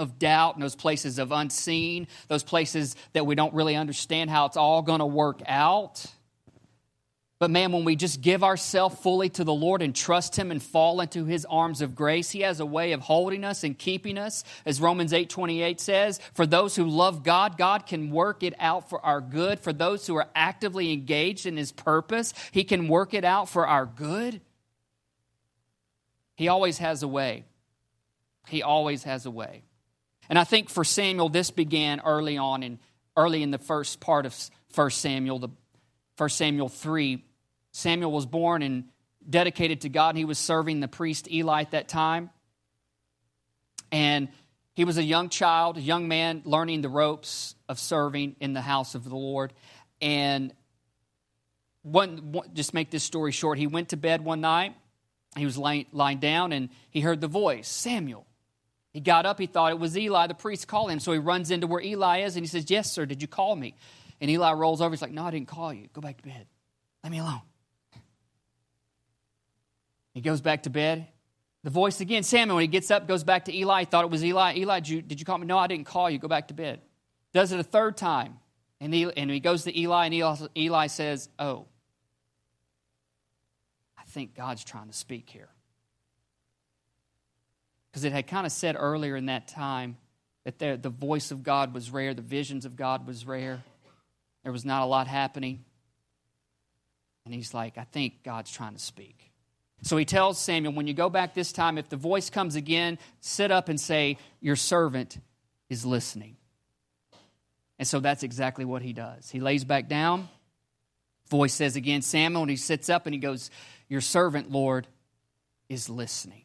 of 0.00 0.18
doubt 0.18 0.54
and 0.54 0.62
those 0.62 0.74
places 0.74 1.18
of 1.18 1.30
unseen, 1.30 2.08
those 2.28 2.42
places 2.42 2.96
that 3.12 3.26
we 3.26 3.34
don't 3.34 3.54
really 3.54 3.76
understand 3.76 4.30
how 4.30 4.46
it's 4.46 4.56
all 4.56 4.82
going 4.82 5.00
to 5.00 5.06
work 5.06 5.42
out. 5.46 6.04
But 7.38 7.50
man, 7.50 7.72
when 7.72 7.84
we 7.84 7.96
just 7.96 8.20
give 8.20 8.44
ourselves 8.44 9.00
fully 9.00 9.30
to 9.30 9.44
the 9.44 9.54
Lord 9.54 9.80
and 9.80 9.94
trust 9.94 10.36
Him 10.36 10.50
and 10.50 10.62
fall 10.62 11.00
into 11.00 11.24
His 11.24 11.46
arms 11.46 11.80
of 11.80 11.94
grace, 11.94 12.30
He 12.30 12.40
has 12.40 12.60
a 12.60 12.66
way 12.66 12.92
of 12.92 13.00
holding 13.00 13.44
us 13.44 13.64
and 13.64 13.78
keeping 13.78 14.18
us. 14.18 14.44
As 14.66 14.80
Romans 14.80 15.12
8 15.14 15.30
28 15.30 15.80
says, 15.80 16.20
for 16.34 16.46
those 16.46 16.76
who 16.76 16.84
love 16.84 17.22
God, 17.22 17.56
God 17.56 17.86
can 17.86 18.10
work 18.10 18.42
it 18.42 18.54
out 18.58 18.90
for 18.90 19.04
our 19.04 19.22
good. 19.22 19.58
For 19.58 19.72
those 19.72 20.06
who 20.06 20.16
are 20.16 20.28
actively 20.34 20.92
engaged 20.92 21.46
in 21.46 21.56
His 21.56 21.72
purpose, 21.72 22.34
He 22.52 22.64
can 22.64 22.88
work 22.88 23.14
it 23.14 23.24
out 23.24 23.48
for 23.48 23.66
our 23.66 23.86
good. 23.86 24.42
He 26.36 26.48
always 26.48 26.76
has 26.76 27.02
a 27.02 27.08
way. 27.08 27.44
He 28.48 28.62
always 28.62 29.04
has 29.04 29.24
a 29.24 29.30
way. 29.30 29.62
And 30.30 30.38
I 30.38 30.44
think 30.44 30.70
for 30.70 30.84
Samuel, 30.84 31.28
this 31.28 31.50
began 31.50 32.00
early 32.00 32.38
on 32.38 32.62
in 32.62 32.78
early 33.16 33.42
in 33.42 33.50
the 33.50 33.58
first 33.58 34.00
part 34.00 34.24
of 34.24 34.34
1 34.74 34.90
Samuel, 34.90 35.40
the 35.40 35.48
1 36.16 36.28
Samuel 36.30 36.68
3 36.68 37.24
Samuel 37.72 38.10
was 38.10 38.26
born 38.26 38.62
and 38.62 38.84
dedicated 39.28 39.82
to 39.82 39.88
God. 39.88 40.16
He 40.16 40.24
was 40.24 40.38
serving 40.38 40.80
the 40.80 40.88
priest 40.88 41.30
Eli 41.30 41.60
at 41.60 41.72
that 41.72 41.88
time. 41.88 42.30
And 43.92 44.28
he 44.74 44.84
was 44.84 44.98
a 44.98 45.02
young 45.02 45.28
child, 45.28 45.76
a 45.76 45.80
young 45.80 46.08
man 46.08 46.42
learning 46.44 46.80
the 46.80 46.88
ropes 46.88 47.54
of 47.68 47.78
serving 47.78 48.36
in 48.40 48.54
the 48.54 48.60
house 48.60 48.94
of 48.94 49.04
the 49.04 49.16
Lord. 49.16 49.52
And 50.00 50.52
one, 51.82 52.32
one 52.32 52.50
just 52.54 52.74
make 52.74 52.90
this 52.90 53.04
story 53.04 53.32
short, 53.32 53.58
he 53.58 53.66
went 53.66 53.90
to 53.90 53.96
bed 53.96 54.24
one 54.24 54.40
night. 54.40 54.74
He 55.36 55.44
was 55.44 55.56
lying, 55.56 55.86
lying 55.92 56.18
down 56.18 56.52
and 56.52 56.70
he 56.90 57.00
heard 57.00 57.20
the 57.20 57.28
voice, 57.28 57.68
Samuel. 57.68 58.26
He 58.92 59.00
got 59.00 59.24
up, 59.24 59.38
he 59.38 59.46
thought 59.46 59.70
it 59.70 59.78
was 59.78 59.96
Eli, 59.96 60.26
the 60.26 60.34
priest 60.34 60.66
calling 60.66 60.94
him. 60.94 61.00
So 61.00 61.12
he 61.12 61.18
runs 61.18 61.50
into 61.50 61.66
where 61.66 61.80
Eli 61.80 62.22
is 62.22 62.36
and 62.36 62.44
he 62.44 62.48
says, 62.48 62.70
Yes, 62.70 62.90
sir, 62.90 63.06
did 63.06 63.22
you 63.22 63.28
call 63.28 63.54
me? 63.54 63.74
And 64.20 64.30
Eli 64.30 64.52
rolls 64.52 64.80
over. 64.80 64.90
He's 64.90 65.02
like, 65.02 65.12
No, 65.12 65.24
I 65.24 65.30
didn't 65.30 65.48
call 65.48 65.72
you. 65.72 65.88
Go 65.92 66.00
back 66.00 66.16
to 66.16 66.24
bed. 66.24 66.46
Let 67.04 67.12
me 67.12 67.18
alone. 67.18 67.42
He 70.12 70.20
goes 70.20 70.40
back 70.40 70.64
to 70.64 70.70
bed. 70.70 71.06
The 71.62 71.70
voice 71.70 72.00
again, 72.00 72.22
Samuel, 72.22 72.56
when 72.56 72.62
he 72.62 72.68
gets 72.68 72.90
up, 72.90 73.06
goes 73.06 73.22
back 73.22 73.44
to 73.44 73.56
Eli. 73.56 73.80
He 73.80 73.84
thought 73.84 74.04
it 74.04 74.10
was 74.10 74.24
Eli. 74.24 74.56
Eli, 74.56 74.80
did 74.80 74.88
you, 74.88 75.02
did 75.02 75.20
you 75.20 75.26
call 75.26 75.38
me? 75.38 75.46
No, 75.46 75.58
I 75.58 75.66
didn't 75.66 75.86
call 75.86 76.08
you. 76.10 76.18
Go 76.18 76.26
back 76.26 76.48
to 76.48 76.54
bed. 76.54 76.80
Does 77.32 77.52
it 77.52 77.60
a 77.60 77.64
third 77.64 77.96
time. 77.96 78.38
And 78.80 78.94
he, 78.94 79.10
and 79.14 79.30
he 79.30 79.40
goes 79.40 79.64
to 79.64 79.78
Eli, 79.78 80.06
and 80.06 80.14
Eli, 80.14 80.36
Eli 80.56 80.86
says, 80.86 81.28
Oh, 81.38 81.66
I 83.98 84.02
think 84.04 84.34
God's 84.34 84.64
trying 84.64 84.86
to 84.86 84.94
speak 84.94 85.28
here. 85.28 85.50
Because 87.90 88.04
it 88.04 88.12
had 88.12 88.26
kind 88.26 88.46
of 88.46 88.52
said 88.52 88.76
earlier 88.78 89.16
in 89.16 89.26
that 89.26 89.48
time 89.48 89.96
that 90.44 90.58
there, 90.58 90.76
the 90.76 90.90
voice 90.90 91.30
of 91.30 91.42
God 91.42 91.74
was 91.74 91.90
rare, 91.90 92.14
the 92.14 92.22
visions 92.22 92.64
of 92.64 92.76
God 92.76 93.06
was 93.06 93.26
rare. 93.26 93.62
There 94.42 94.52
was 94.52 94.64
not 94.64 94.82
a 94.82 94.86
lot 94.86 95.06
happening. 95.06 95.64
And 97.24 97.34
he's 97.34 97.52
like, 97.52 97.78
I 97.78 97.84
think 97.84 98.22
God's 98.22 98.50
trying 98.50 98.72
to 98.72 98.78
speak. 98.78 99.30
So 99.82 99.96
he 99.96 100.04
tells 100.04 100.38
Samuel, 100.38 100.74
when 100.74 100.86
you 100.86 100.94
go 100.94 101.08
back 101.08 101.34
this 101.34 101.52
time, 101.52 101.78
if 101.78 101.88
the 101.88 101.96
voice 101.96 102.30
comes 102.30 102.54
again, 102.54 102.98
sit 103.20 103.50
up 103.50 103.68
and 103.68 103.80
say, 103.80 104.18
Your 104.40 104.56
servant 104.56 105.18
is 105.68 105.86
listening. 105.86 106.36
And 107.78 107.88
so 107.88 107.98
that's 107.98 108.22
exactly 108.22 108.66
what 108.66 108.82
he 108.82 108.92
does. 108.92 109.30
He 109.30 109.40
lays 109.40 109.64
back 109.64 109.88
down. 109.88 110.28
Voice 111.28 111.54
says 111.54 111.76
again, 111.76 112.02
Samuel, 112.02 112.42
and 112.42 112.50
he 112.50 112.56
sits 112.56 112.90
up 112.90 113.06
and 113.06 113.14
he 113.14 113.20
goes, 113.20 113.50
Your 113.88 114.02
servant, 114.02 114.50
Lord, 114.50 114.86
is 115.68 115.88
listening. 115.88 116.44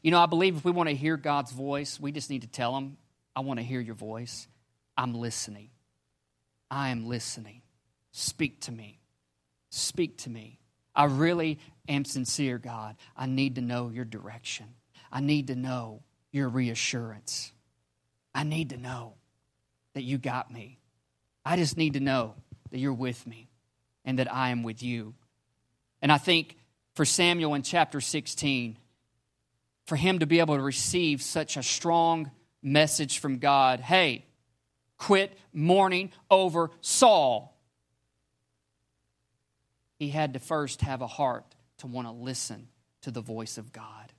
You 0.00 0.10
know, 0.10 0.20
I 0.20 0.26
believe 0.26 0.56
if 0.56 0.64
we 0.64 0.72
want 0.72 0.88
to 0.88 0.94
hear 0.94 1.16
God's 1.16 1.52
voice, 1.52 2.00
we 2.00 2.12
just 2.12 2.30
need 2.30 2.42
to 2.42 2.48
tell 2.48 2.76
him, 2.76 2.96
I 3.36 3.40
want 3.40 3.60
to 3.60 3.64
hear 3.64 3.80
your 3.80 3.94
voice. 3.94 4.46
I'm 4.96 5.14
listening. 5.14 5.70
I 6.70 6.90
am 6.90 7.06
listening. 7.06 7.62
Speak 8.12 8.60
to 8.62 8.72
me. 8.72 9.00
Speak 9.70 10.18
to 10.18 10.30
me. 10.30 10.58
I 10.94 11.04
really 11.04 11.58
am 11.88 12.04
sincere, 12.04 12.58
God. 12.58 12.96
I 13.16 13.26
need 13.26 13.56
to 13.56 13.60
know 13.60 13.88
your 13.88 14.04
direction. 14.04 14.66
I 15.10 15.20
need 15.20 15.48
to 15.48 15.56
know 15.56 16.02
your 16.30 16.48
reassurance. 16.48 17.52
I 18.34 18.44
need 18.44 18.70
to 18.70 18.76
know 18.76 19.14
that 19.94 20.02
you 20.02 20.18
got 20.18 20.50
me. 20.50 20.78
I 21.44 21.56
just 21.56 21.76
need 21.76 21.94
to 21.94 22.00
know 22.00 22.34
that 22.70 22.78
you're 22.78 22.92
with 22.92 23.26
me 23.26 23.48
and 24.04 24.18
that 24.18 24.32
I 24.32 24.50
am 24.50 24.62
with 24.62 24.82
you. 24.82 25.14
And 26.00 26.10
I 26.10 26.18
think 26.18 26.56
for 26.94 27.04
Samuel 27.04 27.54
in 27.54 27.62
chapter 27.62 28.00
16, 28.00 28.76
for 29.86 29.96
him 29.96 30.20
to 30.20 30.26
be 30.26 30.40
able 30.40 30.56
to 30.56 30.62
receive 30.62 31.22
such 31.22 31.56
a 31.56 31.62
strong 31.62 32.30
message 32.62 33.18
from 33.18 33.38
God 33.38 33.80
hey, 33.80 34.24
quit 34.96 35.36
mourning 35.52 36.12
over 36.30 36.70
Saul. 36.80 37.58
He 39.98 40.08
had 40.08 40.34
to 40.34 40.40
first 40.40 40.80
have 40.82 41.02
a 41.02 41.06
heart 41.06 41.44
to 41.78 41.86
want 41.86 42.06
to 42.06 42.12
listen 42.12 42.68
to 43.02 43.10
the 43.10 43.20
voice 43.20 43.58
of 43.58 43.72
God. 43.72 44.12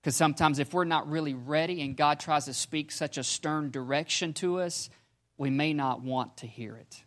Because 0.00 0.16
sometimes, 0.16 0.60
if 0.60 0.72
we're 0.72 0.84
not 0.84 1.10
really 1.10 1.34
ready 1.34 1.82
and 1.82 1.96
God 1.96 2.20
tries 2.20 2.44
to 2.44 2.54
speak 2.54 2.92
such 2.92 3.18
a 3.18 3.24
stern 3.24 3.72
direction 3.72 4.32
to 4.34 4.60
us, 4.60 4.88
we 5.36 5.50
may 5.50 5.72
not 5.72 6.00
want 6.00 6.38
to 6.38 6.46
hear 6.46 6.76
it. 6.76 7.02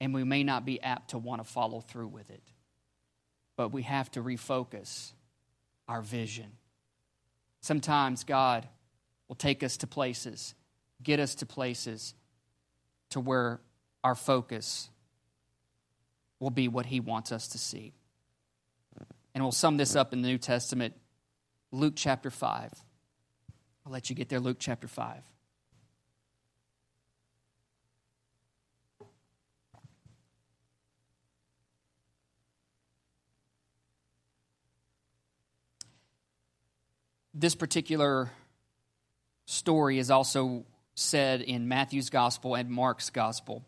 And 0.00 0.12
we 0.12 0.24
may 0.24 0.42
not 0.42 0.64
be 0.64 0.82
apt 0.82 1.10
to 1.10 1.18
want 1.18 1.44
to 1.44 1.48
follow 1.48 1.80
through 1.80 2.08
with 2.08 2.30
it. 2.30 2.42
But 3.56 3.72
we 3.72 3.82
have 3.82 4.10
to 4.12 4.22
refocus 4.22 5.12
our 5.88 6.02
vision. 6.02 6.52
Sometimes 7.60 8.24
God 8.24 8.68
will 9.26 9.36
take 9.36 9.62
us 9.62 9.76
to 9.78 9.86
places, 9.86 10.54
get 11.02 11.18
us 11.18 11.34
to 11.36 11.46
places 11.46 12.14
to 13.10 13.20
where 13.20 13.60
our 14.04 14.14
focus 14.14 14.90
will 16.40 16.50
be 16.50 16.68
what 16.68 16.86
He 16.86 17.00
wants 17.00 17.32
us 17.32 17.48
to 17.48 17.58
see. 17.58 17.94
And 19.34 19.44
we'll 19.44 19.52
sum 19.52 19.76
this 19.76 19.96
up 19.96 20.12
in 20.12 20.22
the 20.22 20.28
New 20.28 20.38
Testament, 20.38 20.94
Luke 21.72 21.94
chapter 21.96 22.30
5. 22.30 22.72
I'll 23.86 23.92
let 23.92 24.10
you 24.10 24.16
get 24.16 24.28
there, 24.28 24.40
Luke 24.40 24.58
chapter 24.58 24.88
5. 24.88 25.22
This 37.40 37.54
particular 37.54 38.32
story 39.46 40.00
is 40.00 40.10
also 40.10 40.64
said 40.96 41.40
in 41.40 41.68
Matthew's 41.68 42.10
gospel 42.10 42.56
and 42.56 42.68
Mark's 42.68 43.10
gospel. 43.10 43.64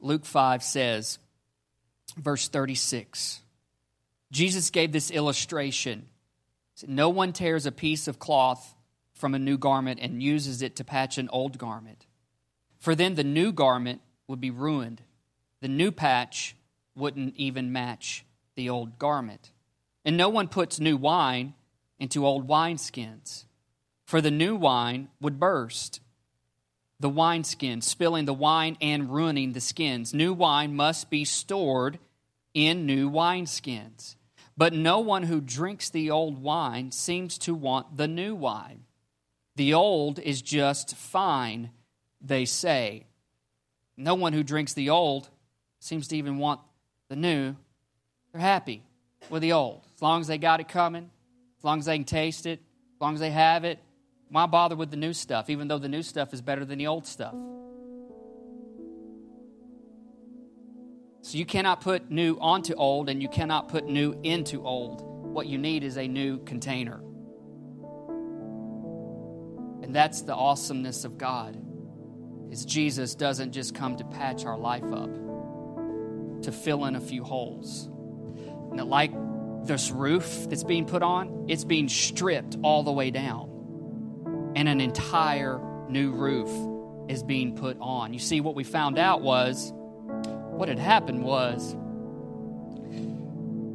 Luke 0.00 0.24
5 0.24 0.60
says, 0.64 1.20
verse 2.16 2.48
36, 2.48 3.40
Jesus 4.32 4.70
gave 4.70 4.90
this 4.90 5.12
illustration. 5.12 6.06
No 6.84 7.10
one 7.10 7.32
tears 7.32 7.64
a 7.64 7.70
piece 7.70 8.08
of 8.08 8.18
cloth 8.18 8.74
from 9.14 9.36
a 9.36 9.38
new 9.38 9.56
garment 9.56 10.00
and 10.02 10.20
uses 10.20 10.60
it 10.60 10.74
to 10.76 10.84
patch 10.84 11.16
an 11.16 11.28
old 11.28 11.58
garment. 11.58 12.06
For 12.80 12.96
then 12.96 13.14
the 13.14 13.22
new 13.22 13.52
garment 13.52 14.00
would 14.26 14.40
be 14.40 14.50
ruined. 14.50 15.00
The 15.60 15.68
new 15.68 15.92
patch 15.92 16.56
wouldn't 16.96 17.36
even 17.36 17.72
match 17.72 18.24
the 18.56 18.68
old 18.68 18.98
garment. 18.98 19.52
And 20.04 20.16
no 20.16 20.28
one 20.28 20.48
puts 20.48 20.80
new 20.80 20.96
wine 20.96 21.54
into 22.00 22.26
old 22.26 22.48
wineskins, 22.48 23.44
for 24.04 24.20
the 24.20 24.30
new 24.30 24.56
wine 24.56 25.08
would 25.20 25.38
burst 25.38 26.00
the 26.98 27.08
wineskin, 27.08 27.80
spilling 27.80 28.24
the 28.24 28.34
wine 28.34 28.76
and 28.80 29.10
ruining 29.10 29.52
the 29.52 29.60
skins. 29.60 30.12
New 30.12 30.32
wine 30.32 30.74
must 30.74 31.08
be 31.08 31.24
stored 31.24 31.98
in 32.52 32.84
new 32.84 33.08
wineskins. 33.08 34.16
But 34.56 34.74
no 34.74 35.00
one 35.00 35.22
who 35.22 35.40
drinks 35.40 35.88
the 35.88 36.10
old 36.10 36.42
wine 36.42 36.90
seems 36.92 37.38
to 37.38 37.54
want 37.54 37.96
the 37.96 38.08
new 38.08 38.34
wine. 38.34 38.84
The 39.56 39.72
old 39.74 40.18
is 40.18 40.42
just 40.42 40.94
fine, 40.94 41.70
they 42.20 42.44
say. 42.44 43.06
No 43.96 44.14
one 44.14 44.34
who 44.34 44.42
drinks 44.42 44.74
the 44.74 44.90
old 44.90 45.30
seems 45.80 46.08
to 46.08 46.16
even 46.16 46.38
want 46.38 46.60
the 47.08 47.16
new. 47.16 47.56
They're 48.32 48.40
happy 48.40 48.82
with 49.30 49.40
the 49.40 49.52
old. 49.52 49.82
As 49.94 50.02
long 50.02 50.20
as 50.20 50.26
they 50.26 50.38
got 50.38 50.60
it 50.60 50.68
coming, 50.68 51.10
as 51.60 51.64
long 51.64 51.78
as 51.78 51.84
they 51.84 51.98
can 51.98 52.04
taste 52.04 52.46
it, 52.46 52.58
as 52.58 53.00
long 53.02 53.12
as 53.12 53.20
they 53.20 53.30
have 53.30 53.64
it, 53.64 53.78
why 54.30 54.46
bother 54.46 54.76
with 54.76 54.90
the 54.90 54.96
new 54.96 55.12
stuff, 55.12 55.50
even 55.50 55.68
though 55.68 55.76
the 55.76 55.90
new 55.90 56.02
stuff 56.02 56.32
is 56.32 56.40
better 56.40 56.64
than 56.64 56.78
the 56.78 56.86
old 56.86 57.06
stuff? 57.06 57.34
So 61.20 61.36
you 61.36 61.44
cannot 61.44 61.82
put 61.82 62.10
new 62.10 62.38
onto 62.40 62.72
old, 62.72 63.10
and 63.10 63.20
you 63.20 63.28
cannot 63.28 63.68
put 63.68 63.84
new 63.84 64.18
into 64.22 64.64
old. 64.64 65.02
What 65.02 65.46
you 65.46 65.58
need 65.58 65.84
is 65.84 65.98
a 65.98 66.08
new 66.08 66.38
container. 66.44 67.02
And 69.82 69.94
that's 69.94 70.22
the 70.22 70.34
awesomeness 70.34 71.04
of 71.04 71.18
God. 71.18 71.62
Is 72.50 72.64
Jesus 72.64 73.14
doesn't 73.14 73.52
just 73.52 73.74
come 73.74 73.96
to 73.98 74.04
patch 74.04 74.46
our 74.46 74.56
life 74.56 74.90
up, 74.92 75.14
to 76.42 76.52
fill 76.52 76.86
in 76.86 76.96
a 76.96 77.00
few 77.00 77.22
holes. 77.22 77.84
And 77.86 78.82
like 78.88 79.12
this 79.66 79.90
roof 79.90 80.48
that's 80.48 80.64
being 80.64 80.86
put 80.86 81.02
on, 81.02 81.46
it's 81.48 81.64
being 81.64 81.88
stripped 81.88 82.56
all 82.62 82.82
the 82.82 82.92
way 82.92 83.10
down. 83.10 84.52
And 84.56 84.68
an 84.68 84.80
entire 84.80 85.60
new 85.88 86.12
roof 86.12 86.50
is 87.08 87.22
being 87.22 87.56
put 87.56 87.76
on. 87.80 88.12
You 88.12 88.18
see, 88.18 88.40
what 88.40 88.54
we 88.54 88.64
found 88.64 88.98
out 88.98 89.22
was 89.22 89.72
what 89.72 90.68
had 90.68 90.78
happened 90.78 91.22
was 91.22 91.74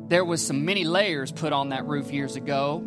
there 0.08 0.24
was 0.24 0.46
some 0.46 0.66
many 0.66 0.84
layers 0.84 1.32
put 1.32 1.52
on 1.52 1.70
that 1.70 1.86
roof 1.86 2.12
years 2.12 2.36
ago 2.36 2.84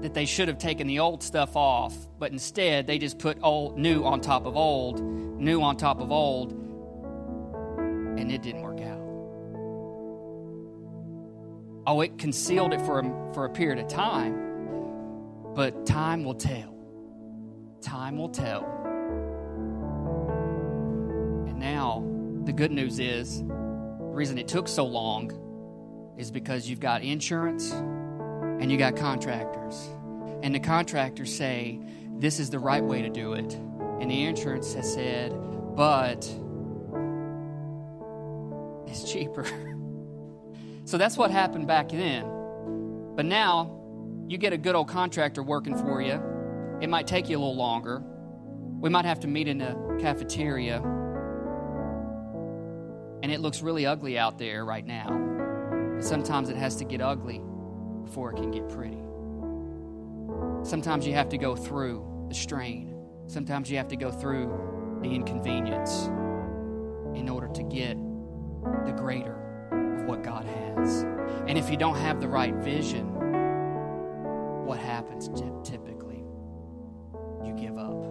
that 0.00 0.14
they 0.14 0.24
should 0.24 0.48
have 0.48 0.58
taken 0.58 0.86
the 0.86 0.98
old 0.98 1.22
stuff 1.22 1.54
off, 1.56 1.94
but 2.18 2.32
instead 2.32 2.86
they 2.86 2.98
just 2.98 3.18
put 3.18 3.38
old 3.42 3.78
new 3.78 4.04
on 4.04 4.20
top 4.20 4.46
of 4.46 4.56
old, 4.56 5.00
new 5.00 5.62
on 5.62 5.76
top 5.76 6.00
of 6.00 6.10
old, 6.10 6.52
and 8.18 8.32
it 8.32 8.42
didn't 8.42 8.62
work 8.62 8.71
Oh, 11.84 12.00
it 12.00 12.16
concealed 12.16 12.72
it 12.72 12.80
for 12.82 13.00
a, 13.00 13.34
for 13.34 13.44
a 13.44 13.50
period 13.50 13.78
of 13.80 13.88
time, 13.88 14.34
but 15.54 15.84
time 15.84 16.22
will 16.22 16.34
tell. 16.34 16.76
Time 17.80 18.16
will 18.16 18.28
tell. 18.28 18.64
And 21.48 21.58
now, 21.58 22.04
the 22.44 22.52
good 22.52 22.70
news 22.70 23.00
is 23.00 23.42
the 23.42 23.48
reason 23.48 24.38
it 24.38 24.46
took 24.46 24.68
so 24.68 24.84
long 24.84 25.32
is 26.16 26.30
because 26.30 26.68
you've 26.70 26.78
got 26.78 27.02
insurance 27.02 27.72
and 27.72 28.70
you 28.70 28.78
got 28.78 28.94
contractors. 28.94 29.88
And 30.44 30.54
the 30.54 30.60
contractors 30.60 31.34
say, 31.34 31.80
this 32.18 32.38
is 32.38 32.50
the 32.50 32.60
right 32.60 32.84
way 32.84 33.02
to 33.02 33.10
do 33.10 33.32
it. 33.32 33.54
And 34.00 34.08
the 34.08 34.24
insurance 34.24 34.72
has 34.74 34.92
said, 34.92 35.32
but 35.74 36.32
it's 38.86 39.10
cheaper. 39.10 39.44
So 40.84 40.98
that's 40.98 41.16
what 41.16 41.30
happened 41.30 41.66
back 41.66 41.90
then. 41.90 42.24
But 43.14 43.26
now, 43.26 43.78
you 44.28 44.38
get 44.38 44.52
a 44.52 44.58
good 44.58 44.74
old 44.74 44.88
contractor 44.88 45.42
working 45.42 45.76
for 45.76 46.00
you. 46.00 46.20
It 46.80 46.88
might 46.88 47.06
take 47.06 47.28
you 47.28 47.36
a 47.36 47.40
little 47.40 47.56
longer. 47.56 48.02
We 48.80 48.90
might 48.90 49.04
have 49.04 49.20
to 49.20 49.28
meet 49.28 49.46
in 49.46 49.60
a 49.60 49.76
cafeteria. 50.00 50.78
And 53.22 53.30
it 53.30 53.40
looks 53.40 53.62
really 53.62 53.86
ugly 53.86 54.18
out 54.18 54.38
there 54.38 54.64
right 54.64 54.84
now. 54.84 55.08
But 55.94 56.04
sometimes 56.04 56.48
it 56.48 56.56
has 56.56 56.76
to 56.76 56.84
get 56.84 57.00
ugly 57.00 57.40
before 58.04 58.32
it 58.32 58.36
can 58.36 58.50
get 58.50 58.68
pretty. 58.68 58.98
Sometimes 60.68 61.06
you 61.06 61.14
have 61.14 61.28
to 61.28 61.38
go 61.38 61.54
through 61.54 62.26
the 62.28 62.34
strain. 62.34 62.96
Sometimes 63.28 63.70
you 63.70 63.76
have 63.76 63.88
to 63.88 63.96
go 63.96 64.10
through 64.10 64.98
the 65.02 65.08
inconvenience 65.08 66.06
in 67.14 67.28
order 67.28 67.48
to 67.48 67.62
get 67.62 67.96
the 68.86 68.92
greater 68.96 69.41
what 70.06 70.22
God 70.22 70.44
has. 70.44 71.04
And 71.46 71.58
if 71.58 71.70
you 71.70 71.76
don't 71.76 71.96
have 71.96 72.20
the 72.20 72.28
right 72.28 72.54
vision, 72.54 73.06
what 74.66 74.78
happens 74.78 75.28
typically? 75.68 76.24
You 77.44 77.54
give 77.56 77.76
up. 77.78 78.04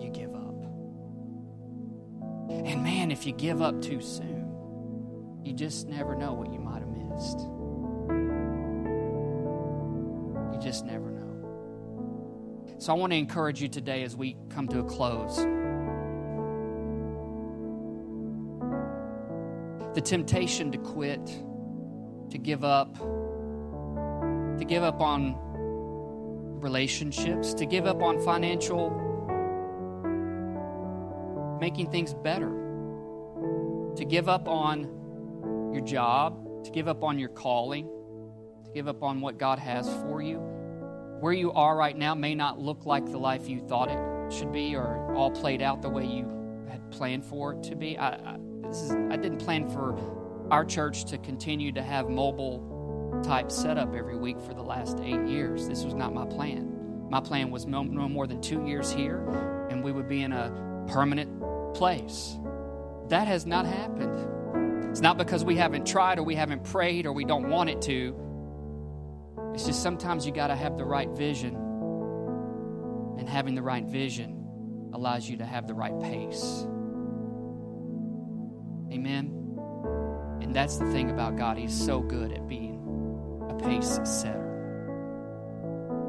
You 0.00 0.10
give 0.10 0.34
up. 0.34 0.54
And 2.50 2.82
man, 2.82 3.10
if 3.10 3.26
you 3.26 3.32
give 3.32 3.62
up 3.62 3.80
too 3.80 4.00
soon, 4.00 5.40
you 5.44 5.52
just 5.52 5.86
never 5.86 6.14
know 6.14 6.32
what 6.32 6.52
you 6.52 6.58
might 6.58 6.80
have 6.80 6.88
missed. 6.88 7.38
You 10.52 10.58
just 10.60 10.84
never 10.84 11.10
know. 11.10 12.76
So 12.78 12.92
I 12.92 12.96
want 12.96 13.12
to 13.12 13.16
encourage 13.16 13.62
you 13.62 13.68
today 13.68 14.02
as 14.02 14.16
we 14.16 14.36
come 14.48 14.66
to 14.68 14.80
a 14.80 14.84
close. 14.84 15.38
The 20.00 20.06
temptation 20.06 20.72
to 20.72 20.78
quit, 20.78 21.26
to 22.30 22.38
give 22.38 22.64
up, 22.64 22.94
to 22.96 24.64
give 24.66 24.82
up 24.82 24.98
on 25.02 25.34
relationships, 26.62 27.52
to 27.52 27.66
give 27.66 27.84
up 27.84 28.00
on 28.00 28.18
financial, 28.18 28.88
making 31.60 31.90
things 31.90 32.14
better, 32.14 32.48
to 33.96 34.04
give 34.06 34.30
up 34.30 34.48
on 34.48 35.70
your 35.74 35.84
job, 35.84 36.64
to 36.64 36.70
give 36.70 36.88
up 36.88 37.04
on 37.04 37.18
your 37.18 37.28
calling, 37.28 37.84
to 38.64 38.70
give 38.72 38.88
up 38.88 39.02
on 39.02 39.20
what 39.20 39.36
God 39.36 39.58
has 39.58 39.86
for 40.04 40.22
you. 40.22 40.38
Where 41.20 41.34
you 41.34 41.52
are 41.52 41.76
right 41.76 41.94
now 41.94 42.14
may 42.14 42.34
not 42.34 42.58
look 42.58 42.86
like 42.86 43.04
the 43.04 43.18
life 43.18 43.50
you 43.50 43.60
thought 43.60 43.90
it 43.90 44.32
should 44.32 44.50
be 44.50 44.74
or 44.74 45.14
all 45.14 45.30
played 45.30 45.60
out 45.60 45.82
the 45.82 45.90
way 45.90 46.06
you 46.06 46.24
had 46.70 46.90
planned 46.90 47.26
for 47.26 47.52
it 47.52 47.62
to 47.64 47.76
be. 47.76 47.98
I, 47.98 48.12
I, 48.12 48.38
is, 48.70 48.90
I 49.10 49.16
didn't 49.16 49.38
plan 49.38 49.68
for 49.68 49.96
our 50.50 50.64
church 50.64 51.04
to 51.06 51.18
continue 51.18 51.72
to 51.72 51.82
have 51.82 52.08
mobile 52.08 53.22
type 53.22 53.50
setup 53.50 53.94
every 53.94 54.16
week 54.16 54.40
for 54.40 54.54
the 54.54 54.62
last 54.62 54.98
eight 55.00 55.26
years. 55.26 55.68
This 55.68 55.84
was 55.84 55.94
not 55.94 56.14
my 56.14 56.26
plan. 56.26 57.08
My 57.10 57.20
plan 57.20 57.50
was 57.50 57.66
no, 57.66 57.82
no 57.82 58.08
more 58.08 58.26
than 58.26 58.40
two 58.40 58.64
years 58.66 58.90
here, 58.90 59.18
and 59.70 59.82
we 59.82 59.92
would 59.92 60.08
be 60.08 60.22
in 60.22 60.32
a 60.32 60.84
permanent 60.88 61.74
place. 61.74 62.38
That 63.08 63.26
has 63.26 63.46
not 63.46 63.66
happened. 63.66 64.88
It's 64.90 65.00
not 65.00 65.18
because 65.18 65.44
we 65.44 65.56
haven't 65.56 65.86
tried 65.86 66.18
or 66.18 66.22
we 66.22 66.34
haven't 66.34 66.64
prayed 66.64 67.06
or 67.06 67.12
we 67.12 67.24
don't 67.24 67.48
want 67.48 67.70
it 67.70 67.82
to. 67.82 68.16
It's 69.54 69.64
just 69.66 69.82
sometimes 69.82 70.24
you 70.24 70.32
got 70.32 70.48
to 70.48 70.56
have 70.56 70.76
the 70.76 70.84
right 70.84 71.08
vision. 71.10 71.54
And 73.18 73.28
having 73.28 73.54
the 73.54 73.62
right 73.62 73.84
vision 73.84 74.90
allows 74.92 75.28
you 75.28 75.36
to 75.38 75.44
have 75.44 75.66
the 75.66 75.74
right 75.74 75.98
pace. 76.00 76.66
Amen. 78.90 79.58
And 80.40 80.54
that's 80.54 80.76
the 80.78 80.90
thing 80.92 81.10
about 81.10 81.36
God. 81.36 81.56
He's 81.56 81.72
so 81.72 82.00
good 82.00 82.32
at 82.32 82.48
being 82.48 83.46
a 83.48 83.54
pace 83.54 84.00
setter. 84.04 84.46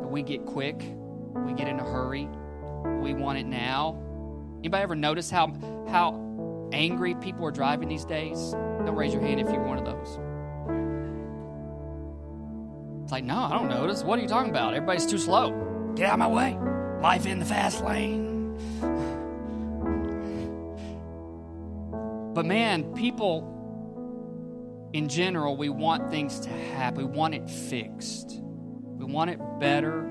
We 0.10 0.24
get 0.24 0.46
quick, 0.46 0.84
we 1.36 1.54
get 1.54 1.68
in 1.68 1.80
a 1.80 1.84
hurry, 1.84 2.28
we 3.02 3.14
want 3.14 3.38
it 3.38 3.46
now. 3.46 3.98
Anybody 4.60 4.84
ever 4.84 4.96
notice 4.96 5.30
how 5.30 5.54
how 5.90 6.70
angry 6.74 7.16
people 7.16 7.46
are 7.46 7.52
driving 7.52 7.88
these 7.88 8.06
days? 8.06 8.52
Don't 8.52 8.96
raise 8.96 9.14
your 9.14 9.22
hand 9.22 9.40
if 9.40 9.48
you're 9.48 9.64
one 9.64 9.78
of 9.78 9.86
those. 9.86 10.20
It's 13.04 13.12
like, 13.12 13.24
no, 13.24 13.38
I 13.38 13.52
don't 13.52 13.70
notice. 13.70 14.04
What 14.04 14.20
are 14.20 14.22
you 14.22 14.28
talking 14.28 14.50
about? 14.50 14.74
Everybody's 14.74 15.06
too 15.06 15.18
slow. 15.18 15.94
Get 15.96 16.08
out 16.08 16.14
of 16.14 16.20
my 16.20 16.28
way. 16.28 16.58
Life 17.02 17.26
in 17.26 17.40
the 17.40 17.46
fast 17.46 17.84
lane. 17.84 18.31
But 22.34 22.46
man, 22.46 22.94
people 22.94 23.52
in 24.94 25.08
general, 25.08 25.56
we 25.56 25.70
want 25.70 26.10
things 26.10 26.40
to 26.42 26.50
happen. 26.50 27.08
We 27.08 27.18
want 27.18 27.34
it 27.34 27.50
fixed. 27.50 28.42
We 28.42 29.06
want 29.06 29.30
it 29.30 29.40
better, 29.60 30.04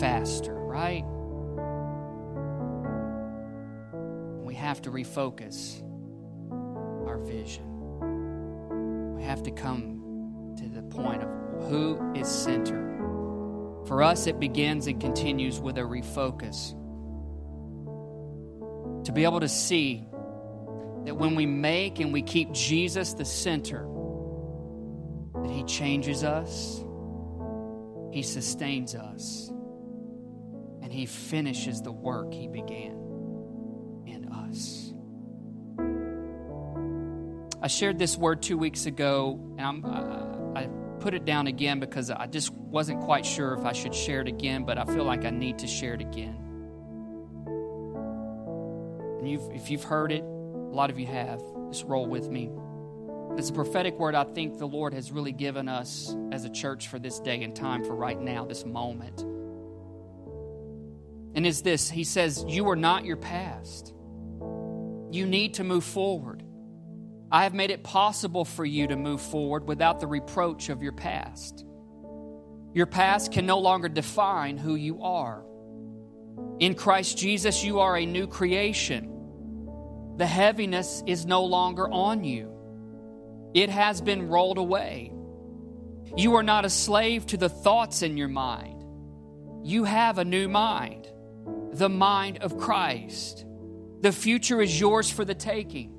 faster, 0.00 0.54
right? 0.54 1.04
We 4.44 4.54
have 4.54 4.80
to 4.82 4.90
refocus 4.90 5.82
our 7.06 7.18
vision. 7.18 9.16
We 9.16 9.22
have 9.24 9.42
to 9.42 9.50
come 9.50 10.54
to 10.58 10.68
the 10.68 10.82
point 10.82 11.22
of 11.22 11.28
who 11.68 12.12
is 12.14 12.28
center. 12.28 12.80
For 13.86 14.02
us, 14.02 14.26
it 14.26 14.38
begins 14.38 14.86
and 14.86 15.00
continues 15.00 15.60
with 15.60 15.78
a 15.78 15.82
refocus. 15.82 16.74
To 19.04 19.12
be 19.12 19.24
able 19.24 19.40
to 19.40 19.48
see 19.48 20.06
that 21.04 21.16
when 21.16 21.34
we 21.34 21.46
make 21.46 21.98
and 22.00 22.12
we 22.12 22.22
keep 22.22 22.52
Jesus 22.52 23.14
the 23.14 23.24
center, 23.24 23.86
that 25.34 25.50
He 25.50 25.64
changes 25.64 26.22
us, 26.22 26.84
He 28.12 28.22
sustains 28.22 28.94
us, 28.94 29.48
and 30.82 30.92
He 30.92 31.06
finishes 31.06 31.82
the 31.82 31.92
work 31.92 32.32
He 32.32 32.46
began 32.46 32.92
in 34.06 34.28
us. 34.30 34.92
I 37.60 37.68
shared 37.68 37.98
this 37.98 38.16
word 38.16 38.42
two 38.42 38.58
weeks 38.58 38.86
ago, 38.86 39.40
and 39.58 39.84
uh, 39.84 40.58
i 40.58 40.68
put 41.00 41.14
it 41.14 41.24
down 41.24 41.48
again 41.48 41.80
because 41.80 42.10
I 42.10 42.26
just 42.26 42.52
wasn't 42.52 43.00
quite 43.00 43.26
sure 43.26 43.54
if 43.54 43.64
I 43.64 43.72
should 43.72 43.94
share 43.94 44.20
it 44.20 44.28
again, 44.28 44.64
but 44.64 44.78
I 44.78 44.84
feel 44.84 45.02
like 45.02 45.24
I 45.24 45.30
need 45.30 45.58
to 45.58 45.66
share 45.66 45.94
it 45.94 46.00
again. 46.00 46.36
And 49.18 49.28
you've, 49.28 49.50
if 49.52 49.68
you've 49.68 49.82
heard 49.82 50.12
it, 50.12 50.24
a 50.72 50.74
lot 50.74 50.88
of 50.88 50.98
you 50.98 51.06
have. 51.06 51.42
Just 51.70 51.84
roll 51.84 52.06
with 52.06 52.30
me. 52.30 52.50
It's 53.36 53.50
a 53.50 53.52
prophetic 53.52 53.98
word 53.98 54.14
I 54.14 54.24
think 54.24 54.58
the 54.58 54.66
Lord 54.66 54.94
has 54.94 55.12
really 55.12 55.32
given 55.32 55.68
us 55.68 56.16
as 56.32 56.44
a 56.44 56.50
church 56.50 56.88
for 56.88 56.98
this 56.98 57.20
day 57.20 57.42
and 57.42 57.54
time, 57.54 57.84
for 57.84 57.94
right 57.94 58.18
now, 58.18 58.46
this 58.46 58.64
moment. 58.64 59.20
And 61.34 61.46
is 61.46 61.62
this 61.62 61.90
He 61.90 62.04
says, 62.04 62.44
You 62.48 62.68
are 62.70 62.76
not 62.76 63.04
your 63.04 63.16
past. 63.16 63.94
You 65.10 65.26
need 65.26 65.54
to 65.54 65.64
move 65.64 65.84
forward. 65.84 66.42
I 67.30 67.44
have 67.44 67.54
made 67.54 67.70
it 67.70 67.82
possible 67.82 68.44
for 68.44 68.64
you 68.64 68.86
to 68.86 68.96
move 68.96 69.20
forward 69.20 69.66
without 69.66 70.00
the 70.00 70.06
reproach 70.06 70.68
of 70.70 70.82
your 70.82 70.92
past. 70.92 71.64
Your 72.74 72.86
past 72.86 73.32
can 73.32 73.44
no 73.44 73.58
longer 73.58 73.88
define 73.88 74.56
who 74.56 74.74
you 74.74 75.02
are. 75.02 75.44
In 76.58 76.74
Christ 76.74 77.18
Jesus, 77.18 77.62
you 77.62 77.80
are 77.80 77.96
a 77.96 78.06
new 78.06 78.26
creation. 78.26 79.21
The 80.22 80.26
heaviness 80.26 81.02
is 81.04 81.26
no 81.26 81.46
longer 81.46 81.88
on 81.88 82.22
you, 82.22 82.48
it 83.54 83.68
has 83.70 84.00
been 84.00 84.28
rolled 84.28 84.56
away. 84.56 85.12
You 86.16 86.36
are 86.36 86.44
not 86.44 86.64
a 86.64 86.70
slave 86.70 87.26
to 87.26 87.36
the 87.36 87.48
thoughts 87.48 88.02
in 88.02 88.16
your 88.16 88.28
mind. 88.28 88.84
You 89.64 89.82
have 89.82 90.18
a 90.18 90.24
new 90.24 90.48
mind, 90.48 91.08
the 91.72 91.88
mind 91.88 92.38
of 92.38 92.56
Christ. 92.56 93.44
The 94.02 94.12
future 94.12 94.62
is 94.62 94.78
yours 94.78 95.10
for 95.10 95.24
the 95.24 95.34
taking. 95.34 95.92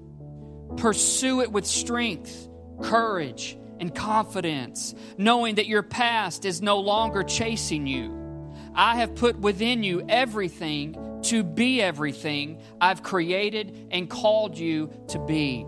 Pursue 0.77 1.41
it 1.41 1.51
with 1.51 1.65
strength, 1.65 2.47
courage, 2.81 3.57
and 3.81 3.93
confidence, 3.93 4.95
knowing 5.17 5.55
that 5.55 5.67
your 5.67 5.83
past 5.83 6.45
is 6.45 6.61
no 6.61 6.79
longer 6.79 7.23
chasing 7.23 7.87
you. 7.87 8.53
I 8.73 8.99
have 8.99 9.15
put 9.15 9.37
within 9.37 9.83
you 9.83 10.05
everything 10.07 10.95
to 11.23 11.43
be 11.43 11.81
everything 11.81 12.61
I've 12.79 13.03
created 13.03 13.87
and 13.91 14.09
called 14.09 14.57
you 14.57 14.91
to 15.09 15.19
be. 15.19 15.65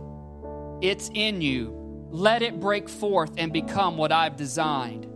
It's 0.82 1.10
in 1.14 1.42
you. 1.42 2.08
Let 2.12 2.42
it 2.42 2.60
break 2.60 2.90
forth 2.90 3.32
and 3.38 3.52
become 3.52 3.98
what 3.98 4.12
I've 4.12 4.36
designed. 4.36 5.08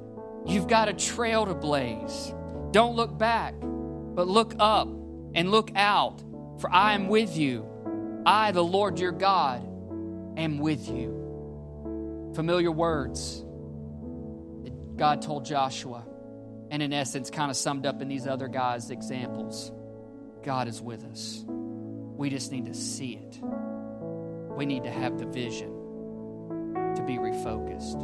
You've 0.46 0.68
got 0.68 0.90
a 0.90 0.94
trail 0.94 1.46
to 1.46 1.54
blaze. 1.54 2.34
Don't 2.72 2.96
look 2.96 3.18
back, 3.18 3.54
but 3.60 4.28
look 4.28 4.54
up 4.60 4.88
and 5.36 5.52
look 5.52 5.72
out, 5.76 6.22
for 6.60 6.72
I 6.72 6.94
am 6.94 7.08
with 7.08 7.38
you. 7.38 7.66
I, 8.26 8.52
the 8.52 8.64
Lord 8.64 9.00
your 9.00 9.12
God, 9.12 9.62
am 10.38 10.60
with 10.60 10.90
you. 10.90 12.32
Familiar 12.36 12.72
words 12.72 13.44
that 14.64 14.98
God 14.98 15.22
told 15.22 15.46
Joshua, 15.46 16.06
and 16.70 16.84
in 16.84 16.94
essence, 16.94 17.30
kind 17.30 17.50
of 17.50 17.58
summed 17.58 17.86
up 17.86 18.02
in 18.02 18.08
these 18.08 18.28
other 18.28 18.48
guys' 18.48 18.92
examples. 18.92 19.72
God 20.44 20.68
is 20.68 20.82
with 20.82 21.04
us. 21.06 21.44
We 21.48 22.30
just 22.30 22.52
need 22.52 22.66
to 22.66 22.74
see 22.74 23.14
it. 23.14 23.40
We 24.56 24.66
need 24.66 24.84
to 24.84 24.92
have 24.92 25.18
the 25.18 25.26
vision 25.26 25.70
to 26.96 27.04
be 27.04 27.18
refocused. 27.18 28.02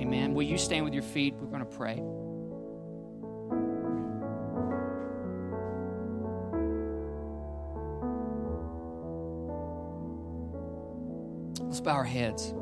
Amen. 0.00 0.34
Will 0.34 0.42
you 0.42 0.58
stand 0.58 0.84
with 0.84 0.94
your 0.94 1.02
feet? 1.02 1.34
We're 1.34 1.46
going 1.46 1.60
to 1.60 1.64
pray. 1.64 2.02
Let's 11.66 11.80
bow 11.80 11.92
our 11.92 12.04
heads. 12.04 12.52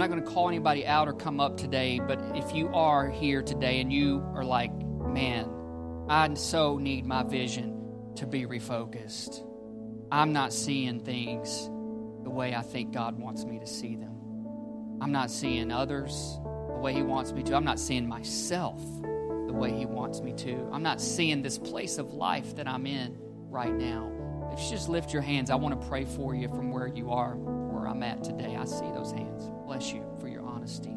Not 0.00 0.10
going 0.10 0.22
to 0.24 0.28
call 0.28 0.48
anybody 0.48 0.86
out 0.86 1.06
or 1.06 1.12
come 1.12 1.38
up 1.38 1.56
today, 1.56 2.00
but 2.00 2.20
if 2.34 2.54
you 2.54 2.68
are 2.74 3.08
here 3.08 3.42
today 3.42 3.80
and 3.80 3.92
you 3.92 4.24
are 4.34 4.44
like, 4.44 4.72
man, 4.74 5.48
I 6.08 6.32
so 6.34 6.78
need 6.78 7.06
my 7.06 7.22
vision 7.22 8.12
to 8.16 8.26
be 8.26 8.46
refocused. 8.46 9.46
I'm 10.10 10.32
not 10.32 10.52
seeing 10.52 11.00
things 11.00 11.66
the 12.24 12.30
way 12.30 12.54
I 12.54 12.62
think 12.62 12.92
God 12.92 13.18
wants 13.18 13.44
me 13.44 13.58
to 13.60 13.66
see 13.66 13.94
them. 13.94 14.16
I'm 15.00 15.12
not 15.12 15.30
seeing 15.30 15.70
others 15.70 16.38
the 16.42 16.80
way 16.80 16.92
He 16.94 17.02
wants 17.02 17.32
me 17.32 17.42
to. 17.44 17.54
I'm 17.54 17.64
not 17.64 17.78
seeing 17.78 18.08
myself 18.08 18.80
the 19.02 19.52
way 19.52 19.70
He 19.72 19.86
wants 19.86 20.20
me 20.20 20.32
to. 20.32 20.68
I'm 20.72 20.82
not 20.82 21.00
seeing 21.00 21.42
this 21.42 21.58
place 21.58 21.98
of 21.98 22.12
life 22.12 22.56
that 22.56 22.66
I'm 22.66 22.86
in 22.86 23.16
right 23.50 23.72
now 23.72 24.10
If 24.52 24.60
you 24.64 24.70
just 24.70 24.88
lift 24.88 25.12
your 25.12 25.22
hands, 25.22 25.50
I 25.50 25.54
want 25.54 25.80
to 25.80 25.88
pray 25.88 26.04
for 26.04 26.34
you 26.34 26.48
from 26.48 26.70
where 26.72 26.88
you 26.88 27.10
are, 27.10 27.36
where 27.80 27.88
I'm 27.88 28.02
at 28.02 28.22
today. 28.22 28.56
I 28.56 28.64
see 28.66 28.90
those 28.92 29.10
hands. 29.10 29.50
Bless 29.66 29.92
you 29.92 30.04
for 30.20 30.28
your 30.28 30.44
honesty, 30.44 30.90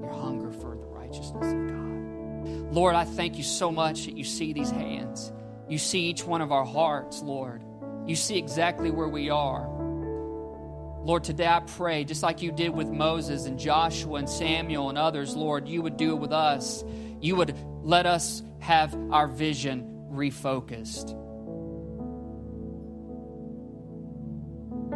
your 0.00 0.12
hunger 0.12 0.50
for 0.50 0.76
the 0.76 0.86
righteousness 0.86 1.52
of 1.52 1.68
God. 1.68 2.72
Lord, 2.72 2.94
I 2.94 3.04
thank 3.04 3.36
you 3.36 3.44
so 3.44 3.70
much 3.70 4.06
that 4.06 4.16
you 4.16 4.24
see 4.24 4.52
these 4.52 4.70
hands. 4.70 5.30
You 5.68 5.78
see 5.78 6.00
each 6.00 6.24
one 6.24 6.40
of 6.40 6.50
our 6.50 6.64
hearts, 6.64 7.22
Lord. 7.22 7.62
You 8.06 8.16
see 8.16 8.38
exactly 8.38 8.90
where 8.90 9.08
we 9.08 9.30
are. 9.30 9.68
Lord, 11.04 11.24
today 11.24 11.46
I 11.46 11.60
pray, 11.60 12.04
just 12.04 12.22
like 12.22 12.42
you 12.42 12.50
did 12.50 12.70
with 12.70 12.88
Moses 12.88 13.46
and 13.46 13.58
Joshua 13.58 14.20
and 14.20 14.28
Samuel 14.28 14.88
and 14.88 14.96
others, 14.96 15.36
Lord, 15.36 15.68
you 15.68 15.82
would 15.82 15.96
do 15.96 16.12
it 16.14 16.20
with 16.20 16.32
us. 16.32 16.84
You 17.20 17.36
would 17.36 17.56
let 17.82 18.06
us 18.06 18.42
have 18.60 18.96
our 19.10 19.26
vision 19.26 20.06
refocused. 20.10 21.18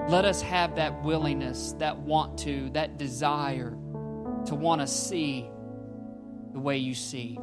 Let 0.08 0.24
us 0.24 0.40
have 0.42 0.76
that 0.76 1.02
willingness, 1.02 1.72
that 1.78 1.98
want 1.98 2.38
to, 2.38 2.70
that 2.74 2.96
desire 2.96 3.70
to 3.70 4.54
want 4.54 4.80
to 4.80 4.86
see 4.86 5.50
the 6.52 6.60
way 6.60 6.76
you 6.76 6.94
see. 6.94 7.36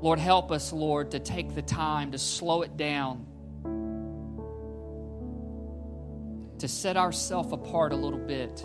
Lord, 0.00 0.18
help 0.18 0.50
us, 0.50 0.72
Lord, 0.72 1.10
to 1.10 1.18
take 1.18 1.54
the 1.54 1.60
time 1.60 2.12
to 2.12 2.18
slow 2.18 2.62
it 2.62 2.78
down, 2.78 3.26
to 6.60 6.68
set 6.68 6.96
ourselves 6.96 7.52
apart 7.52 7.92
a 7.92 7.96
little 7.96 8.18
bit 8.18 8.60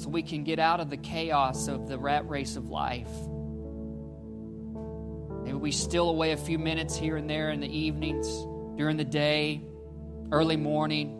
so 0.00 0.08
we 0.08 0.22
can 0.22 0.44
get 0.44 0.60
out 0.60 0.78
of 0.78 0.88
the 0.88 0.98
chaos 0.98 1.66
of 1.66 1.88
the 1.88 1.98
rat 1.98 2.28
race 2.28 2.54
of 2.54 2.68
life. 2.68 3.10
Maybe 5.42 5.56
we 5.56 5.72
steal 5.72 6.10
away 6.10 6.30
a 6.30 6.36
few 6.36 6.60
minutes 6.60 6.96
here 6.96 7.16
and 7.16 7.28
there 7.28 7.50
in 7.50 7.58
the 7.58 7.76
evenings, 7.76 8.28
during 8.76 8.96
the 8.96 9.04
day 9.04 9.64
early 10.32 10.56
morning. 10.56 11.16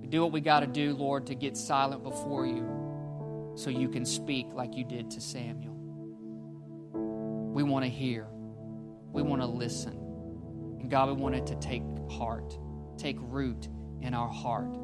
We 0.00 0.06
do 0.08 0.22
what 0.22 0.32
we 0.32 0.40
got 0.40 0.60
to 0.60 0.66
do, 0.66 0.94
Lord, 0.94 1.26
to 1.28 1.34
get 1.34 1.56
silent 1.56 2.02
before 2.02 2.46
you 2.46 3.54
so 3.56 3.70
you 3.70 3.88
can 3.88 4.04
speak 4.04 4.46
like 4.52 4.76
you 4.76 4.84
did 4.84 5.10
to 5.12 5.20
Samuel. 5.20 5.74
We 7.54 7.62
want 7.62 7.84
to 7.84 7.90
hear, 7.90 8.26
we 9.12 9.22
want 9.22 9.40
to 9.40 9.46
listen. 9.46 9.94
And 10.80 10.90
God, 10.90 11.08
we 11.08 11.14
want 11.14 11.34
it 11.34 11.46
to 11.46 11.54
take 11.56 11.82
heart, 12.10 12.58
take 12.98 13.16
root 13.20 13.68
in 14.02 14.12
our 14.12 14.28
heart. 14.28 14.76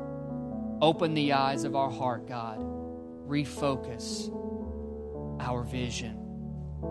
Open 0.80 1.12
the 1.14 1.34
eyes 1.34 1.64
of 1.64 1.76
our 1.76 1.90
heart, 1.90 2.26
God. 2.26 2.58
Refocus 3.28 4.30
our 5.40 5.62
vision. 5.62 6.18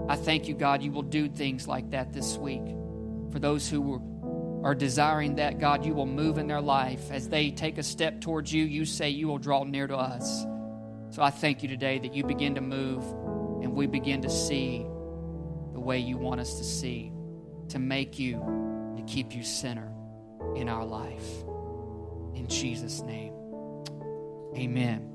I 0.08 0.16
thank 0.16 0.48
you, 0.48 0.54
God, 0.54 0.82
you 0.84 0.92
will 0.92 1.02
do 1.02 1.28
things 1.28 1.68
like 1.68 1.90
that 1.90 2.14
this 2.14 2.38
week. 2.38 2.64
For 3.32 3.40
those 3.40 3.68
who 3.68 3.82
were 3.82 4.00
are 4.64 4.76
desiring 4.76 5.36
that, 5.36 5.60
God, 5.60 5.86
you 5.86 5.94
will 5.94 6.06
move 6.06 6.38
in 6.38 6.48
their 6.48 6.62
life. 6.62 7.12
As 7.12 7.28
they 7.28 7.50
take 7.52 7.78
a 7.78 7.84
step 7.84 8.22
towards 8.22 8.54
you, 8.54 8.64
you 8.64 8.86
say 8.86 9.10
you 9.10 9.28
will 9.28 9.40
draw 9.40 9.64
near 9.64 9.88
to 9.88 9.98
us. 9.98 10.46
So 11.10 11.22
I 11.22 11.30
thank 11.30 11.64
you 11.64 11.70
today 11.70 12.00
that 12.00 12.14
you 12.14 12.24
begin 12.24 12.56
to 12.56 12.62
move 12.62 13.04
and 13.64 13.74
we 13.74 13.88
begin 13.88 14.22
to 14.22 14.30
see 14.30 14.86
the 15.74 15.80
way 15.80 15.98
you 15.98 16.18
want 16.18 16.40
us 16.40 16.58
to 16.58 16.64
see, 16.64 17.12
to 17.70 17.80
make 17.80 18.20
you, 18.20 18.34
to 18.98 19.04
keep 19.08 19.36
you 19.36 19.44
center 19.44 19.92
in 20.56 20.70
our 20.70 20.86
life. 20.86 21.44
In 22.36 22.46
Jesus' 22.48 23.02
name, 23.02 23.34
amen. 24.56 25.11